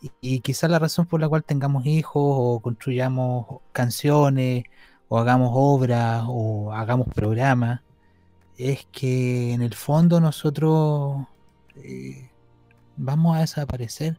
[0.00, 4.64] y, y quizás la razón por la cual tengamos hijos o construyamos canciones
[5.08, 7.82] o hagamos obras o hagamos programas
[8.58, 11.26] es que en el fondo nosotros
[11.76, 12.31] eh,
[13.02, 14.18] vamos a desaparecer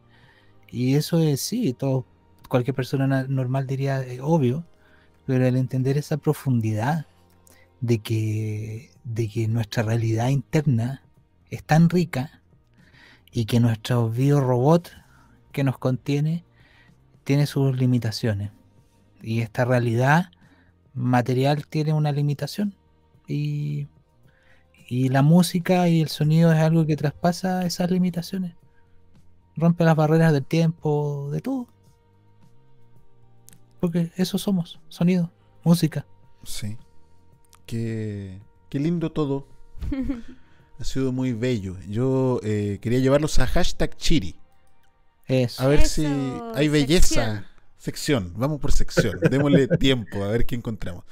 [0.68, 2.04] y eso es sí, todo,
[2.48, 4.64] cualquier persona na- normal diría eh, obvio,
[5.26, 7.06] pero al entender esa profundidad
[7.80, 11.02] de que, de que nuestra realidad interna
[11.50, 12.42] es tan rica
[13.32, 14.90] y que nuestro biorobot
[15.52, 16.44] que nos contiene
[17.24, 18.50] tiene sus limitaciones.
[19.22, 20.30] Y esta realidad
[20.92, 22.74] material tiene una limitación.
[23.26, 23.86] Y,
[24.88, 28.54] y la música y el sonido es algo que traspasa esas limitaciones.
[29.56, 31.68] Rompe las barreras del tiempo, de todo.
[33.80, 35.30] Porque eso somos, sonido,
[35.62, 36.06] música.
[36.42, 36.76] Sí.
[37.66, 39.46] Qué, qué lindo todo.
[40.80, 41.76] Ha sido muy bello.
[41.88, 44.34] Yo eh, quería llevarlos a hashtag Chiri.
[45.28, 45.62] Eso.
[45.62, 46.06] A ver Eso, si
[46.56, 47.06] hay belleza.
[47.06, 47.44] sección.
[47.78, 48.32] Sección.
[48.36, 49.20] Vamos por sección.
[49.30, 51.04] Démosle tiempo a ver qué encontramos.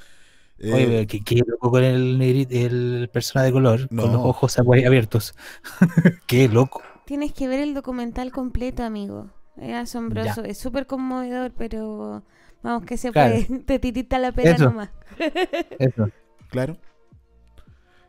[0.58, 2.20] Eh, Oye, qué loco con el,
[2.50, 4.02] el persona de color, No.
[4.02, 5.32] con los ojos abiertos.
[6.26, 6.82] qué loco.
[7.04, 9.30] Tienes que ver el documental completo, amigo.
[9.56, 10.50] Es asombroso, Ya.
[10.50, 12.22] es súper conmovedor, pero
[12.62, 13.34] vamos que se Claro.
[13.46, 13.58] puede.
[13.64, 14.64] Te titita la pera Eso.
[14.64, 14.90] nomás.
[15.78, 16.08] Eso.
[16.48, 16.76] Claro.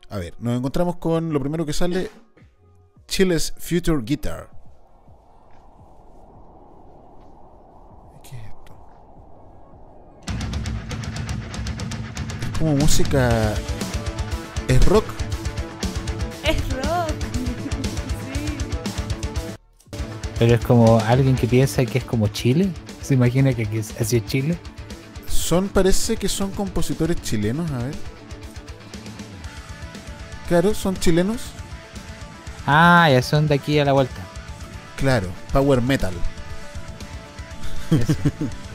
[0.09, 2.09] A ver, nos encontramos con lo primero que sale:
[3.07, 4.49] Chile's Future Guitar.
[8.23, 8.75] ¿Qué es esto?
[12.51, 13.53] Es como música.
[14.67, 15.05] ¿Es rock?
[20.43, 22.69] Pero es como alguien que piensa que es como Chile.
[23.01, 24.57] ¿Se imagina que aquí es- así es Chile?
[25.25, 27.95] Son, parece que son compositores chilenos, a ver.
[30.49, 31.39] Claro, son chilenos.
[32.67, 34.19] Ah, ya son de aquí a la vuelta.
[34.97, 36.13] Claro, power metal.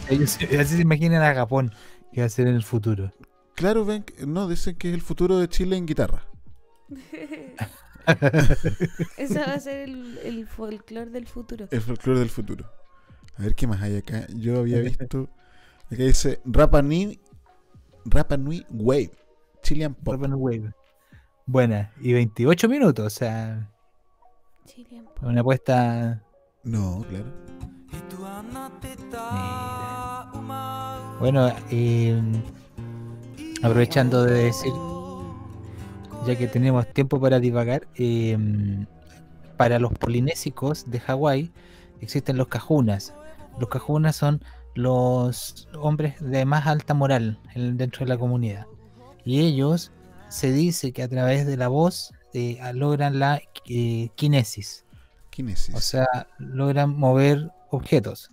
[0.09, 1.74] Ellos así se imaginan a Japón,
[2.15, 3.12] que va a ser en el futuro.
[3.55, 6.23] Claro, ven, que- no, dicen que es el futuro de Chile en guitarra.
[9.17, 11.69] Ese va a ser el, el folclore del futuro.
[11.71, 12.71] El folclore del futuro.
[13.37, 14.27] A ver qué más hay acá.
[14.35, 15.29] Yo había visto.
[15.87, 17.21] Acá dice Rapa Nui,
[18.05, 19.13] Rapa Nui Wave.
[19.63, 20.15] Chilean Pop.
[20.15, 20.73] Urban Wave.
[21.47, 21.93] Buena.
[22.01, 23.71] Y 28 minutos, o sea,
[24.67, 26.23] Chilean una apuesta.
[26.65, 27.27] No, claro.
[31.21, 32.23] Bueno, eh,
[33.63, 34.73] aprovechando de decir,
[36.27, 38.36] ya que tenemos tiempo para divagar, eh,
[39.57, 41.51] para los polinésicos de Hawái
[42.01, 43.15] existen los cajunas.
[43.59, 44.40] Los cajunas son
[44.74, 48.66] los hombres de más alta moral en- dentro de la comunidad.
[49.24, 49.90] Y ellos
[50.28, 54.85] se dice que a través de la voz eh, logran la eh, kinesis.
[55.31, 55.74] Kinesis.
[55.74, 56.07] O sea,
[56.39, 58.31] logran mover objetos.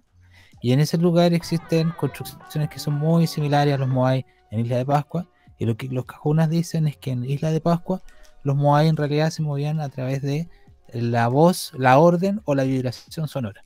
[0.62, 4.78] Y en ese lugar existen construcciones que son muy similares a los Moai en Isla
[4.78, 5.28] de Pascua.
[5.58, 8.02] Y lo que los cajunas dicen es que en Isla de Pascua
[8.44, 10.48] los Moai en realidad se movían a través de
[10.94, 13.64] la voz, la orden o la vibración sonora.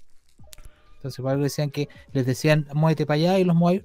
[0.96, 3.84] Entonces, por algo decían que les decían, muévete para allá y los Moai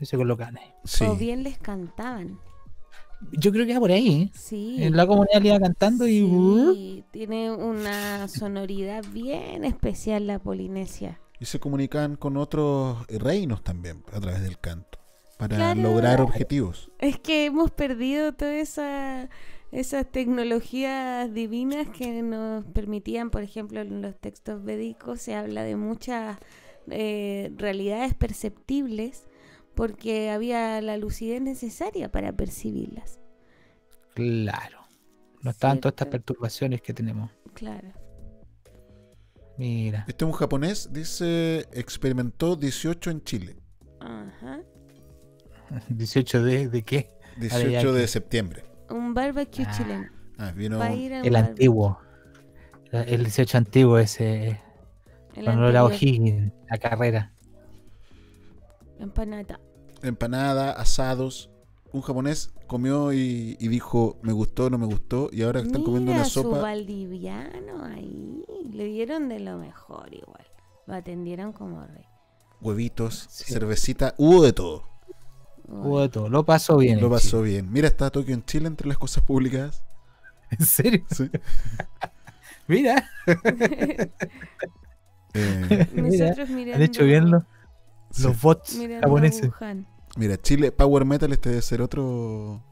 [0.00, 0.72] y se colocaban ahí.
[1.06, 2.38] O bien les cantaban.
[3.32, 4.30] Yo creo que era por ahí.
[4.34, 4.82] Sí.
[4.82, 6.20] En la comunidad le iba cantando y.
[6.20, 11.20] Sí, tiene una sonoridad bien especial la Polinesia.
[11.38, 14.99] Y se comunican con otros reinos también a través del canto.
[15.40, 15.80] Para Claro.
[15.80, 16.92] lograr objetivos.
[16.98, 19.30] Es que hemos perdido todas esa,
[19.72, 25.76] esas tecnologías divinas que nos permitían, por ejemplo, en los textos védicos se habla de
[25.76, 26.36] muchas
[26.90, 29.24] eh, realidades perceptibles
[29.74, 33.18] porque había la lucidez necesaria para percibirlas.
[34.14, 34.80] Claro.
[35.42, 37.30] No estaban todas estas perturbaciones que tenemos.
[37.54, 37.88] Claro.
[39.56, 40.04] Mira.
[40.06, 43.56] Este es un japonés, dice, experimentó 18 en Chile.
[44.00, 44.60] Ajá.
[45.88, 47.10] 18 de, de qué?
[47.38, 48.64] 18 de septiembre.
[48.88, 50.08] Un barbecue chileno.
[50.38, 51.98] Ah, vino El antiguo.
[52.92, 54.60] El 18 antiguo ese.
[55.34, 55.84] El a.
[55.84, 57.32] O'Higgins, la carrera.
[58.98, 59.60] Empanada.
[60.02, 61.50] empanada, asados.
[61.92, 65.28] Un japonés comió y, y dijo, me gustó, no me gustó.
[65.32, 66.60] Y ahora están comiendo una su sopa.
[66.60, 68.44] valdiviano ahí.
[68.72, 70.46] Le dieron de lo mejor igual.
[70.86, 72.04] Lo atendieron como rey.
[72.60, 74.84] Huevitos, cervecita, hubo de todo.
[75.70, 76.28] Hubo de todo.
[76.28, 77.00] Lo pasó bien.
[77.00, 77.70] Lo pasó bien.
[77.72, 79.82] Mira, está Tokio en Chile entre las cosas publicadas.
[80.50, 81.04] ¿En serio?
[81.10, 81.30] Sí.
[82.68, 83.08] Mira.
[85.32, 86.34] Eh, Mira,
[86.74, 87.44] Han hecho bien los,
[88.18, 88.38] los Sí.
[88.42, 89.50] bots Mirando japoneses.
[90.16, 92.64] Mira, Chile, Power Metal, este debe ser otro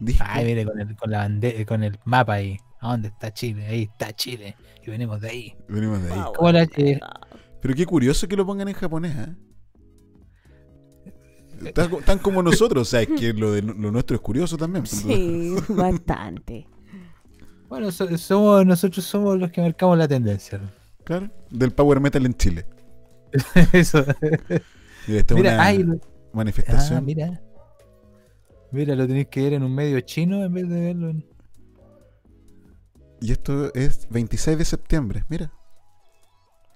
[0.00, 0.24] disco.
[0.26, 2.58] Ay, mire, con el, con, la bande- con el mapa ahí.
[2.80, 3.66] ¿A dónde está Chile?
[3.66, 4.56] Ahí está Chile.
[4.84, 5.56] Y venimos de ahí.
[5.68, 6.20] Venimos de ahí.
[6.36, 6.98] ¿Cómo la- eh,
[7.62, 9.34] Pero qué curioso que lo pongan en japonés, ¿eh?
[11.74, 14.56] Tan, co- tan como nosotros, o sea, es que lo, de, lo nuestro es curioso
[14.56, 14.86] también.
[14.86, 16.66] Sí, bastante.
[17.68, 20.60] Bueno, so- somos, nosotros somos los que marcamos la tendencia.
[21.04, 22.66] Claro, del Power Metal en Chile.
[23.72, 24.04] Eso.
[25.06, 25.84] Mira, esta es Mira, una ay,
[26.32, 26.98] manifestación.
[26.98, 27.42] Ah, mira.
[28.70, 31.24] Mira, lo tenéis que ver en un medio chino en vez de verlo en.
[33.20, 35.52] Y esto es 26 de septiembre, mira.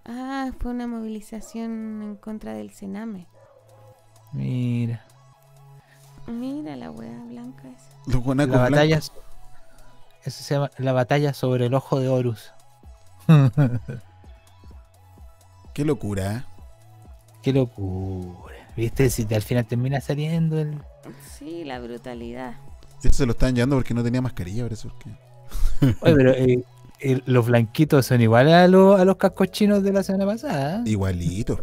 [0.05, 3.29] Ah, fue una movilización en contra del Sename.
[4.33, 5.03] Mira.
[6.27, 8.11] Mira la hueá blanca esa.
[8.13, 8.97] Los guanacos La batalla.
[8.99, 9.13] blancos.
[10.25, 12.53] Eso se llama la batalla sobre el ojo de Horus.
[15.73, 16.43] Qué locura, ¿eh?
[17.43, 18.55] Qué locura.
[18.77, 19.11] ¿Viste?
[19.11, 20.81] Si te- al final termina saliendo el.
[21.39, 22.55] Sí, la brutalidad.
[22.97, 25.11] Este se lo estaban llevando porque no tenía mascarilla, por eso es que.
[26.03, 26.65] Oye, pero eh,
[27.01, 30.81] el- los blanquitos son iguales a, los a los cascos chinos de la semana pasada.
[30.81, 30.91] ¿eh?
[30.91, 31.61] Igualitos.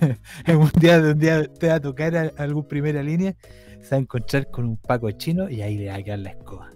[0.46, 0.52] po.
[0.58, 3.34] un día, un día te va a tocar a, algún primera línea,
[3.80, 6.30] se va a encontrar con un paco chino y ahí le va a quedar la
[6.30, 6.70] escoba.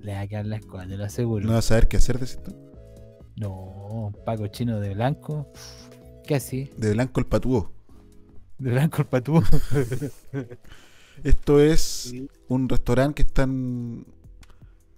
[0.00, 1.46] Le va a quedar la escoba, te lo aseguro.
[1.46, 2.54] No vas a saber qué hacer, decís tú.
[3.36, 5.52] No, un paco chino de blanco.
[6.26, 6.70] ¿Qué así?
[6.76, 7.72] De blanco el patúo.
[8.58, 9.42] De blanco el patú.
[11.24, 12.14] Esto es
[12.48, 14.06] un restaurante que está en...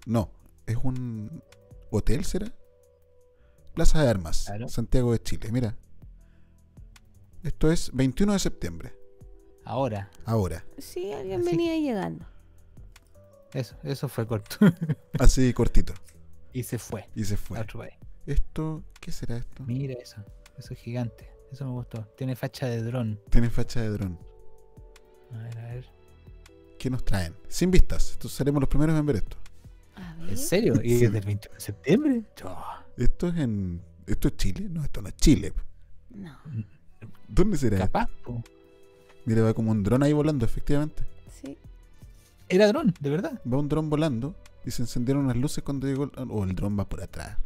[0.05, 0.29] No,
[0.65, 1.41] es un
[1.89, 2.51] hotel, ¿será?
[3.73, 4.67] Plaza de Armas, Claro.
[4.67, 5.49] Santiago de Chile.
[5.51, 5.75] Mira.
[7.43, 8.95] Esto es 21 de septiembre.
[9.63, 10.09] Ahora.
[10.25, 10.63] Ahora.
[10.77, 12.25] Sí, alguien venía llegando.
[13.53, 14.55] Eso, eso fue corto.
[15.19, 15.93] Así cortito.
[16.53, 17.07] y se fue.
[17.15, 17.57] Y se fue.
[17.57, 17.93] a otro país.
[18.25, 19.63] Esto, ¿qué será esto?
[19.63, 20.23] Mira eso.
[20.57, 21.29] Eso es gigante.
[21.51, 22.05] Eso me gustó.
[22.17, 23.19] Tiene facha de dron.
[23.29, 24.17] Tiene facha de dron.
[25.33, 25.85] A ver, a ver.
[26.79, 27.35] ¿Qué nos traen?
[27.47, 28.11] Sin vistas.
[28.13, 29.37] Entonces seremos los primeros en ver esto.
[30.27, 30.75] ¿En serio?
[30.83, 31.05] ¿Y Sí.
[31.05, 32.23] desde el 21 de septiembre?
[32.97, 33.81] Esto es en.
[34.07, 34.67] ¿Esto es Chile?
[34.69, 35.53] No, esto no es Chile.
[36.09, 36.37] No.
[37.31, 37.77] ¿Dónde será?
[37.77, 38.43] Capaz, po.
[39.25, 41.03] Mira, va como un dron ahí volando, efectivamente.
[41.41, 41.57] Sí.
[42.49, 43.39] Era dron, de verdad.
[43.51, 44.35] Va un dron volando
[44.65, 46.05] y se encendieron unas luces cuando llegó.
[46.05, 47.37] el- O el dron va por atrás.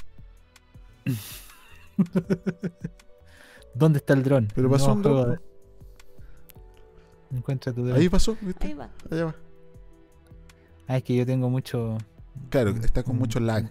[3.74, 4.48] ¿Dónde está el dron?
[4.56, 5.42] Pero pasó No un dron,
[7.32, 7.98] Encuentra tu dron.
[7.98, 8.68] Ahí pasó, ¿viste?
[8.68, 8.90] Ahí va.
[9.12, 9.36] Allá va.
[10.88, 11.98] Ah, es que yo tengo mucho.
[12.50, 13.70] Claro, está con mucho lag.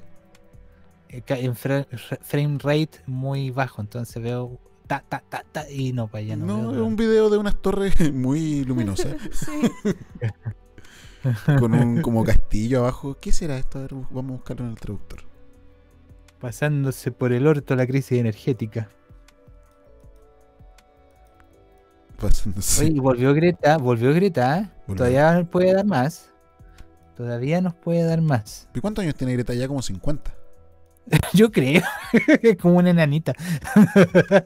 [1.08, 4.58] eh, En fra- fra- frame rate muy bajo, entonces veo.
[4.86, 6.62] Ta, ta, ta, ta, y no, para allá no.
[6.62, 9.16] No, es un video de unas torres muy luminosas.
[11.24, 11.56] Sí.
[11.58, 13.16] con un como castillo abajo.
[13.18, 13.78] ¿Qué será esto?
[13.78, 15.20] A ver, vamos a buscarlo en el traductor.
[16.38, 18.90] Pasándose por el orto la crisis energética.
[22.20, 22.84] Pasándose.
[22.84, 24.58] Oye, y volvió Greta, volvió Greta.
[24.58, 24.70] ¿eh?
[24.86, 24.96] Volvió.
[24.96, 26.30] Todavía nos puede dar más.
[27.16, 28.68] Todavía nos puede dar más.
[28.74, 29.54] ¿Y cuántos años tiene Greta?
[29.54, 30.43] Ya como 50.
[31.32, 31.82] Yo creo.
[32.60, 33.34] Como una enanita.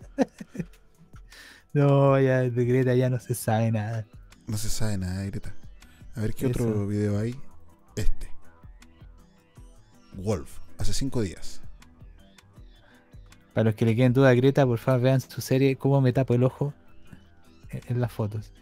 [1.72, 4.06] no, ya de Greta ya no se sabe nada.
[4.46, 5.54] No se sabe nada Greta.
[6.14, 6.64] A ver qué Eso.
[6.64, 7.34] otro video hay.
[7.96, 8.28] Este.
[10.14, 10.58] Wolf.
[10.78, 11.60] Hace 5 días.
[13.52, 16.12] Para los que le queden duda a Greta, por favor vean su serie Cómo me
[16.12, 16.74] tapo el ojo
[17.70, 18.52] en las fotos.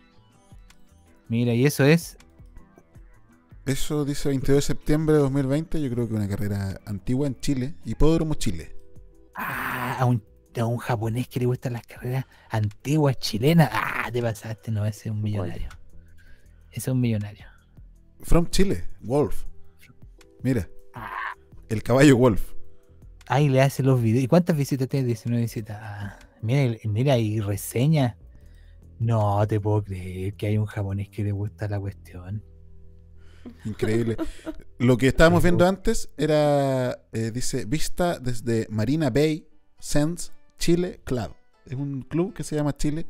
[1.28, 2.16] Mira, y eso es.
[3.66, 5.82] Eso dice 22 de septiembre de 2020.
[5.82, 7.74] Yo creo que una carrera antigua en Chile.
[7.84, 8.76] Hipódromo Chile.
[9.34, 10.22] Ah, a un,
[10.56, 13.68] a un japonés que le gustan las carreras antiguas chilenas.
[13.72, 15.68] Ah, te pasaste, no, ese es un millonario.
[16.70, 17.44] Ese es un millonario.
[18.20, 18.84] From Chile.
[19.00, 19.46] Wolf.
[20.44, 20.68] Mira.
[21.68, 22.52] El caballo Wolf.
[23.26, 24.22] Ahí le hace los videos.
[24.22, 25.08] ¿Y cuántas visitas tiene?
[25.08, 25.76] 19 visitas.
[25.82, 28.16] Ah, mira, mira, y reseña.
[29.00, 32.44] No te puedo creer que hay un japonés que le gusta la cuestión.
[33.64, 34.16] Increíble.
[34.78, 39.48] Lo que estábamos viendo antes era, eh, dice, vista desde Marina Bay
[39.78, 41.34] Sands, Chile Club.
[41.66, 43.06] Es un club que se llama Chile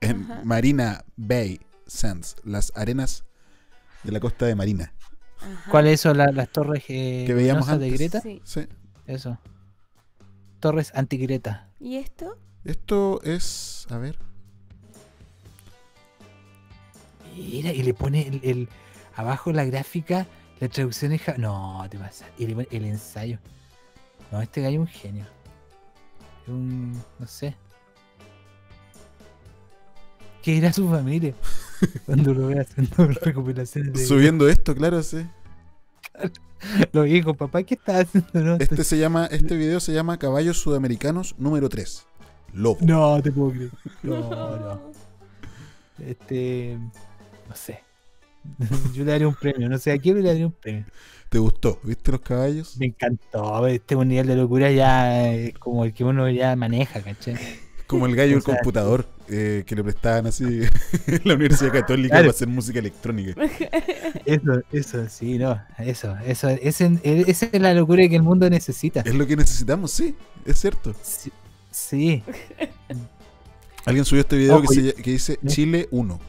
[0.00, 0.40] en Ajá.
[0.44, 3.24] Marina Bay Sands, las arenas
[4.04, 4.92] de la costa de Marina.
[5.70, 7.98] ¿Cuáles son la- las torres eh, Que veíamos luminosas de antes.
[7.98, 8.20] Greta?
[8.20, 8.40] Sí.
[8.44, 8.68] Sí.
[9.06, 9.38] Eso.
[10.60, 11.70] Torres anti-Greta.
[11.80, 12.36] ¿Y esto?
[12.64, 14.18] Esto es, a ver,
[17.36, 18.68] Mira, y le pone el, el-
[19.14, 20.26] abajo la gráfica,
[20.60, 21.22] la traducción es...
[21.38, 22.26] No, te pasa.
[22.38, 23.38] El ensayo.
[24.30, 25.24] No, este gallo es un genio.
[26.42, 27.02] Es un...
[27.18, 27.56] no sé.
[30.42, 31.34] ¿Qué era su familia?
[32.06, 34.06] Cuando lo ve haciendo recopilaciones de...
[34.06, 35.26] subiendo esto, claro, sí.
[36.92, 38.28] Los hijos, papá, ¿qué estás haciendo?
[38.34, 42.06] No, Este se llama, este video se llama Caballos Sudamericanos número 3.
[42.52, 42.78] Lobo.
[42.82, 43.70] No, te puedo creer.
[44.02, 44.80] No, no.
[45.98, 46.78] Este.
[47.48, 47.82] No sé.
[48.94, 49.68] Yo le daría un premio.
[49.68, 50.84] No sé a quién le daría un premio.
[51.28, 51.78] ¿Te gustó?
[51.84, 52.76] ¿Viste los caballos?
[52.78, 53.66] Me encantó.
[53.66, 57.36] Este es un nivel de locura ya eh, como el que uno ya maneja, ¿cachai?
[57.86, 60.44] Como el gallo O del sea, computador eh, que le prestaban así
[61.06, 62.22] en la Universidad Católica Claro.
[62.24, 63.34] para hacer música electrónica.
[64.24, 65.60] Eso, eso, sí, no.
[65.78, 66.48] Eso, eso.
[66.48, 69.00] ese- esa es la locura que el mundo necesita.
[69.00, 70.94] Es lo que necesitamos, sí, es cierto.
[71.02, 71.30] Sí.
[71.70, 72.22] sí.
[73.84, 76.20] Alguien subió este video que, se que dice Chile 1.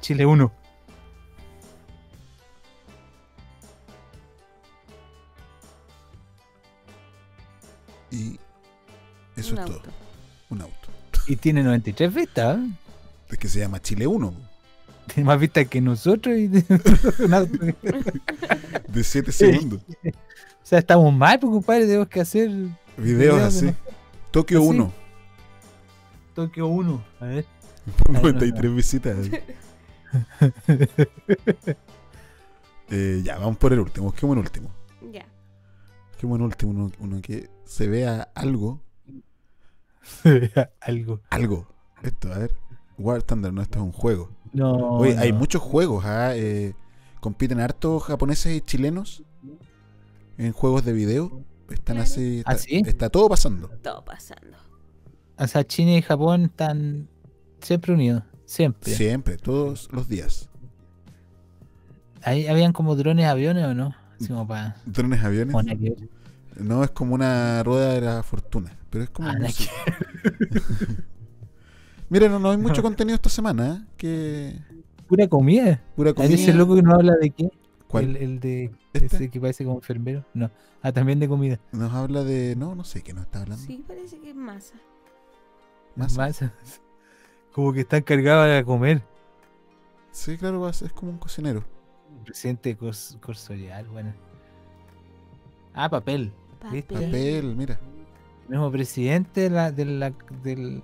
[0.00, 0.52] Chile 1.
[8.10, 8.38] Y
[9.36, 9.76] eso Un es todo.
[9.76, 9.90] auto.
[10.50, 10.88] Un auto.
[11.26, 12.58] Y tiene 93 vistas.
[12.58, 12.70] ¿eh?
[13.30, 14.32] Es que se llama Chile 1.
[15.14, 16.36] Tiene más vistas que nosotros.
[16.36, 16.46] Y
[17.22, 17.58] un auto.
[18.88, 19.80] De 7 segundos.
[20.04, 20.10] O
[20.62, 21.86] sea, estamos mal, pues, compadre.
[21.86, 22.50] Tenemos que hacer
[22.96, 23.64] Videos de así.
[23.66, 23.74] nos-
[24.30, 24.68] Tokio Así.
[24.68, 24.92] 1.
[26.34, 27.02] Tokio 1.
[27.20, 27.46] A ver.
[28.08, 29.16] 93 visitas.
[32.90, 34.06] Eh, ya, vamos por el último.
[34.06, 34.70] Busquemos el último.
[35.12, 35.26] Ya.
[36.18, 38.80] Qué bueno último, uno, uno que se vea algo.
[40.80, 41.20] algo.
[41.28, 41.68] Algo.
[42.02, 42.52] Esto, a ver.
[42.96, 44.30] War Thunder, no, esto es un juego.
[44.52, 46.34] No, Oye, hay muchos juegos, ¿ah?
[46.34, 46.74] Eh,
[47.20, 49.22] compiten hartos japoneses y chilenos
[50.38, 51.44] en juegos de video.
[51.68, 52.38] Están así.
[52.38, 52.82] Está, ¿Ah, sí?
[52.86, 53.68] está todo pasando.
[53.82, 54.56] Todo pasando.
[55.38, 57.08] O sea, China y Japón están
[57.60, 58.22] siempre unidos.
[58.46, 58.94] Siempre.
[58.94, 60.48] Siempre, todos los días.
[62.22, 63.94] Ahí habían como drones aviones o no?
[64.18, 64.76] Así como para.
[64.86, 65.54] ¿Drones aviones?
[66.58, 68.76] No, es como una rueda de la fortuna.
[68.90, 69.28] Pero es como.
[69.28, 69.70] Ah, música.
[72.10, 73.74] Mira, no, no hay mucho contenido esta semana.
[73.76, 73.86] ¿eh?
[73.96, 74.58] Que.
[75.06, 75.82] Pura comida.
[75.96, 76.54] Pura Hay ese comida.
[76.54, 77.50] loco que no habla de qué.
[77.86, 78.04] ¿Cuál?
[78.04, 78.70] El, el de.
[78.92, 79.06] ¿Este?
[79.06, 80.24] Ese que parece como enfermero.
[80.34, 80.50] No.
[80.82, 81.58] Ah, también de comida.
[81.72, 82.56] Nos habla de.
[82.56, 83.64] No, no sé qué nos está hablando.
[83.64, 84.74] Sí, parece que es masa.
[85.96, 86.18] Masa.
[86.18, 86.52] Masa.
[87.52, 89.02] Como que están cargados a comer.
[90.12, 91.64] Sí, claro, va a ser- es como un cocinero.
[92.24, 94.12] Presidente cors- corsorial, bueno.
[95.74, 96.32] Ah, papel.
[96.60, 97.78] Papel, mira.
[98.44, 100.12] El mismo presidente de la, de la-
[100.42, 100.82] del.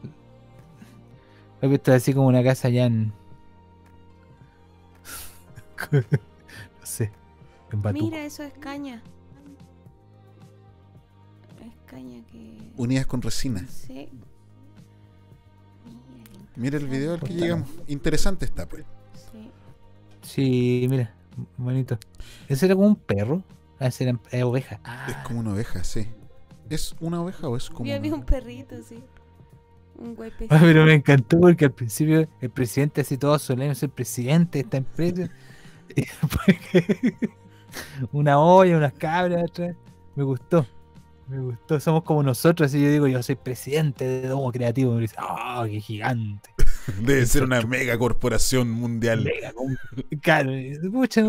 [1.62, 3.12] He visto así como una casa allá en.
[5.92, 7.10] no sé.
[7.72, 8.04] En Batuco.
[8.04, 9.02] Mira, eso es caña.
[11.60, 12.58] Es caña que.
[12.76, 13.66] Unidas con resina.
[13.68, 14.08] Sí.
[16.56, 17.68] Mira el video al que llegamos.
[17.88, 18.84] Interesante está, pues.
[19.32, 19.50] Sí.
[20.22, 21.12] Sí, mira,
[21.56, 21.98] bonito.
[22.48, 23.42] ¿Ese era como un perro?
[23.84, 24.80] Ah, ese era eh, oveja.
[24.84, 26.08] Ah, Es como una oveja, sí.
[26.70, 27.84] ¿Es una oveja o es como.?
[27.88, 29.02] Yo vi una- un perrito, sí.
[29.98, 30.54] Un guaypecito.
[30.54, 34.58] Ah, pero me encantó porque al principio el presidente así todo solemne, es el presidente
[34.58, 35.30] de esta empresa.
[35.96, 37.16] Y después que-
[38.12, 39.76] una olla, unas cabras atrás.
[40.16, 40.66] Me gustó.
[41.28, 41.78] Me gustó.
[41.80, 44.92] Somos como nosotros, así yo digo, yo soy presidente de Domo Creativo.
[44.92, 46.50] Y me dice, ¡ah, qué gigante!
[47.00, 49.24] Debe ser una mega corporación mundial.
[49.24, 49.52] Mega,
[50.22, 50.50] Claro,
[50.92, 51.22] pucha,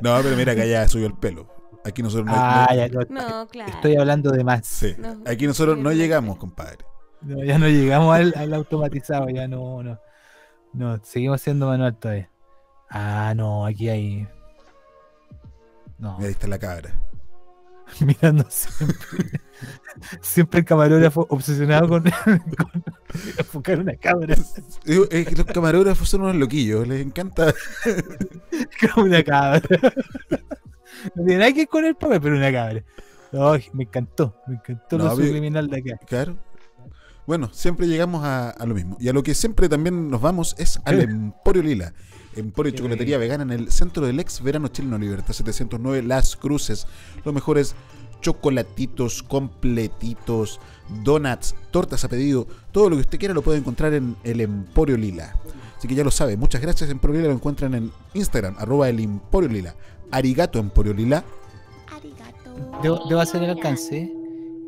[0.00, 1.46] No, pero mira que allá subió el pelo.
[1.84, 2.32] Aquí nosotros no.
[2.34, 3.72] Ah, no- ya, no, No, claro.
[3.72, 4.66] Estoy hablando de más.
[4.66, 4.94] Sí.
[4.98, 6.78] No, Aquí nosotros no llegamos, compadre.
[7.22, 9.98] No, ya no llegamos al, al automatizado, ya no, no.
[10.72, 12.30] No, seguimos siendo manual todavía.
[12.90, 14.28] Ah, no, aquí hay.
[15.98, 16.92] No, Mira, ahí está la cabra.
[18.00, 19.40] mirando siempre.
[20.20, 22.84] siempre el camarógrafo obsesionado con, con
[23.38, 24.34] enfocar una cámara.
[24.34, 27.52] Es que los camarógrafos son unos loquillos, les encanta.
[28.94, 29.60] Como una cabra.
[31.14, 32.82] No tiene nada que ver con el papel, pero una cabra.
[33.32, 36.06] Ay, me encantó, me encantó No, lo pero- subliminal de acá.
[36.06, 36.38] Claro.
[37.26, 38.96] Bueno, siempre llegamos a, a lo mismo.
[39.00, 41.92] Y a lo que siempre también nos vamos es al Emporio Lila.
[42.38, 46.86] Emporio Chocolatería Vegana en el centro del ex verano chileno Libertad 709 Las Cruces.
[47.24, 47.74] Los mejores
[48.20, 50.60] chocolatitos, completitos,
[51.04, 52.46] donuts, tortas a pedido.
[52.72, 55.36] Todo lo que usted quiera lo puede encontrar en el Emporio Lila.
[55.76, 56.36] Así que ya lo sabe.
[56.36, 56.90] Muchas gracias.
[56.90, 59.74] Emporio Lila lo encuentran en Instagram, arroba el Emporio Lila.
[60.10, 61.24] Arigato Emporio Lila.
[62.82, 64.12] Debo, debo hacer el alcance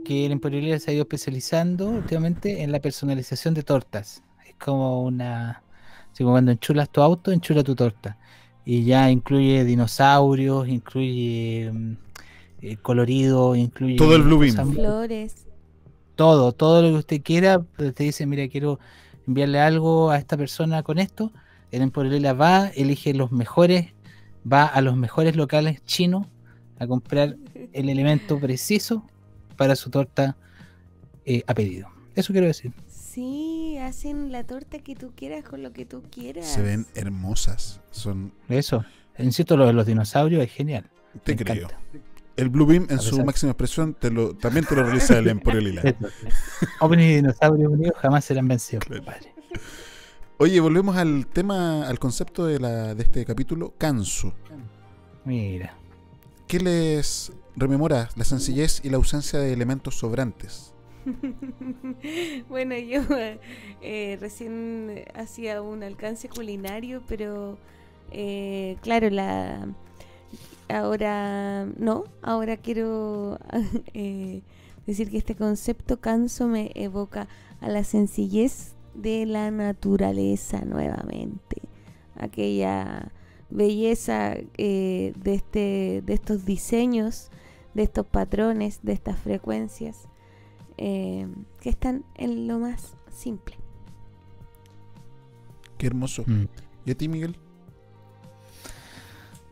[0.04, 4.22] que el Emporio Lila se ha ido especializando últimamente en la personalización de tortas.
[4.46, 5.62] Es como una.
[6.12, 8.18] Así como cuando enchulas tu auto, enchula tu torta.
[8.64, 11.92] Y ya incluye dinosaurios, incluye mm,
[12.62, 13.96] eh, colorido, incluye.
[13.96, 14.38] Todo el Blue
[14.72, 15.46] Flores.
[16.14, 18.78] todo, todo lo que usted quiera, pues, te dice, mira, quiero
[19.26, 21.32] enviarle algo a esta persona con esto,
[21.70, 23.94] el Emporio Lila va, elige los mejores,
[24.50, 26.26] va a los mejores locales chinos
[26.78, 27.36] a comprar
[27.72, 29.04] el elemento preciso
[29.56, 30.36] para su torta
[31.24, 31.88] eh, a pedido.
[32.14, 32.72] Eso quiero decir.
[33.12, 36.46] Sí, hacen la torta que tú quieras con lo que tú quieras.
[36.46, 37.80] Se ven hermosas.
[37.90, 38.84] Son Eso.
[39.18, 40.88] Insisto, lo de los dinosaurios es genial.
[41.24, 41.64] Te Me creo.
[41.64, 41.80] encanta.
[42.36, 45.60] El Blue Beam en su máxima expresión te lo, también te lo realiza el Emporio
[45.60, 45.82] Lila.
[46.80, 49.34] OVNI y dinosaurios unidos jamás serán vencidos, compadre.
[50.38, 54.32] Oye, volvemos al tema, al concepto de, la, de este capítulo, Kansu.
[55.24, 55.76] Mira.
[56.46, 60.74] ¿Qué les rememora la sencillez y la ausencia de elementos sobrantes?
[62.48, 63.02] bueno, yo
[63.80, 67.58] eh, recién hacía un alcance culinario, pero
[68.10, 69.68] eh, claro, la
[70.68, 73.38] ahora no, ahora quiero
[73.94, 74.42] eh,
[74.86, 77.28] decir que este concepto canso me evoca
[77.60, 81.62] a la sencillez de la naturaleza nuevamente,
[82.16, 83.12] aquella
[83.50, 87.30] belleza eh, de este, de estos diseños,
[87.74, 90.09] de estos patrones, de estas frecuencias
[90.82, 91.28] eh,
[91.60, 93.54] que están en lo más simple.
[95.76, 96.24] Qué hermoso.
[96.26, 96.46] Mm.
[96.86, 97.36] ¿Y a ti, Miguel?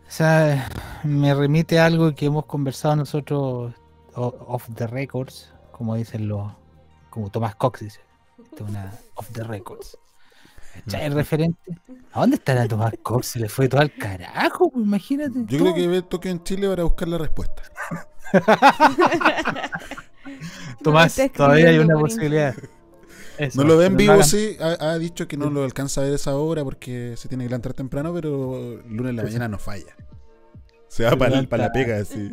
[0.06, 0.70] O sea,
[1.04, 3.74] me remite a algo que hemos conversado nosotros
[4.14, 6.50] off the records, como dicen los,
[7.10, 8.00] como Tomás Cox dice,
[8.60, 9.98] una off the records.
[10.86, 11.04] ¿Cachai?
[11.04, 11.78] El referente.
[12.12, 13.26] ¿A dónde estará Tomás Cox?
[13.26, 15.44] Se le fue todo al carajo, pues imagínate.
[15.44, 17.62] Yo creo que ve Tokio en Chile para buscar la respuesta.
[20.82, 22.54] Tomás, todavía hay una posibilidad.
[23.38, 24.56] Eso, no lo ve en vivo, sí.
[24.60, 27.50] Ha, ha dicho que no lo alcanza a ver esa hora porque se tiene que
[27.50, 29.94] levantar temprano, pero el lunes en la mañana no falla.
[30.88, 32.32] Se va Se para, levanta- la pega, sí.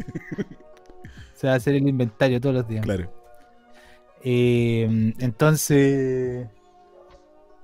[1.35, 2.84] Se va a hacer el inventario todos los días.
[2.85, 3.11] Claro.
[4.23, 6.47] Eh, entonces.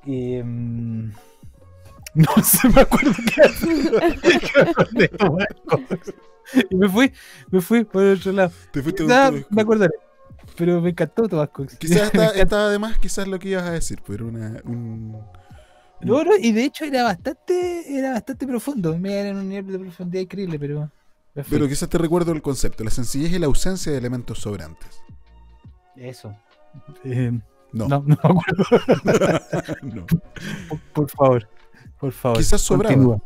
[0.05, 0.43] eh,
[2.13, 5.09] no se me acuerdo qué.
[6.69, 7.11] Y me fui,
[7.49, 8.51] me fui por el otro lado.
[8.71, 9.93] Te fuiste tu- me acordaré.
[10.57, 11.77] Pero me encantó Tomás Cox.
[11.77, 15.11] Quizás está además quizás lo que ibas a decir, pero una, un...
[16.01, 18.97] No, no, y de hecho era bastante, era bastante profundo.
[18.97, 20.89] Me era en un nivel de profundidad increíble, pero.
[21.49, 25.01] Pero quizás te recuerdo el concepto, la sencillez y la ausencia de elementos sobrantes.
[25.95, 26.35] Eso.
[27.03, 27.31] Eh,
[27.71, 27.87] No.
[27.87, 27.99] no.
[27.99, 28.65] No, me acuerdo.
[29.83, 30.05] No.
[30.67, 31.49] Por, por favor.
[31.99, 32.37] Por favor.
[32.39, 32.95] Quizás sobraba.
[32.95, 33.21] continúa.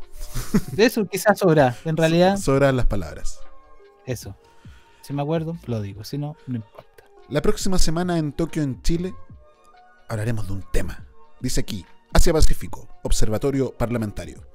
[0.72, 1.74] De eso quizás sobra.
[1.86, 3.40] En realidad, Sobran las palabras.
[4.04, 4.36] eso.
[5.00, 6.04] Si me acuerdo, lo digo.
[6.04, 6.85] Si no, no importa.
[7.28, 9.12] La próxima semana en Tokio, en Chile,
[10.08, 11.04] hablaremos de un tema.
[11.40, 14.46] Dice aquí, Asia-Pacífico, Observatorio Parlamentario.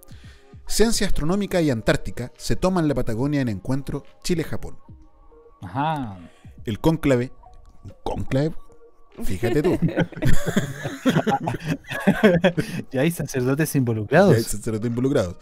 [0.68, 4.78] Ciencia Astronómica y Antártica se toman la Patagonia en encuentro Chile-Japón.
[5.62, 6.18] Ajá.
[6.64, 7.34] El cónclave...
[8.04, 8.56] ¿Cónclave?
[9.22, 9.78] Fíjate tú.
[12.92, 14.32] ya hay sacerdotes involucrados.
[14.32, 15.36] Ya hay sacerdotes involucrados.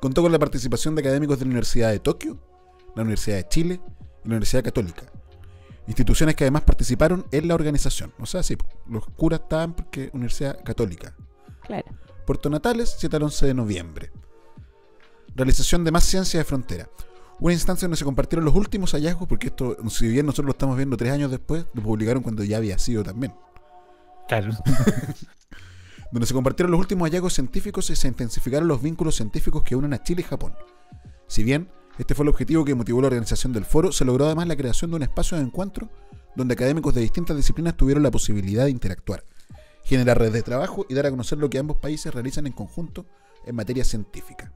[0.00, 2.38] Contó con la participación de académicos de la Universidad de Tokio,
[2.94, 3.80] la Universidad de Chile
[4.24, 5.10] y la Universidad Católica.
[5.86, 8.12] Instituciones que además participaron en la organización.
[8.20, 8.56] O sea, sí,
[8.88, 11.14] los curas estaban porque Universidad Católica.
[11.62, 11.86] Claro.
[12.24, 14.12] Puerto Natales, 7 al 11 de noviembre.
[15.34, 16.88] Realización de más ciencia de frontera.
[17.40, 20.76] Una instancia donde se compartieron los últimos hallazgos, porque esto, si bien nosotros lo estamos
[20.76, 23.34] viendo tres años después, lo publicaron cuando ya había sido también.
[24.28, 24.52] Claro.
[26.12, 29.94] donde se compartieron los últimos hallazgos científicos y se intensificaron los vínculos científicos que unen
[29.94, 30.54] a Chile y Japón.
[31.26, 34.48] Si bien este fue el objetivo que motivó la organización del foro, se logró además
[34.48, 35.90] la creación de un espacio de encuentro
[36.34, 39.24] donde académicos de distintas disciplinas tuvieron la posibilidad de interactuar,
[39.84, 43.06] generar redes de trabajo y dar a conocer lo que ambos países realizan en conjunto
[43.44, 44.52] en materia científica.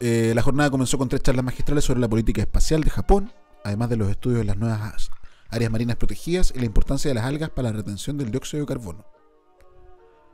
[0.00, 3.32] Eh, la jornada comenzó con tres charlas magistrales sobre la política espacial de Japón,
[3.64, 5.10] además de los estudios de las nuevas
[5.48, 8.66] áreas marinas protegidas y la importancia de las algas para la retención del dióxido de
[8.66, 9.06] carbono.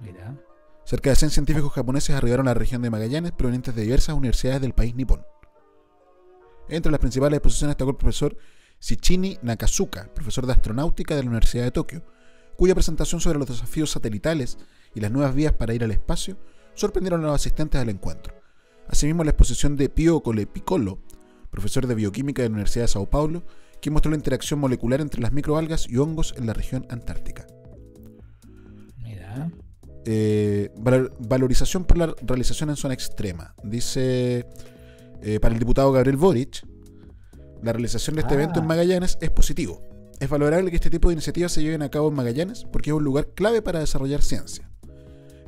[0.01, 0.37] Mira.
[0.85, 4.61] Cerca de 100 científicos japoneses arribaron a la región de Magallanes provenientes de diversas universidades
[4.61, 5.25] del país nipón.
[6.69, 8.37] Entre las principales exposiciones destacó el profesor
[8.81, 12.05] Shichini Nakazuka, profesor de astronáutica de la Universidad de Tokio,
[12.57, 14.59] cuya presentación sobre los desafíos satelitales
[14.95, 16.37] y las nuevas vías para ir al espacio
[16.75, 18.35] sorprendieron a los asistentes al encuentro.
[18.87, 20.99] Asimismo, la exposición de Pio Cole Piccolo,
[21.51, 23.43] profesor de bioquímica de la Universidad de Sao Paulo,
[23.81, 27.47] quien mostró la interacción molecular entre las microalgas y hongos en la región antártica.
[28.99, 29.51] Mira.
[30.07, 33.55] Eh, valor- valorización por la realización en zona extrema.
[33.65, 34.47] Dice
[35.23, 36.67] eh, para el diputado Gabriel Boric,
[37.63, 38.37] la realización de este Ah.
[38.37, 39.81] evento en Magallanes es positivo.
[40.21, 42.95] Es valorable que este tipo de iniciativas se lleven a cabo en Magallanes porque es
[42.95, 44.71] un lugar clave para desarrollar ciencia.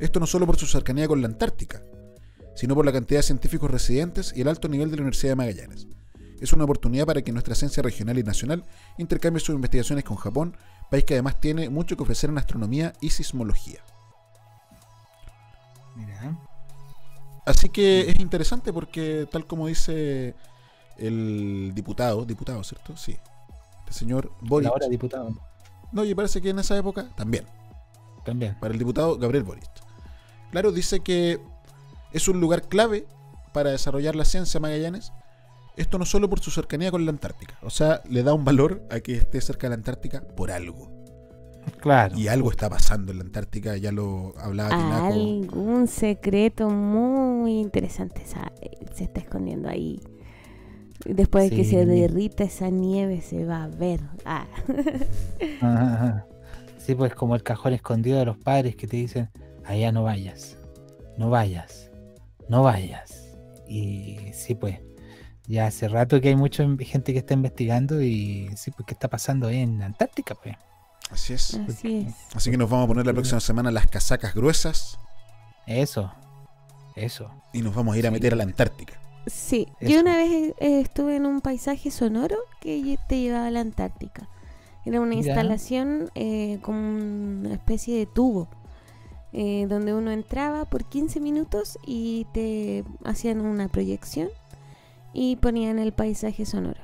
[0.01, 1.83] Esto no solo por su cercanía con la Antártica,
[2.55, 5.37] sino por la cantidad de científicos residentes y el alto nivel de la Universidad de
[5.37, 5.87] Magallanes.
[6.41, 8.65] Es una oportunidad para que nuestra ciencia regional y nacional
[8.99, 10.57] intercambie sus investigaciones con Japón,
[10.91, 13.81] país que además tiene mucho que ofrecer en astronomía y sismología.
[17.47, 20.35] Así que es interesante porque, tal como dice
[20.99, 22.97] el diputado, diputado, ¿cierto?
[22.97, 23.17] Sí.
[23.87, 24.69] El señor Boric.
[24.69, 25.31] Ahora diputado.
[25.93, 27.47] No, y parece que en esa época también.
[28.25, 28.57] También.
[28.59, 29.71] Para el diputado Gabriel Boric.
[30.51, 31.41] Claro, dice que
[32.13, 33.07] es un lugar clave
[33.53, 35.13] para desarrollar la ciencia Magallanes.
[35.77, 37.59] Esto no solo por su cercanía con la Antártica.
[37.63, 40.96] O sea, le da un valor a que esté cerca de la Antártica por algo.
[41.81, 42.17] Claro.
[42.19, 45.07] Y algo está pasando en la Antártica, ya lo hablaba Tinaco.
[45.07, 48.53] Algún secreto muy interesante sa-
[48.95, 50.01] se está escondiendo ahí.
[51.05, 54.01] Después de que se derrita esa nieve se va a ver.
[54.25, 54.47] Ah.
[55.61, 56.27] Ajá.
[56.79, 59.29] Sí, pues como el cajón escondido de los padres que te dicen,
[59.65, 60.57] allá no vayas,
[61.19, 61.91] no vayas,
[62.49, 63.37] no vayas.
[63.69, 64.79] Y sí, pues,
[65.49, 69.09] ya hace rato que hay mucha gente que está investigando y sí, pues, ¿qué está
[69.09, 70.57] pasando ahí en Antártica, pues?
[71.11, 71.55] Así es.
[71.55, 72.15] Así es.
[72.35, 74.99] Así que nos vamos a poner la próxima semana las casacas gruesas
[75.67, 76.13] Eso,
[76.97, 77.31] eso.
[77.53, 79.01] y nos vamos a ir a meter a la Antártica.
[79.27, 79.91] Sí, Eso.
[79.93, 84.29] yo una vez eh, estuve en un paisaje sonoro que te llevaba a la Antártica.
[84.85, 88.49] Era una instalación eh, con una especie de tubo,
[89.33, 94.29] eh, donde uno entraba por 15 minutos y te hacían una proyección
[95.13, 96.81] y ponían el paisaje sonoro.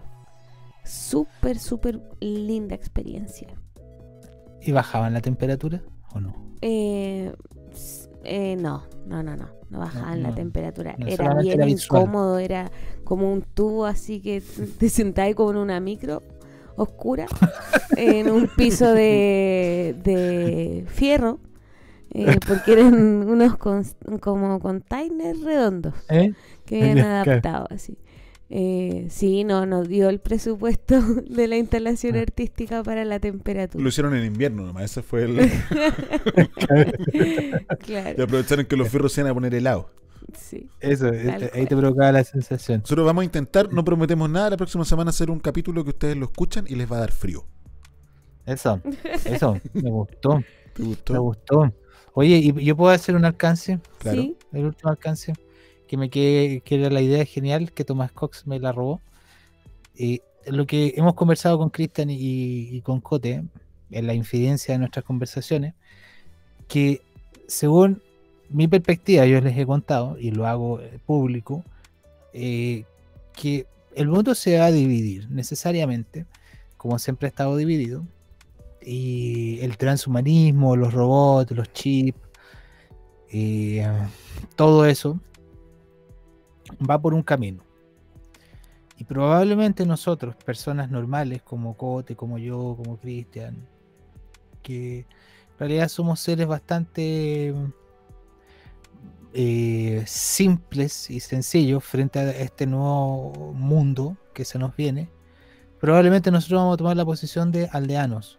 [0.84, 3.48] Súper, súper linda experiencia.
[4.64, 5.82] ¿Y bajaban la temperatura
[6.14, 6.34] o no?
[6.60, 7.32] Eh,
[8.24, 9.48] eh, no, no, no, no.
[9.70, 10.34] No bajaban la no.
[10.34, 10.94] temperatura.
[10.98, 12.70] No, era bien era incómodo, era
[13.04, 14.42] como un tubo así que
[14.78, 16.22] te sentabas como en una micro
[16.76, 17.26] oscura
[17.96, 21.40] en un piso de, de fierro.
[22.10, 22.94] eh, porque eran
[23.28, 23.56] unos
[24.20, 26.34] como containers redondos ¿Eh?
[26.66, 27.98] que habían adaptado así.
[28.54, 33.82] Eh, sí, no, nos dio el presupuesto de la instalación artística para la temperatura.
[33.82, 35.36] Lo hicieron en invierno nomás, ese fue el...
[37.78, 38.14] Claro.
[38.18, 39.86] Y aprovecharon que los fierros se iban a poner helados.
[40.38, 40.68] Sí.
[40.80, 41.68] Eso, este- ahí cual.
[41.68, 42.80] te provocaba la sensación.
[42.82, 46.18] Nosotros vamos a intentar, no prometemos nada, la próxima semana hacer un capítulo que ustedes
[46.18, 47.46] lo escuchan y les va a dar frío.
[48.44, 48.82] Eso,
[49.24, 50.42] eso, me gustó.
[50.74, 51.12] ¿Te gustó?
[51.14, 51.72] Me gustó.
[52.12, 53.80] Oye, ¿y yo puedo hacer un alcance?
[53.98, 54.20] Claro.
[54.20, 54.36] Sí.
[54.52, 55.32] El último alcance.
[55.92, 59.02] Que me quede, que era la idea genial que Tomás Cox me la robó.
[59.94, 63.44] Y lo que hemos conversado con Cristian y, y con Cote,
[63.90, 65.74] en la infidencia de nuestras conversaciones,
[66.66, 67.02] que
[67.46, 68.00] según
[68.48, 71.62] mi perspectiva, yo les he contado, y lo hago eh, público,
[72.32, 72.84] eh,
[73.34, 76.24] que el mundo se va a dividir necesariamente,
[76.78, 78.02] como siempre ha estado dividido,
[78.80, 82.18] y el transhumanismo, los robots, los chips,
[83.30, 83.86] eh,
[84.56, 85.20] todo eso
[86.78, 87.62] va por un camino.
[88.98, 93.66] Y probablemente nosotros, personas normales como Cote, como yo, como Cristian,
[94.62, 97.54] que en realidad somos seres bastante
[99.34, 105.10] eh, simples y sencillos frente a este nuevo mundo que se nos viene,
[105.80, 108.38] probablemente nosotros vamos a tomar la posición de aldeanos.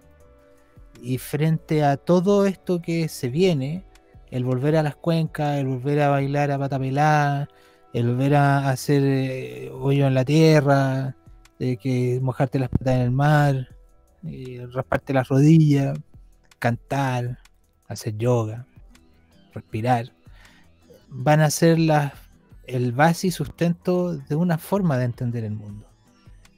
[1.02, 3.84] Y frente a todo esto que se viene,
[4.32, 7.50] el volver a las cuencas, el volver a bailar a pata pelá,
[7.94, 11.16] el volver a hacer eh, hoyo en la tierra,
[11.60, 13.70] de que mojarte las patas en el mar,
[14.26, 15.98] eh, rasparte las rodillas,
[16.58, 17.40] cantar,
[17.88, 18.66] hacer yoga,
[19.54, 20.12] respirar,
[21.10, 22.14] van a ser las,
[22.66, 25.86] el base y sustento de una forma de entender el mundo.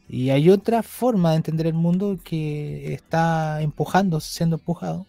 [0.07, 5.06] Y hay otra forma de entender el mundo que está empujando, siendo empujado,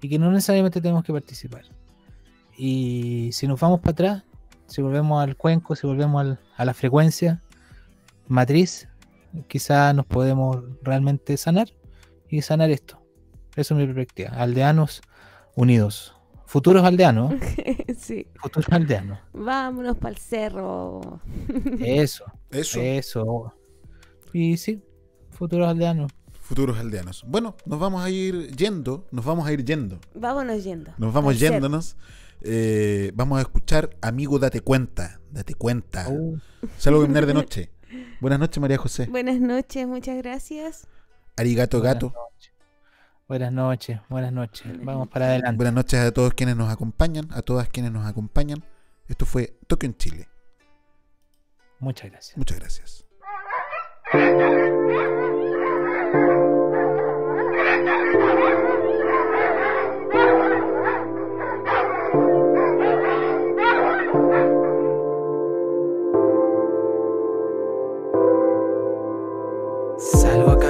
[0.00, 1.64] y que no necesariamente tenemos que participar.
[2.56, 4.24] Y si nos vamos para atrás,
[4.70, 7.42] si volvemos al cuenco, si volvemos al- a la frecuencia
[8.28, 8.88] matriz,
[9.48, 11.68] quizá nos podemos realmente sanar
[12.28, 13.02] y sanar esto.
[13.56, 14.30] Eso es mi perspectiva.
[14.30, 15.02] Aldeanos
[15.56, 16.14] unidos.
[16.46, 17.34] Futuros aldeanos.
[17.98, 18.26] sí.
[18.36, 19.18] Futuros aldeanos.
[19.32, 21.20] Vámonos para el cerro.
[21.80, 22.24] Eso.
[22.50, 22.80] Eso.
[22.80, 23.54] Eso.
[24.32, 24.82] Y sí,
[25.30, 26.12] futuros aldeanos.
[26.40, 27.24] Futuros aldeanos.
[27.26, 29.98] Bueno, nos vamos a ir yendo, nos vamos a ir yendo.
[30.14, 30.90] Vámonos yendo.
[30.98, 31.56] Nos vamos cerro.
[32.42, 35.20] Eh, vamos a escuchar Amigo Date Cuenta.
[35.30, 36.06] Date Cuenta.
[36.08, 36.38] Oh.
[36.78, 37.70] Salgo a caminar de noche.
[38.20, 39.06] Buenas noches, María José.
[39.06, 40.86] Buenas noches, muchas gracias.
[41.36, 42.12] Arigato Gato.
[43.28, 44.66] Buenas noches, buenas noches.
[44.82, 45.56] Vamos para adelante.
[45.56, 48.64] Buenas noches a todos quienes nos acompañan, a todas quienes nos acompañan.
[49.08, 50.28] Esto fue Tokio en Chile.
[51.78, 52.36] Muchas gracias.
[52.36, 53.06] Muchas gracias.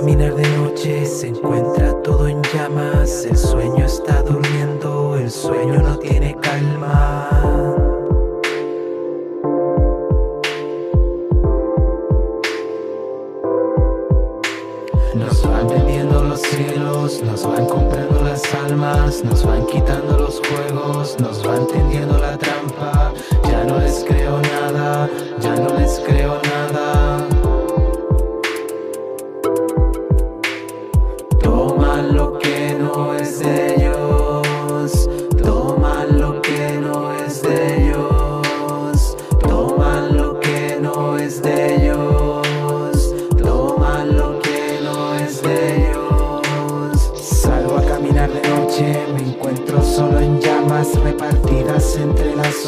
[0.01, 5.99] caminar de noche, se encuentra todo en llamas, el sueño está durmiendo, el sueño no
[5.99, 7.29] tiene calma.
[15.15, 21.21] Nos van vendiendo los cielos, nos van comprando las almas, nos van quitando los juegos,
[21.21, 23.13] nos van tendiendo la trampa.
[23.51, 25.11] Ya no les creo nada,
[25.41, 26.80] ya no les creo nada.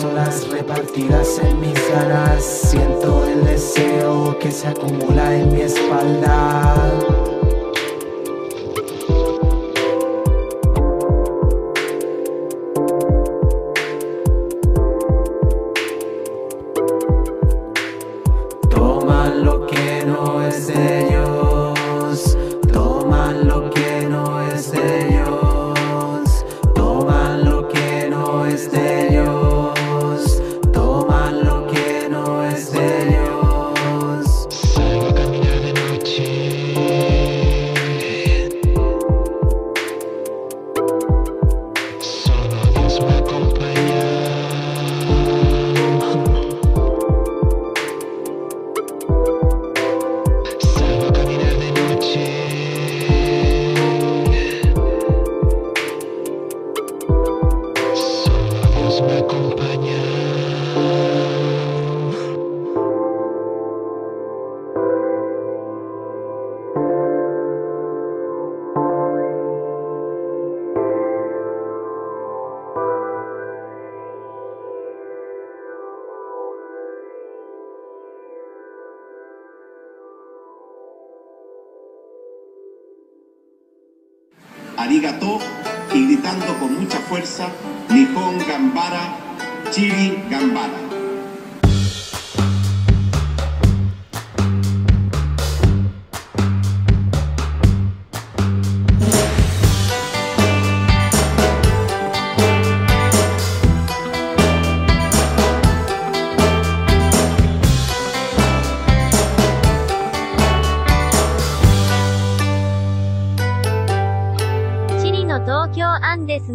[0.03, 2.45] Entre las olas, repartidas en mis ganas.
[2.45, 7.22] Siento el deseo que se acumula en mi espalda.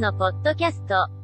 [0.07, 1.16] のポッドキャスト。